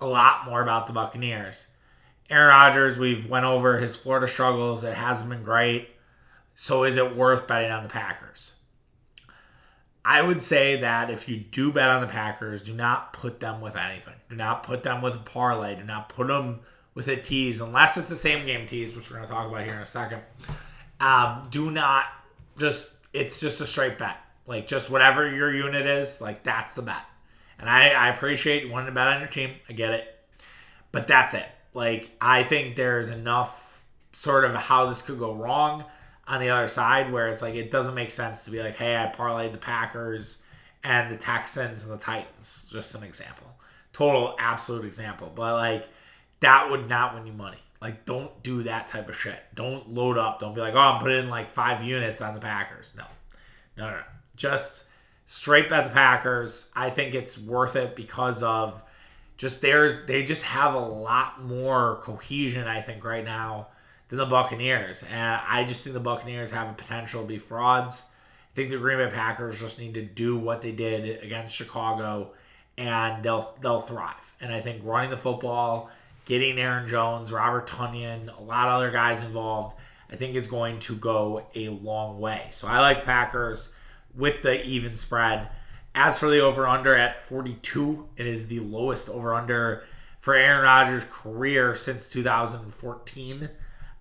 a 0.00 0.06
lot 0.06 0.44
more 0.44 0.62
about 0.62 0.86
the 0.86 0.92
Buccaneers. 0.92 1.68
Aaron 2.30 2.48
Rodgers, 2.48 2.98
we've 2.98 3.28
went 3.28 3.46
over 3.46 3.78
his 3.78 3.96
Florida 3.96 4.28
struggles. 4.28 4.84
It 4.84 4.94
hasn't 4.94 5.30
been 5.30 5.42
great. 5.42 5.88
So 6.54 6.84
is 6.84 6.96
it 6.96 7.16
worth 7.16 7.46
betting 7.46 7.70
on 7.70 7.82
the 7.82 7.88
Packers? 7.88 8.56
I 10.04 10.22
would 10.22 10.42
say 10.42 10.80
that 10.80 11.10
if 11.10 11.28
you 11.28 11.36
do 11.36 11.72
bet 11.72 11.88
on 11.88 12.00
the 12.00 12.06
Packers, 12.06 12.62
do 12.62 12.74
not 12.74 13.12
put 13.12 13.40
them 13.40 13.60
with 13.60 13.76
anything. 13.76 14.14
Do 14.28 14.36
not 14.36 14.62
put 14.62 14.82
them 14.82 15.02
with 15.02 15.14
a 15.14 15.18
parlay. 15.18 15.76
Do 15.76 15.84
not 15.84 16.08
put 16.08 16.28
them 16.28 16.60
with 16.94 17.08
a 17.08 17.16
tease, 17.16 17.60
unless 17.60 17.96
it's 17.96 18.08
the 18.08 18.16
same 18.16 18.46
game 18.46 18.66
tease, 18.66 18.94
which 18.96 19.10
we're 19.10 19.16
going 19.16 19.28
to 19.28 19.32
talk 19.32 19.48
about 19.48 19.64
here 19.64 19.74
in 19.74 19.82
a 19.82 19.86
second. 19.86 20.22
Um, 20.98 21.46
do 21.50 21.70
not 21.70 22.06
just, 22.58 22.98
it's 23.12 23.38
just 23.38 23.60
a 23.60 23.66
straight 23.66 23.98
bet. 23.98 24.16
Like, 24.48 24.66
just 24.66 24.90
whatever 24.90 25.30
your 25.30 25.54
unit 25.54 25.86
is, 25.86 26.20
like, 26.20 26.42
that's 26.42 26.74
the 26.74 26.82
bet. 26.82 27.04
And 27.60 27.68
I, 27.68 27.90
I 27.90 28.08
appreciate 28.08 28.64
you 28.64 28.70
wanting 28.70 28.86
to 28.86 28.92
bet 28.92 29.08
on 29.08 29.20
your 29.20 29.28
team. 29.28 29.50
I 29.68 29.72
get 29.74 29.92
it. 29.92 30.18
But 30.90 31.06
that's 31.06 31.34
it. 31.34 31.46
Like, 31.74 32.10
I 32.20 32.42
think 32.42 32.74
there's 32.74 33.10
enough 33.10 33.84
sort 34.12 34.44
of 34.44 34.54
how 34.54 34.86
this 34.86 35.02
could 35.02 35.18
go 35.18 35.34
wrong 35.34 35.84
on 36.26 36.40
the 36.40 36.50
other 36.50 36.66
side 36.66 37.12
where 37.12 37.28
it's 37.28 37.40
like 37.42 37.54
it 37.54 37.70
doesn't 37.70 37.94
make 37.94 38.10
sense 38.10 38.44
to 38.44 38.50
be 38.50 38.62
like, 38.62 38.76
hey, 38.76 38.96
I 38.96 39.06
parlayed 39.06 39.52
the 39.52 39.58
Packers 39.58 40.42
and 40.84 41.10
the 41.10 41.16
Texans 41.16 41.84
and 41.84 41.92
the 41.92 42.02
Titans. 42.02 42.68
Just 42.70 42.94
an 42.94 43.02
example. 43.02 43.46
Total 43.92 44.34
absolute 44.38 44.84
example. 44.84 45.32
But 45.34 45.54
like 45.54 45.88
that 46.40 46.70
would 46.70 46.88
not 46.88 47.14
win 47.14 47.26
you 47.26 47.32
money. 47.32 47.58
Like 47.80 48.04
don't 48.04 48.42
do 48.42 48.64
that 48.64 48.86
type 48.86 49.08
of 49.08 49.16
shit. 49.16 49.40
Don't 49.54 49.94
load 49.94 50.18
up. 50.18 50.38
Don't 50.38 50.54
be 50.54 50.60
like, 50.60 50.74
oh, 50.74 50.78
I'm 50.78 51.00
putting 51.00 51.24
in 51.24 51.30
like 51.30 51.50
five 51.50 51.82
units 51.82 52.20
on 52.20 52.34
the 52.34 52.40
Packers. 52.40 52.94
No. 52.96 53.04
No, 53.76 53.90
no, 53.90 53.96
no. 53.96 54.02
Just 54.38 54.86
straight 55.26 55.68
bet 55.68 55.84
the 55.84 55.90
Packers. 55.90 56.72
I 56.74 56.88
think 56.88 57.14
it's 57.14 57.38
worth 57.38 57.76
it 57.76 57.94
because 57.94 58.42
of 58.42 58.82
just 59.36 59.60
there's 59.60 60.06
they 60.06 60.24
just 60.24 60.42
have 60.44 60.74
a 60.74 60.80
lot 60.80 61.42
more 61.44 61.98
cohesion, 62.02 62.66
I 62.66 62.80
think, 62.80 63.04
right 63.04 63.24
now 63.24 63.68
than 64.08 64.18
the 64.18 64.26
Buccaneers. 64.26 65.04
And 65.04 65.40
I 65.46 65.64
just 65.64 65.84
think 65.84 65.94
the 65.94 66.00
Buccaneers 66.00 66.50
have 66.52 66.70
a 66.70 66.72
potential 66.72 67.22
to 67.22 67.28
be 67.28 67.38
frauds. 67.38 68.06
I 68.52 68.54
think 68.54 68.70
the 68.70 68.78
Green 68.78 68.98
Bay 68.98 69.10
Packers 69.14 69.60
just 69.60 69.78
need 69.78 69.94
to 69.94 70.02
do 70.02 70.38
what 70.38 70.62
they 70.62 70.72
did 70.72 71.22
against 71.22 71.54
Chicago 71.54 72.32
and 72.78 73.22
they'll 73.22 73.54
they'll 73.60 73.80
thrive. 73.80 74.34
And 74.40 74.52
I 74.52 74.60
think 74.60 74.82
running 74.84 75.10
the 75.10 75.16
football, 75.16 75.90
getting 76.24 76.58
Aaron 76.58 76.86
Jones, 76.86 77.32
Robert 77.32 77.66
Tonyan, 77.66 78.36
a 78.36 78.42
lot 78.42 78.68
of 78.68 78.76
other 78.76 78.90
guys 78.90 79.22
involved, 79.22 79.76
I 80.10 80.16
think 80.16 80.36
is 80.36 80.48
going 80.48 80.78
to 80.80 80.96
go 80.96 81.46
a 81.54 81.68
long 81.68 82.18
way. 82.18 82.46
So 82.50 82.66
I 82.66 82.80
like 82.80 83.04
Packers 83.04 83.74
with 84.18 84.42
the 84.42 84.62
even 84.64 84.96
spread. 84.96 85.48
As 85.94 86.18
for 86.18 86.28
the 86.28 86.40
over 86.40 86.66
under 86.66 86.94
at 86.94 87.26
42, 87.26 88.08
it 88.16 88.26
is 88.26 88.48
the 88.48 88.60
lowest 88.60 89.08
over 89.08 89.34
under 89.34 89.84
for 90.18 90.34
Aaron 90.34 90.62
Rodgers' 90.62 91.04
career 91.10 91.74
since 91.74 92.08
2014. 92.08 93.48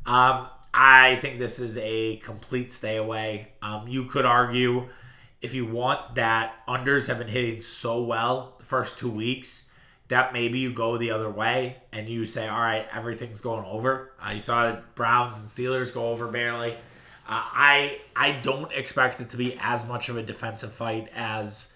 Um, 0.06 0.48
I 0.74 1.16
think 1.18 1.38
this 1.38 1.60
is 1.60 1.78
a 1.78 2.18
complete 2.18 2.74
stay 2.74 2.98
away. 2.98 3.54
Um, 3.62 3.88
you 3.88 4.06
could 4.06 4.26
argue, 4.26 4.90
if 5.42 5.54
you 5.54 5.66
want, 5.66 6.16
that 6.16 6.56
unders 6.68 7.08
have 7.08 7.20
been 7.20 7.28
hitting 7.28 7.62
so 7.62 8.04
well 8.04 8.56
the 8.60 8.66
first 8.66 9.00
two 9.00 9.10
weeks 9.10 9.72
that 10.08 10.34
maybe 10.34 10.60
you 10.60 10.72
go 10.72 10.98
the 10.98 11.12
other 11.12 11.30
way 11.30 11.78
and 11.92 12.08
you 12.08 12.26
say, 12.26 12.48
all 12.48 12.60
right, 12.60 12.88
everything's 12.94 13.42
going 13.42 13.66
over. 13.66 14.12
Uh, 14.26 14.32
you 14.32 14.40
saw 14.40 14.78
Browns 14.96 15.38
and 15.38 15.48
Steelers 15.48 15.94
go 15.94 16.10
over 16.10 16.28
barely. 16.28 16.78
Uh, 17.28 17.44
I 17.44 18.00
I 18.16 18.32
don't 18.42 18.72
expect 18.72 19.20
it 19.20 19.30
to 19.32 19.38
be 19.38 19.58
as 19.60 19.88
much 19.88 20.08
of 20.08 20.18
a 20.18 20.24
defensive 20.24 20.72
fight 20.72 21.10
as 21.13 21.74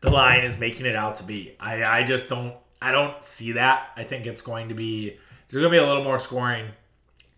the 0.00 0.10
line 0.10 0.42
is 0.44 0.58
making 0.58 0.86
it 0.86 0.96
out 0.96 1.16
to 1.16 1.22
be. 1.24 1.54
I, 1.60 1.84
I 1.84 2.02
just 2.02 2.28
don't 2.28 2.54
I 2.82 2.90
don't 2.90 3.22
see 3.22 3.52
that. 3.52 3.90
I 3.96 4.02
think 4.02 4.26
it's 4.26 4.42
going 4.42 4.68
to 4.68 4.74
be 4.74 5.16
there's 5.48 5.62
going 5.62 5.72
to 5.72 5.78
be 5.78 5.82
a 5.82 5.86
little 5.86 6.04
more 6.04 6.18
scoring. 6.18 6.66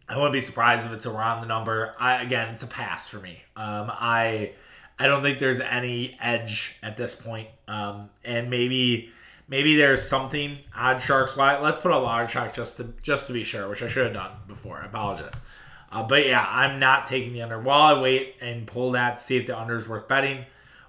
I 0.09 0.17
wouldn't 0.17 0.33
be 0.33 0.41
surprised 0.41 0.87
if 0.87 0.93
it's 0.93 1.07
around 1.07 1.41
the 1.41 1.47
number. 1.47 1.95
I 2.01 2.23
again, 2.23 2.49
it's 2.49 2.63
a 2.63 2.69
pass 2.69 3.07
for 3.07 3.19
me. 3.19 3.43
Um, 3.55 3.91
I 3.93 4.53
I 4.99 5.07
don't 5.07 5.23
think 5.23 5.39
there's 5.39 5.61
any 5.61 6.17
edge 6.21 6.77
at 6.83 6.97
this 6.97 7.15
point. 7.15 7.49
Um, 7.69 8.09
and 8.25 8.49
maybe 8.49 9.11
maybe 9.47 9.77
there's 9.77 10.09
something 10.09 10.59
odd 10.75 11.01
sharks. 11.01 11.37
Why? 11.37 11.61
Let's 11.61 11.81
put 11.81 11.93
a 11.93 11.99
large 11.99 12.31
shark 12.31 12.55
just 12.55 12.79
to 12.79 12.95
just 13.03 13.27
to 13.27 13.33
be 13.33 13.45
sure, 13.45 13.69
which 13.69 13.83
I 13.83 13.89
should 13.89 14.05
have 14.05 14.15
done 14.15 14.33
before. 14.49 14.79
I 14.79 14.87
apologize. 14.87 15.43
Uh, 15.91 16.03
but 16.03 16.27
yeah, 16.27 16.47
I'm 16.49 16.79
not 16.79 17.05
taking 17.05 17.33
the 17.33 17.43
under. 17.43 17.61
While 17.61 17.97
I 17.97 18.01
wait 18.01 18.37
and 18.41 18.67
pull 18.67 18.93
that, 18.93 19.21
see 19.21 19.37
if 19.37 19.47
the 19.47 19.59
under 19.59 19.77
is 19.77 19.89
worth 19.89 20.09
betting. 20.09 20.45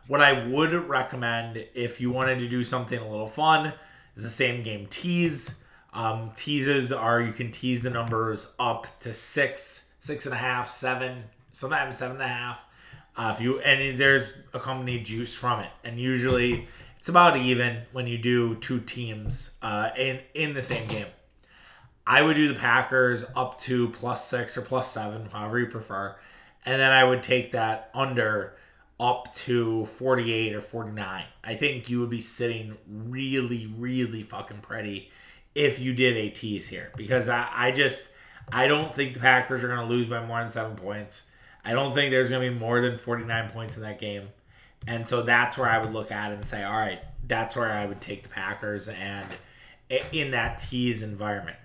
What 0.07 0.21
I 0.21 0.47
would 0.47 0.73
recommend 0.73 1.65
if 1.73 1.99
you 1.99 2.11
wanted 2.11 2.39
to 2.39 2.47
do 2.47 2.63
something 2.63 2.97
a 2.97 3.09
little 3.09 3.27
fun 3.27 3.73
is 4.15 4.23
the 4.23 4.29
same 4.29 4.63
game 4.63 4.87
tease. 4.89 5.61
Um, 5.93 6.31
teases 6.35 6.91
are 6.91 7.21
you 7.21 7.33
can 7.33 7.51
tease 7.51 7.83
the 7.83 7.89
numbers 7.89 8.53
up 8.59 8.87
to 9.01 9.13
six, 9.13 9.93
six 9.99 10.25
and 10.25 10.33
a 10.33 10.37
half, 10.37 10.67
seven, 10.67 11.25
sometimes 11.51 11.97
seven 11.97 12.17
and 12.17 12.25
a 12.25 12.27
half. 12.27 12.65
Uh, 13.15 13.33
if 13.35 13.41
you 13.41 13.59
and 13.59 13.97
there's 13.97 14.37
accompanied 14.53 15.05
juice 15.05 15.33
from 15.33 15.59
it, 15.61 15.69
and 15.83 15.99
usually 15.99 16.67
it's 16.97 17.09
about 17.09 17.35
even 17.35 17.81
when 17.91 18.05
you 18.05 18.17
do 18.17 18.55
two 18.55 18.79
teams 18.79 19.57
uh, 19.61 19.89
in 19.97 20.19
in 20.35 20.53
the 20.53 20.61
same 20.61 20.87
game. 20.87 21.07
I 22.09 22.21
would 22.21 22.35
do 22.37 22.47
the 22.47 22.57
Packers 22.57 23.25
up 23.35 23.59
to 23.59 23.89
plus 23.89 24.25
six 24.25 24.57
or 24.57 24.61
plus 24.61 24.89
seven, 24.89 25.25
however 25.25 25.59
you 25.59 25.67
prefer, 25.67 26.15
and 26.65 26.79
then 26.79 26.93
I 26.93 27.03
would 27.03 27.21
take 27.21 27.51
that 27.51 27.91
under 27.93 28.55
up 28.97 29.33
to 29.33 29.85
48 29.85 30.55
or 30.55 30.61
49. 30.61 31.25
I 31.43 31.53
think 31.55 31.89
you 31.89 31.99
would 31.99 32.09
be 32.09 32.21
sitting 32.21 32.77
really, 32.87 33.67
really 33.77 34.23
fucking 34.23 34.59
pretty 34.59 35.09
if 35.53 35.79
you 35.79 35.93
did 35.93 36.15
a 36.15 36.29
tease 36.29 36.69
here 36.69 36.91
because 36.95 37.27
I, 37.27 37.49
I 37.53 37.71
just 37.71 38.09
I 38.53 38.67
don't 38.67 38.95
think 38.95 39.13
the 39.13 39.19
Packers 39.19 39.63
are 39.63 39.67
going 39.67 39.85
to 39.85 39.93
lose 39.93 40.07
by 40.07 40.25
more 40.25 40.39
than 40.39 40.47
seven 40.47 40.77
points. 40.77 41.29
I 41.65 41.73
don't 41.73 41.93
think 41.93 42.11
there's 42.11 42.29
going 42.29 42.41
to 42.41 42.53
be 42.53 42.57
more 42.57 42.79
than 42.79 42.97
49 42.97 43.49
points 43.49 43.75
in 43.75 43.83
that 43.83 43.99
game. 43.99 44.29
And 44.87 45.05
so 45.05 45.23
that's 45.23 45.57
where 45.57 45.69
I 45.69 45.79
would 45.79 45.91
look 45.91 46.11
at 46.11 46.31
it 46.31 46.35
and 46.35 46.45
say, 46.45 46.63
all 46.63 46.77
right, 46.77 46.99
that's 47.27 47.57
where 47.57 47.73
I 47.73 47.85
would 47.85 47.99
take 47.99 48.23
the 48.23 48.29
Packers 48.29 48.87
and 48.87 49.27
in 49.89 50.31
that 50.31 50.59
tease 50.59 51.01
environment. 51.01 51.57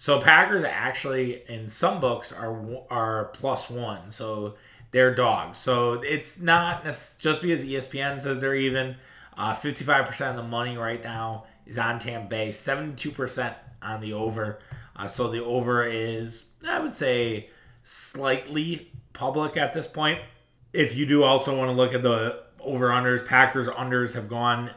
So 0.00 0.20
Packers 0.20 0.62
actually 0.62 1.42
in 1.48 1.68
some 1.68 1.98
books 1.98 2.32
are 2.32 2.56
are 2.88 3.24
plus 3.34 3.68
one, 3.68 4.10
so 4.10 4.54
they're 4.92 5.12
dogs. 5.12 5.58
So 5.58 5.94
it's 5.94 6.40
not 6.40 6.84
just 6.84 7.20
because 7.42 7.64
ESPN 7.64 8.20
says 8.20 8.40
they're 8.40 8.54
even. 8.54 8.94
Uh, 9.36 9.54
55% 9.54 10.30
of 10.30 10.36
the 10.36 10.42
money 10.42 10.76
right 10.76 11.02
now 11.02 11.44
is 11.66 11.78
on 11.78 11.98
Tampa 11.98 12.28
Bay, 12.28 12.48
72% 12.48 13.54
on 13.82 14.00
the 14.00 14.12
over. 14.12 14.60
Uh, 14.96 15.06
so 15.06 15.30
the 15.30 15.44
over 15.44 15.84
is, 15.84 16.46
I 16.66 16.80
would 16.80 16.92
say, 16.92 17.50
slightly 17.84 18.90
public 19.12 19.56
at 19.56 19.72
this 19.72 19.86
point. 19.86 20.20
If 20.72 20.96
you 20.96 21.06
do 21.06 21.24
also 21.24 21.56
want 21.56 21.70
to 21.70 21.76
look 21.76 21.94
at 21.94 22.02
the 22.02 22.40
over 22.60 22.88
unders, 22.88 23.24
Packers 23.26 23.68
unders 23.68 24.14
have 24.14 24.28
gone 24.28 24.70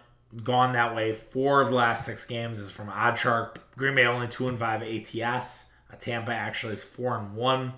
gone 0.44 0.74
that 0.74 0.96
way. 0.96 1.14
Four 1.14 1.62
of 1.62 1.70
the 1.70 1.76
last 1.76 2.06
six 2.06 2.26
games 2.26 2.60
is 2.60 2.72
from 2.72 2.88
OddsShark. 2.88 3.58
Green 3.78 3.96
Bay 3.96 4.06
only 4.06 4.28
two 4.28 4.48
and 4.48 4.58
five 4.58 4.82
ATS. 4.82 5.72
Uh, 5.92 5.96
Tampa 6.00 6.32
actually 6.32 6.74
is 6.74 6.84
four 6.84 7.18
and 7.18 7.36
one. 7.36 7.74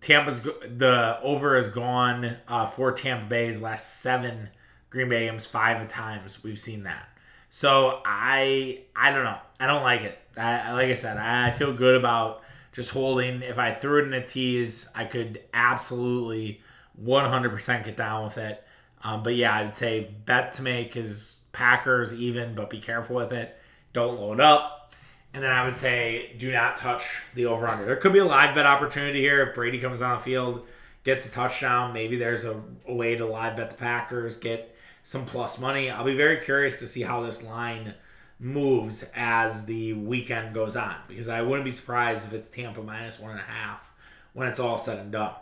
Tampa's 0.00 0.42
the 0.42 1.18
over 1.22 1.56
has 1.56 1.68
gone 1.68 2.36
uh, 2.48 2.66
for 2.66 2.92
Tampa 2.92 3.26
Bay's 3.26 3.62
last 3.62 4.00
seven 4.00 4.50
Green 4.90 5.08
Bay 5.08 5.26
games 5.26 5.46
five 5.46 5.86
times. 5.88 6.42
We've 6.44 6.58
seen 6.58 6.84
that. 6.84 7.08
So 7.48 8.02
I 8.04 8.82
I 8.94 9.10
don't 9.10 9.24
know. 9.24 9.38
I 9.58 9.66
don't 9.66 9.82
like 9.82 10.02
it. 10.02 10.18
I, 10.36 10.72
like 10.72 10.88
I 10.88 10.94
said, 10.94 11.16
I 11.16 11.50
feel 11.50 11.72
good 11.72 11.96
about 11.96 12.42
just 12.72 12.90
holding. 12.90 13.42
If 13.42 13.58
I 13.58 13.72
threw 13.72 14.02
it 14.02 14.06
in 14.06 14.12
a 14.12 14.24
tease, 14.24 14.90
I 14.94 15.06
could 15.06 15.40
absolutely 15.54 16.60
100% 17.02 17.84
get 17.84 17.96
down 17.96 18.24
with 18.24 18.36
it. 18.36 18.62
Um, 19.02 19.22
but 19.22 19.34
yeah, 19.34 19.54
I'd 19.54 19.74
say 19.74 20.14
bet 20.26 20.52
to 20.52 20.62
make 20.62 20.96
is 20.96 21.40
Packers 21.56 22.14
even, 22.14 22.54
but 22.54 22.68
be 22.68 22.78
careful 22.78 23.16
with 23.16 23.32
it. 23.32 23.56
Don't 23.94 24.20
load 24.20 24.40
up. 24.40 24.92
And 25.32 25.42
then 25.42 25.52
I 25.52 25.64
would 25.64 25.74
say 25.74 26.34
do 26.36 26.52
not 26.52 26.76
touch 26.76 27.22
the 27.34 27.46
over 27.46 27.66
under. 27.66 27.86
There 27.86 27.96
could 27.96 28.12
be 28.12 28.18
a 28.18 28.26
live 28.26 28.54
bet 28.54 28.66
opportunity 28.66 29.20
here 29.20 29.42
if 29.42 29.54
Brady 29.54 29.78
comes 29.78 30.02
on 30.02 30.16
the 30.16 30.22
field, 30.22 30.66
gets 31.02 31.26
a 31.26 31.32
touchdown. 31.32 31.94
Maybe 31.94 32.16
there's 32.16 32.44
a, 32.44 32.62
a 32.86 32.94
way 32.94 33.16
to 33.16 33.24
live 33.24 33.56
bet 33.56 33.70
the 33.70 33.76
Packers, 33.76 34.36
get 34.36 34.76
some 35.02 35.24
plus 35.24 35.58
money. 35.58 35.90
I'll 35.90 36.04
be 36.04 36.16
very 36.16 36.38
curious 36.40 36.78
to 36.80 36.86
see 36.86 37.02
how 37.02 37.22
this 37.22 37.42
line 37.42 37.94
moves 38.38 39.08
as 39.14 39.64
the 39.64 39.94
weekend 39.94 40.54
goes 40.54 40.76
on 40.76 40.96
because 41.08 41.28
I 41.28 41.40
wouldn't 41.40 41.64
be 41.64 41.70
surprised 41.70 42.26
if 42.26 42.34
it's 42.34 42.50
Tampa 42.50 42.82
minus 42.82 43.18
one 43.18 43.30
and 43.30 43.40
a 43.40 43.44
half 43.44 43.92
when 44.34 44.46
it's 44.46 44.60
all 44.60 44.76
said 44.76 44.98
and 44.98 45.10
done. 45.10 45.32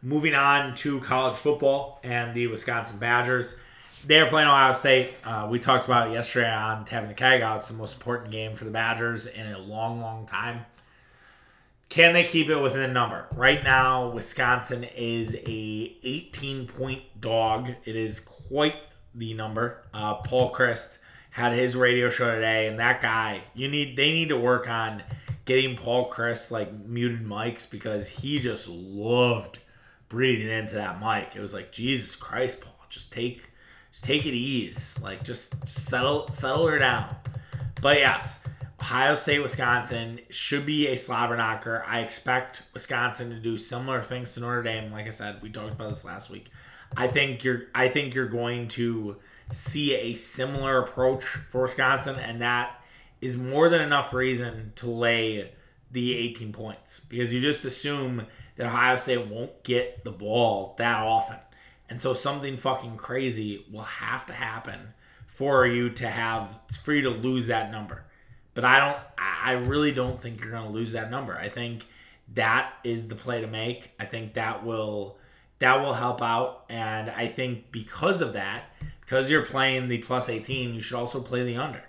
Moving 0.00 0.34
on 0.34 0.74
to 0.76 1.00
college 1.00 1.36
football 1.36 1.98
and 2.04 2.32
the 2.32 2.46
Wisconsin 2.46 3.00
Badgers. 3.00 3.56
They 4.06 4.20
are 4.20 4.28
playing 4.28 4.48
Ohio 4.48 4.72
State. 4.72 5.14
Uh, 5.24 5.48
we 5.50 5.58
talked 5.58 5.84
about 5.84 6.12
yesterday 6.12 6.52
on 6.52 6.84
tapping 6.84 7.08
the 7.08 7.14
keg. 7.14 7.42
It's 7.42 7.68
the 7.68 7.76
most 7.76 7.96
important 7.96 8.30
game 8.30 8.54
for 8.54 8.64
the 8.64 8.70
Badgers 8.70 9.26
in 9.26 9.46
a 9.46 9.58
long, 9.58 10.00
long 10.00 10.24
time. 10.24 10.66
Can 11.88 12.12
they 12.12 12.24
keep 12.24 12.48
it 12.48 12.60
within 12.60 12.88
a 12.88 12.92
number? 12.92 13.26
Right 13.34 13.62
now, 13.64 14.10
Wisconsin 14.10 14.84
is 14.84 15.34
a 15.34 15.96
18 16.02 16.66
point 16.66 17.02
dog. 17.20 17.70
It 17.84 17.96
is 17.96 18.20
quite 18.20 18.76
the 19.14 19.34
number. 19.34 19.82
Uh, 19.92 20.14
Paul 20.16 20.52
Chryst 20.52 20.98
had 21.30 21.52
his 21.54 21.74
radio 21.74 22.08
show 22.08 22.34
today, 22.34 22.68
and 22.68 22.78
that 22.78 23.00
guy, 23.00 23.42
you 23.54 23.68
need 23.68 23.96
they 23.96 24.12
need 24.12 24.28
to 24.28 24.38
work 24.38 24.68
on 24.68 25.02
getting 25.44 25.76
Paul 25.76 26.10
Chryst 26.10 26.50
like 26.50 26.72
muted 26.72 27.24
mics 27.24 27.68
because 27.68 28.08
he 28.08 28.38
just 28.38 28.68
loved 28.68 29.58
breathing 30.08 30.50
into 30.50 30.74
that 30.74 31.00
mic. 31.00 31.34
It 31.34 31.40
was 31.40 31.54
like 31.54 31.72
Jesus 31.72 32.14
Christ, 32.14 32.62
Paul, 32.62 32.74
just 32.90 33.12
take 33.12 33.47
just 33.98 34.04
take 34.04 34.26
it 34.26 34.34
easy, 34.34 35.02
like 35.02 35.24
just 35.24 35.66
settle 35.66 36.30
settle 36.30 36.66
her 36.66 36.78
down. 36.78 37.16
But 37.80 37.98
yes, 37.98 38.44
Ohio 38.80 39.14
State, 39.14 39.40
Wisconsin 39.40 40.20
should 40.30 40.64
be 40.64 40.88
a 40.88 40.96
slobber 40.96 41.36
knocker. 41.36 41.84
I 41.86 42.00
expect 42.00 42.62
Wisconsin 42.72 43.30
to 43.30 43.36
do 43.36 43.56
similar 43.56 44.02
things 44.02 44.34
to 44.34 44.40
Notre 44.40 44.62
Dame. 44.62 44.92
Like 44.92 45.06
I 45.06 45.10
said, 45.10 45.42
we 45.42 45.50
talked 45.50 45.72
about 45.72 45.88
this 45.88 46.04
last 46.04 46.30
week. 46.30 46.50
I 46.96 47.08
think 47.08 47.42
you're 47.42 47.64
I 47.74 47.88
think 47.88 48.14
you're 48.14 48.28
going 48.28 48.68
to 48.68 49.16
see 49.50 49.94
a 49.94 50.14
similar 50.14 50.78
approach 50.78 51.24
for 51.24 51.62
Wisconsin, 51.62 52.16
and 52.16 52.40
that 52.40 52.80
is 53.20 53.36
more 53.36 53.68
than 53.68 53.80
enough 53.80 54.14
reason 54.14 54.72
to 54.76 54.88
lay 54.88 55.52
the 55.90 56.14
18 56.16 56.52
points 56.52 57.00
because 57.00 57.32
you 57.34 57.40
just 57.40 57.64
assume 57.64 58.26
that 58.56 58.66
Ohio 58.66 58.94
State 58.94 59.26
won't 59.26 59.64
get 59.64 60.04
the 60.04 60.12
ball 60.12 60.74
that 60.78 61.02
often. 61.02 61.38
And 61.90 62.00
so 62.00 62.14
something 62.14 62.56
fucking 62.56 62.96
crazy 62.96 63.64
will 63.70 63.82
have 63.82 64.26
to 64.26 64.32
happen 64.32 64.94
for 65.26 65.66
you 65.66 65.90
to 65.90 66.08
have 66.08 66.58
for 66.82 66.92
you 66.92 67.02
to 67.02 67.10
lose 67.10 67.46
that 67.46 67.70
number. 67.70 68.04
But 68.54 68.64
I 68.64 68.80
don't 68.80 68.98
I 69.18 69.52
really 69.52 69.92
don't 69.92 70.20
think 70.20 70.42
you're 70.42 70.52
to 70.52 70.68
lose 70.68 70.92
that 70.92 71.10
number. 71.10 71.36
I 71.36 71.48
think 71.48 71.86
that 72.34 72.72
is 72.84 73.08
the 73.08 73.14
play 73.14 73.40
to 73.40 73.46
make. 73.46 73.92
I 73.98 74.04
think 74.04 74.34
that 74.34 74.64
will 74.64 75.16
that 75.58 75.80
will 75.80 75.94
help 75.94 76.22
out. 76.22 76.64
And 76.68 77.10
I 77.10 77.26
think 77.26 77.72
because 77.72 78.20
of 78.20 78.32
that, 78.34 78.64
because 79.00 79.30
you're 79.30 79.44
playing 79.44 79.88
the 79.88 79.98
plus 79.98 80.28
18, 80.28 80.74
you 80.74 80.80
should 80.80 80.96
also 80.96 81.20
play 81.20 81.44
the 81.44 81.56
under. 81.56 81.84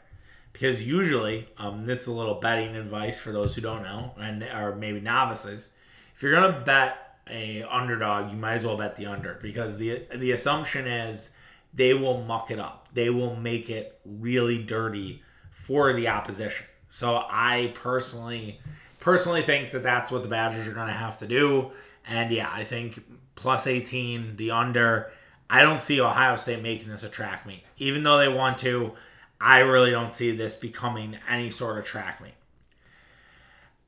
Because 0.53 0.83
usually, 0.83 1.47
um, 1.57 1.81
this 1.81 2.01
is 2.01 2.07
a 2.07 2.13
little 2.13 2.35
betting 2.35 2.75
advice 2.75 3.19
for 3.19 3.31
those 3.31 3.55
who 3.55 3.61
don't 3.61 3.83
know, 3.83 4.13
and 4.19 4.43
or 4.43 4.75
maybe 4.75 4.99
novices. 4.99 5.73
If 6.15 6.23
you're 6.23 6.33
gonna 6.33 6.61
bet 6.65 7.08
a 7.29 7.63
underdog, 7.63 8.31
you 8.31 8.37
might 8.37 8.53
as 8.53 8.65
well 8.65 8.77
bet 8.77 8.95
the 8.95 9.05
under 9.05 9.39
because 9.41 9.77
the 9.77 10.03
the 10.15 10.31
assumption 10.31 10.87
is 10.87 11.31
they 11.73 11.93
will 11.93 12.21
muck 12.21 12.51
it 12.51 12.59
up. 12.59 12.87
They 12.93 13.09
will 13.09 13.35
make 13.35 13.69
it 13.69 13.99
really 14.05 14.61
dirty 14.61 15.21
for 15.51 15.93
the 15.93 16.07
opposition. 16.07 16.65
So 16.89 17.23
I 17.29 17.71
personally 17.75 18.59
personally 18.99 19.41
think 19.41 19.71
that 19.71 19.83
that's 19.83 20.11
what 20.11 20.23
the 20.23 20.29
Badgers 20.29 20.67
are 20.67 20.73
going 20.73 20.87
to 20.87 20.93
have 20.93 21.17
to 21.17 21.27
do. 21.27 21.71
And 22.07 22.31
yeah, 22.31 22.49
I 22.51 22.63
think 22.63 23.03
plus 23.35 23.67
18, 23.67 24.35
the 24.35 24.51
under. 24.51 25.11
I 25.51 25.63
don't 25.63 25.81
see 25.81 25.99
Ohio 25.99 26.35
State 26.35 26.61
making 26.61 26.89
this 26.89 27.03
a 27.03 27.09
track 27.09 27.45
meet. 27.45 27.63
Even 27.77 28.03
though 28.03 28.17
they 28.17 28.27
want 28.27 28.59
to, 28.59 28.93
I 29.41 29.59
really 29.59 29.89
don't 29.89 30.11
see 30.11 30.35
this 30.35 30.55
becoming 30.55 31.17
any 31.27 31.49
sort 31.49 31.79
of 31.79 31.85
track 31.85 32.21
meet. 32.21 32.33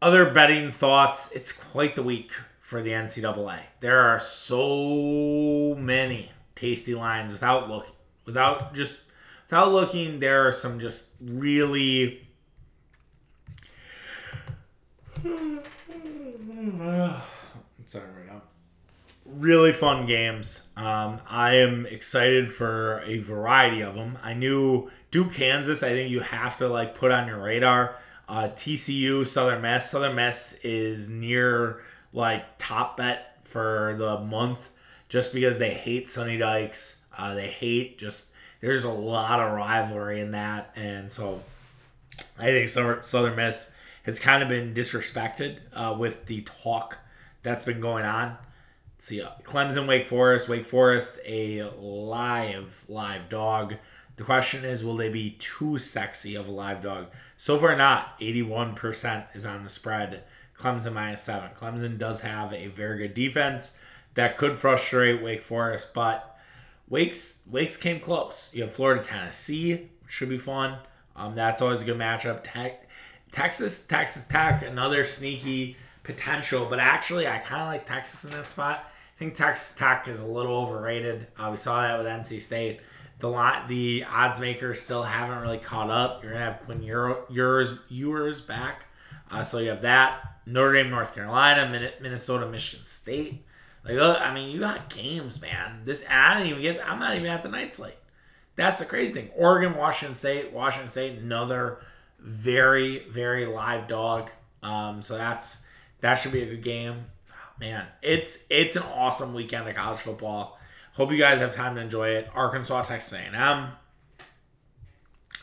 Other 0.01 0.31
betting 0.31 0.71
thoughts 0.71 1.31
it's 1.33 1.51
quite 1.51 1.95
the 1.95 2.03
week 2.03 2.31
for 2.71 2.81
the 2.81 2.89
NCAA. 2.91 3.59
There 3.81 3.99
are 3.99 4.17
so 4.17 5.75
many 5.77 6.31
tasty 6.55 6.95
lines 6.95 7.33
without 7.33 7.69
looking, 7.69 7.91
without 8.25 8.73
just 8.73 9.03
without 9.45 9.73
looking. 9.73 10.19
There 10.19 10.47
are 10.47 10.53
some 10.53 10.79
just 10.79 11.09
really. 11.19 12.25
Sorry, 15.21 15.59
right 17.91 18.27
now 18.27 18.41
really 19.25 19.73
fun 19.73 20.05
games. 20.05 20.69
Um, 20.77 21.19
I 21.29 21.55
am 21.55 21.85
excited 21.85 22.49
for 22.51 23.01
a 23.05 23.19
variety 23.19 23.81
of 23.81 23.95
them. 23.95 24.17
I 24.23 24.33
knew 24.33 24.89
Duke, 25.09 25.33
Kansas. 25.33 25.83
I 25.83 25.89
think 25.89 26.09
you 26.09 26.21
have 26.21 26.57
to 26.59 26.69
like 26.69 26.95
put 26.95 27.11
on 27.11 27.27
your 27.27 27.41
radar. 27.41 27.97
Uh, 28.29 28.47
TCU, 28.55 29.25
Southern 29.25 29.61
Miss. 29.61 29.89
Southern 29.89 30.15
Miss 30.15 30.53
is 30.63 31.09
near 31.09 31.81
like 32.13 32.57
top 32.57 32.97
bet 32.97 33.43
for 33.43 33.95
the 33.97 34.19
month, 34.19 34.69
just 35.09 35.33
because 35.33 35.59
they 35.59 35.73
hate 35.73 36.09
Sonny 36.09 36.37
Dykes. 36.37 37.03
Uh, 37.17 37.33
they 37.33 37.47
hate 37.47 37.97
just. 37.97 38.29
There's 38.59 38.83
a 38.83 38.91
lot 38.91 39.39
of 39.39 39.53
rivalry 39.53 40.19
in 40.19 40.31
that, 40.31 40.71
and 40.75 41.11
so 41.11 41.41
I 42.37 42.45
think 42.45 42.69
Southern 42.69 43.35
Miss 43.35 43.73
has 44.03 44.19
kind 44.19 44.43
of 44.43 44.49
been 44.49 44.73
disrespected 44.73 45.57
uh, 45.73 45.95
with 45.97 46.27
the 46.27 46.41
talk 46.41 46.99
that's 47.41 47.63
been 47.63 47.81
going 47.81 48.05
on 48.05 48.37
see 49.01 49.21
uh, 49.21 49.29
Clemson, 49.43 49.87
Wake 49.87 50.05
Forest. 50.05 50.47
Wake 50.47 50.65
Forest, 50.65 51.19
a 51.25 51.63
live, 51.79 52.85
live 52.87 53.29
dog. 53.29 53.75
The 54.17 54.23
question 54.23 54.63
is, 54.63 54.83
will 54.83 54.95
they 54.95 55.09
be 55.09 55.31
too 55.31 55.79
sexy 55.79 56.35
of 56.35 56.47
a 56.47 56.51
live 56.51 56.81
dog? 56.81 57.07
So 57.35 57.57
far, 57.57 57.75
not. 57.75 58.19
81% 58.19 59.35
is 59.35 59.45
on 59.45 59.63
the 59.63 59.69
spread. 59.69 60.23
Clemson 60.61 60.93
minus 60.93 61.21
seven. 61.23 61.49
Clemson 61.55 61.97
does 61.97 62.21
have 62.21 62.53
a 62.53 62.67
very 62.67 62.99
good 62.99 63.13
defense. 63.13 63.75
that 64.13 64.37
could 64.37 64.57
frustrate 64.59 65.21
Wake 65.23 65.41
Forest, 65.41 65.93
but 65.93 66.37
Wake's 66.89 67.41
Wake's 67.49 67.77
came 67.77 67.99
close. 67.99 68.51
You 68.53 68.63
have 68.63 68.73
Florida 68.73 69.01
Tennessee, 69.03 69.89
which 70.03 70.11
should 70.11 70.29
be 70.29 70.37
fun. 70.37 70.77
Um, 71.15 71.35
that's 71.35 71.61
always 71.61 71.81
a 71.81 71.85
good 71.85 71.97
matchup. 71.97 72.41
Tech, 72.43 72.89
Texas 73.31 73.85
Texas 73.87 74.27
Tech, 74.27 74.63
another 74.63 75.05
sneaky 75.05 75.77
potential, 76.03 76.67
but 76.69 76.79
actually 76.79 77.27
I 77.27 77.37
kind 77.39 77.61
of 77.61 77.67
like 77.69 77.85
Texas 77.85 78.25
in 78.25 78.31
that 78.31 78.49
spot. 78.49 78.85
I 79.15 79.17
think 79.17 79.35
Texas 79.35 79.75
Tech 79.75 80.07
is 80.07 80.19
a 80.19 80.25
little 80.25 80.55
overrated. 80.57 81.27
Uh, 81.37 81.47
we 81.51 81.57
saw 81.57 81.81
that 81.81 81.97
with 81.97 82.07
NC 82.07 82.41
State. 82.41 82.81
The 83.19 83.29
lot, 83.29 83.67
the 83.67 84.03
odds 84.11 84.39
makers 84.39 84.81
still 84.81 85.03
haven't 85.03 85.39
really 85.41 85.59
caught 85.59 85.91
up. 85.91 86.23
You're 86.23 86.33
gonna 86.33 86.43
have 86.45 86.59
Quinn 86.61 86.81
Ewers, 86.81 87.73
Ewers 87.87 88.41
back, 88.41 88.87
uh, 89.31 89.43
so 89.43 89.59
you 89.59 89.69
have 89.69 89.81
that. 89.83 90.21
Notre 90.45 90.73
Dame, 90.73 90.89
North 90.89 91.13
Carolina, 91.15 91.91
Minnesota, 92.01 92.47
Michigan 92.47 92.85
State. 92.85 93.45
Like, 93.83 93.97
I 93.97 94.33
mean, 94.33 94.51
you 94.51 94.59
got 94.59 94.89
games, 94.89 95.41
man. 95.41 95.81
This 95.85 96.05
I 96.09 96.35
didn't 96.35 96.49
even 96.49 96.61
get. 96.61 96.87
I'm 96.87 96.99
not 96.99 97.15
even 97.15 97.27
at 97.27 97.43
the 97.43 97.49
night 97.49 97.73
slate. 97.73 97.95
That's 98.55 98.79
the 98.79 98.85
crazy 98.85 99.13
thing. 99.13 99.29
Oregon, 99.35 99.75
Washington 99.75 100.15
State, 100.15 100.51
Washington 100.51 100.89
State, 100.89 101.19
another 101.19 101.79
very, 102.19 103.07
very 103.09 103.45
live 103.45 103.87
dog. 103.87 104.29
Um, 104.61 105.01
so 105.01 105.17
that's 105.17 105.65
that 106.01 106.15
should 106.15 106.31
be 106.31 106.43
a 106.43 106.45
good 106.47 106.63
game. 106.63 107.05
man, 107.59 107.85
it's 108.01 108.45
it's 108.49 108.75
an 108.75 108.83
awesome 108.83 109.33
weekend 109.33 109.67
of 109.67 109.75
college 109.75 109.99
football. 109.99 110.59
Hope 110.93 111.11
you 111.11 111.17
guys 111.17 111.39
have 111.39 111.55
time 111.55 111.75
to 111.75 111.81
enjoy 111.81 112.09
it. 112.09 112.29
Arkansas, 112.35 112.83
Texas 112.83 113.13
A&M. 113.13 113.69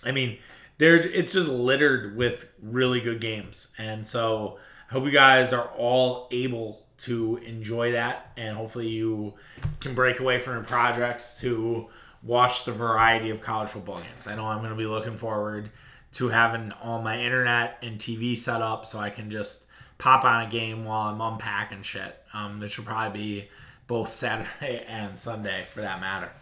I 0.04 0.12
mean, 0.12 0.38
there 0.78 0.96
it's 0.96 1.32
just 1.32 1.48
littered 1.48 2.16
with 2.16 2.52
really 2.62 3.00
good 3.00 3.20
games, 3.20 3.72
and 3.78 4.06
so 4.06 4.58
I 4.88 4.94
hope 4.94 5.04
you 5.04 5.10
guys 5.10 5.52
are 5.52 5.68
all 5.76 6.28
able 6.30 6.86
to 6.98 7.36
enjoy 7.38 7.92
that, 7.92 8.32
and 8.36 8.56
hopefully 8.56 8.88
you 8.88 9.34
can 9.80 9.94
break 9.94 10.20
away 10.20 10.38
from 10.38 10.54
your 10.54 10.64
projects 10.64 11.40
to 11.40 11.88
watch 12.22 12.64
the 12.64 12.72
variety 12.72 13.30
of 13.30 13.40
college 13.40 13.70
football 13.70 13.98
games. 13.98 14.26
I 14.26 14.34
know 14.34 14.46
I'm 14.46 14.58
going 14.58 14.70
to 14.70 14.76
be 14.76 14.86
looking 14.86 15.16
forward 15.16 15.70
to 16.12 16.28
having 16.28 16.72
all 16.82 17.00
my 17.02 17.20
internet 17.20 17.78
and 17.82 17.98
TV 17.98 18.36
set 18.36 18.62
up 18.62 18.86
so 18.86 18.98
I 18.98 19.10
can 19.10 19.30
just 19.30 19.66
pop 19.98 20.24
on 20.24 20.46
a 20.46 20.50
game 20.50 20.84
while 20.84 21.08
I'm 21.08 21.20
unpacking 21.20 21.82
shit. 21.82 22.18
Um, 22.32 22.60
this 22.60 22.72
should 22.72 22.86
probably 22.86 23.20
be 23.20 23.48
both 23.86 24.08
Saturday 24.08 24.84
and 24.88 25.16
Sunday 25.16 25.66
for 25.72 25.80
that 25.80 26.00
matter. 26.00 26.32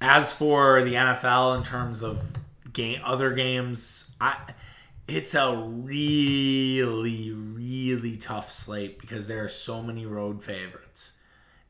As 0.00 0.32
for 0.32 0.82
the 0.82 0.94
NFL 0.94 1.56
in 1.56 1.62
terms 1.62 2.02
of 2.02 2.32
game 2.72 3.00
other 3.04 3.32
games, 3.32 4.14
I 4.20 4.36
it's 5.08 5.34
a 5.34 5.56
really 5.56 7.32
really 7.32 8.16
tough 8.16 8.50
slate 8.50 8.98
because 8.98 9.26
there 9.26 9.44
are 9.44 9.48
so 9.48 9.82
many 9.82 10.06
road 10.06 10.42
favorites. 10.42 11.12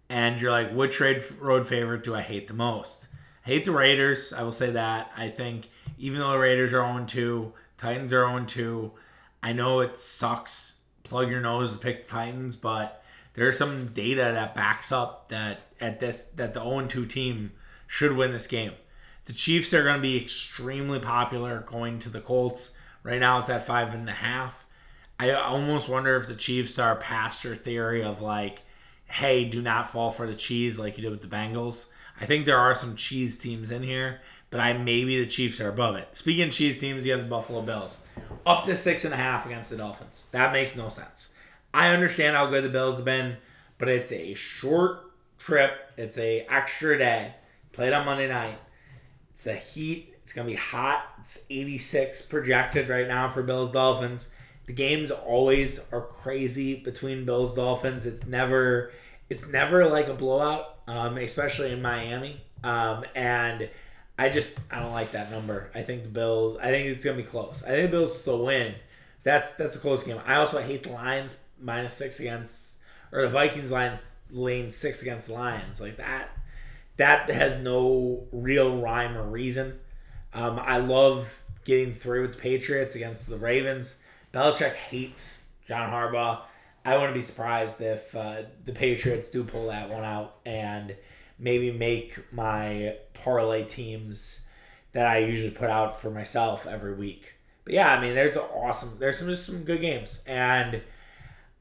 And 0.09 0.41
you're 0.41 0.51
like, 0.51 0.73
which 0.73 1.01
road 1.01 1.67
favorite 1.67 2.05
do 2.05 2.15
I 2.15 2.21
hate 2.21 2.47
the 2.47 2.55
most? 2.55 3.09
I 3.47 3.51
hate 3.51 3.65
the 3.65 3.73
Raiders. 3.73 4.33
I 4.33 4.43
will 4.43 4.53
say 4.53 4.71
that. 4.71 5.11
I 5.17 5.29
think 5.29 5.71
even 5.99 6.19
though 6.21 6.33
the 6.33 6.39
Raiders 6.39 6.73
are 6.73 6.93
0 6.93 7.07
2, 7.07 7.53
Titans 7.79 8.13
are 8.13 8.29
0 8.29 8.45
2. 8.45 8.93
I 9.43 9.53
know 9.53 9.81
it 9.81 9.97
sucks. 9.97 10.81
Plug 11.03 11.31
your 11.31 11.41
nose 11.41 11.73
to 11.73 11.79
pick 11.79 12.05
the 12.05 12.11
Titans, 12.11 12.57
but 12.57 13.03
there's 13.35 13.59
some 13.59 13.87
data 13.89 14.21
that 14.21 14.55
backs 14.55 14.93
up 14.93 15.29
that 15.29 15.61
at 15.81 15.99
this 15.99 16.27
that 16.27 16.55
the 16.55 16.63
0 16.63 16.87
2 16.87 17.07
team 17.07 17.53
should 17.87 18.17
win 18.17 18.33
this 18.33 18.47
game. 18.47 18.73
The 19.25 19.33
Chiefs 19.33 19.73
are 19.73 19.85
going 19.85 19.97
to 19.97 20.03
be 20.03 20.21
extremely 20.21 20.99
popular 20.99 21.61
going 21.61 21.99
to 22.01 22.11
the 22.11 22.21
Colts. 22.21 22.77
Right 23.03 23.21
now 23.21 23.39
it's 23.39 23.51
at 23.51 23.67
five 23.67 23.95
and 23.95 24.09
a 24.09 24.13
half. 24.13 24.67
I 25.19 25.31
almost 25.31 25.89
wonder 25.89 26.17
if 26.17 26.27
the 26.27 26.35
Chiefs 26.35 26.79
are 26.79 26.97
past 26.97 27.45
your 27.45 27.55
theory 27.55 28.03
of 28.03 28.21
like, 28.21 28.63
hey, 29.05 29.45
do 29.45 29.63
not 29.63 29.89
fall 29.89 30.11
for 30.11 30.27
the 30.27 30.35
cheese 30.35 30.79
like 30.79 30.97
you 30.97 31.03
did 31.03 31.13
with 31.13 31.23
the 31.23 31.29
Bengals. 31.29 31.91
I 32.21 32.27
think 32.27 32.45
there 32.45 32.59
are 32.59 32.75
some 32.75 32.97
cheese 32.97 33.39
teams 33.39 33.71
in 33.71 33.83
here, 33.83 34.21
but 34.51 34.61
I 34.61 34.73
maybe 34.73 35.19
the 35.21 35.31
Chiefs 35.31 35.61
are 35.61 35.69
above 35.69 35.97
it. 35.97 36.17
Speaking 36.17 36.49
of 36.49 36.51
cheese 36.51 36.79
teams, 36.79 37.07
you 37.07 37.13
have 37.13 37.21
the 37.21 37.29
Buffalo 37.29 37.63
Bills 37.63 38.05
up 38.45 38.65
to 38.65 38.75
six 38.75 39.05
and 39.05 39.15
a 39.15 39.17
half 39.17 39.47
against 39.47 39.71
the 39.71 39.77
Dolphins. 39.77 40.29
That 40.33 40.53
makes 40.53 40.77
no 40.77 40.89
sense. 40.89 41.33
I 41.73 41.93
understand 41.93 42.37
how 42.37 42.51
good 42.51 42.65
the 42.65 42.69
Bills 42.69 42.97
have 42.97 43.05
been, 43.05 43.37
but 43.79 43.89
it's 43.89 44.13
a 44.13 44.35
short 44.35 45.13
trip. 45.39 45.73
It's 45.97 46.19
a 46.19 46.41
extra 46.51 46.99
day. 46.99 47.35
Played 47.73 47.93
on 47.93 48.05
Monday 48.05 48.29
night. 48.29 48.59
It's 49.33 49.45
the 49.45 49.55
heat. 49.55 50.15
It's 50.23 50.33
gonna 50.33 50.49
be 50.49 50.55
hot. 50.55 51.05
It's 51.19 51.47
86 51.51 52.23
projected 52.23 52.89
right 52.89 53.09
now 53.09 53.29
for 53.29 53.43
Bills 53.43 53.73
Dolphins. 53.73 54.33
The 54.67 54.73
games 54.73 55.11
always 55.11 55.85
are 55.91 56.03
crazy 56.03 56.77
between 56.77 57.25
Bills 57.25 57.55
Dolphins. 57.57 58.07
It's 58.07 58.27
never 58.27 58.93
it's 59.29 59.49
never 59.49 59.87
like 59.89 60.09
a 60.09 60.15
blowout, 60.15 60.79
um, 60.87 61.17
especially 61.17 61.73
in 61.73 61.83
Miami. 61.83 62.43
Um, 62.63 63.05
and 63.15 63.69
I 64.19 64.29
just 64.29 64.59
I 64.71 64.79
don't 64.81 64.93
like 64.93 65.13
that 65.13 65.31
number. 65.31 65.71
I 65.75 65.81
think 65.83 66.05
the 66.05 66.11
Bills. 66.11 66.59
I 66.59 66.67
think 66.69 66.89
it's 66.89 67.05
gonna 67.05 67.17
be 67.17 67.23
close. 67.23 67.65
I 67.65 67.71
think 67.71 67.91
the 67.91 67.97
Bills 67.97 68.21
still 68.21 68.45
win. 68.45 68.75
That's 69.23 69.55
that's 69.55 69.77
a 69.77 69.79
close 69.79 70.05
game. 70.05 70.21
I 70.27 70.37
also 70.37 70.61
hate 70.61 70.83
the 70.83 70.93
Lions 70.93 71.43
minus 71.61 71.95
six 71.95 72.21
against 72.21 72.81
or 73.13 73.23
the 73.23 73.29
Vikings 73.29 73.73
Lions 73.73 74.17
lane 74.31 74.71
six 74.71 75.03
against 75.03 75.31
Lions 75.31 75.81
like 75.81 75.97
that. 75.97 76.31
That 76.97 77.31
has 77.31 77.59
no 77.63 78.27
real 78.33 78.81
rhyme 78.81 79.17
or 79.17 79.25
reason. 79.25 79.79
Um, 80.35 80.59
I 80.59 80.79
love 80.79 81.43
getting 81.65 81.93
through 81.93 82.23
with 82.23 82.35
the 82.35 82.39
Patriots 82.39 82.95
against 82.95 83.29
the 83.29 83.37
Ravens. 83.37 83.99
Belichick 84.33 84.75
hates 84.75 85.45
John 85.67 85.91
Harbaugh. 85.91 86.41
I 86.85 86.97
wouldn't 86.97 87.15
be 87.15 87.23
surprised 87.23 87.81
if 87.81 88.15
uh, 88.17 88.43
the 88.65 88.73
Patriots 88.73 89.29
do 89.29 89.45
pull 89.45 89.69
that 89.69 89.89
one 89.89 90.05
out 90.05 90.37
and 90.45 90.97
maybe 91.39 91.73
make 91.73 92.33
my 92.33 92.97
parlay 93.15 93.65
teams 93.65 94.47
that 94.93 95.07
I 95.07 95.19
usually 95.19 95.51
put 95.51 95.71
out 95.71 96.01
for 96.01 96.11
myself 96.11 96.67
every 96.67 96.95
week. 96.95 97.35
But 97.65 97.75
yeah, 97.75 97.95
I 97.95 98.01
mean, 98.01 98.15
there's 98.15 98.37
awesome. 98.37 98.99
There's 98.99 99.19
some 99.19 99.29
just 99.29 99.47
some 99.47 99.63
good 99.63 99.81
games, 99.81 100.25
and 100.27 100.83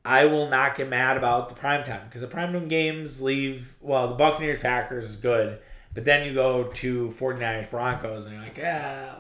I 0.03 0.25
will 0.25 0.49
not 0.49 0.75
get 0.75 0.89
mad 0.89 1.17
about 1.17 1.49
the 1.49 1.55
prime 1.55 1.83
time 1.83 2.01
because 2.05 2.21
the 2.21 2.27
prime 2.27 2.53
time 2.53 2.67
games 2.67 3.21
leave. 3.21 3.75
Well, 3.81 4.07
the 4.07 4.15
Buccaneers 4.15 4.59
Packers 4.59 5.05
is 5.05 5.15
good, 5.15 5.59
but 5.93 6.05
then 6.05 6.25
you 6.25 6.33
go 6.33 6.65
to 6.65 7.09
49ers 7.09 7.69
Broncos, 7.69 8.25
and 8.25 8.35
you're 8.35 8.43
like, 8.43 8.57
yeah, 8.57 9.15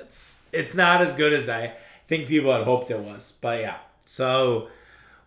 it's 0.00 0.40
it's 0.52 0.74
not 0.74 1.00
as 1.00 1.14
good 1.14 1.32
as 1.32 1.48
I 1.48 1.74
think 2.06 2.26
people 2.26 2.52
had 2.52 2.64
hoped 2.64 2.90
it 2.90 3.00
was. 3.00 3.38
But 3.40 3.60
yeah, 3.60 3.76
so 4.04 4.68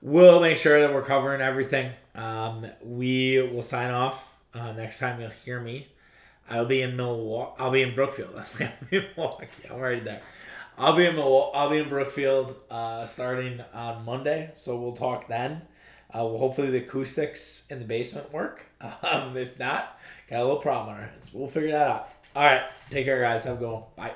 we'll 0.02 0.42
make 0.42 0.58
sure 0.58 0.80
that 0.80 0.94
we're 0.94 1.04
covering 1.04 1.42
everything. 1.42 1.92
Um, 2.14 2.66
we 2.84 3.42
will 3.42 3.62
sign 3.62 3.92
off 3.92 4.40
uh, 4.54 4.74
next 4.74 5.00
time 5.00 5.20
you'll 5.20 5.30
hear 5.30 5.60
me. 5.60 5.88
I'll 6.50 6.66
be 6.66 6.82
in 6.82 6.98
Milwaukee. 6.98 7.56
I'll 7.60 7.72
be 7.72 7.82
in 7.82 7.96
Brookfield. 7.96 8.32
That's 8.36 8.60
Milwaukee. 8.92 9.48
I'm 9.70 9.78
already 9.78 10.02
there. 10.02 10.22
I'll 10.82 10.96
be 10.96 11.06
in 11.06 11.16
Milwaukee. 11.16 11.52
I'll 11.56 11.70
be 11.70 11.78
in 11.78 11.88
Brookfield 11.90 12.56
uh, 12.70 13.06
starting 13.06 13.62
on 13.74 14.04
Monday. 14.04 14.52
So 14.56 14.80
we'll 14.80 14.94
talk 14.94 15.28
then. 15.28 15.62
Uh, 16.14 16.26
well, 16.26 16.38
hopefully 16.38 16.70
the 16.72 16.80
acoustics 16.80 17.68
in 17.70 17.80
the 17.80 17.86
basement 17.86 18.32
work. 18.34 18.66
Um, 19.04 19.38
if 19.38 19.60
not, 19.60 20.00
got 20.28 20.40
a 20.40 20.44
little 20.44 20.60
problem 20.60 20.96
on 20.96 21.02
our 21.02 21.08
hands. 21.08 21.32
We'll 21.32 21.48
figure 21.48 21.70
that 21.70 21.88
out. 21.88 22.10
All 22.36 22.44
right. 22.44 22.64
Take 22.90 23.06
care, 23.06 23.22
guys. 23.22 23.44
Have 23.44 23.58
a 23.58 23.60
good 23.60 23.72
one. 23.72 23.84
Bye. 23.96 24.10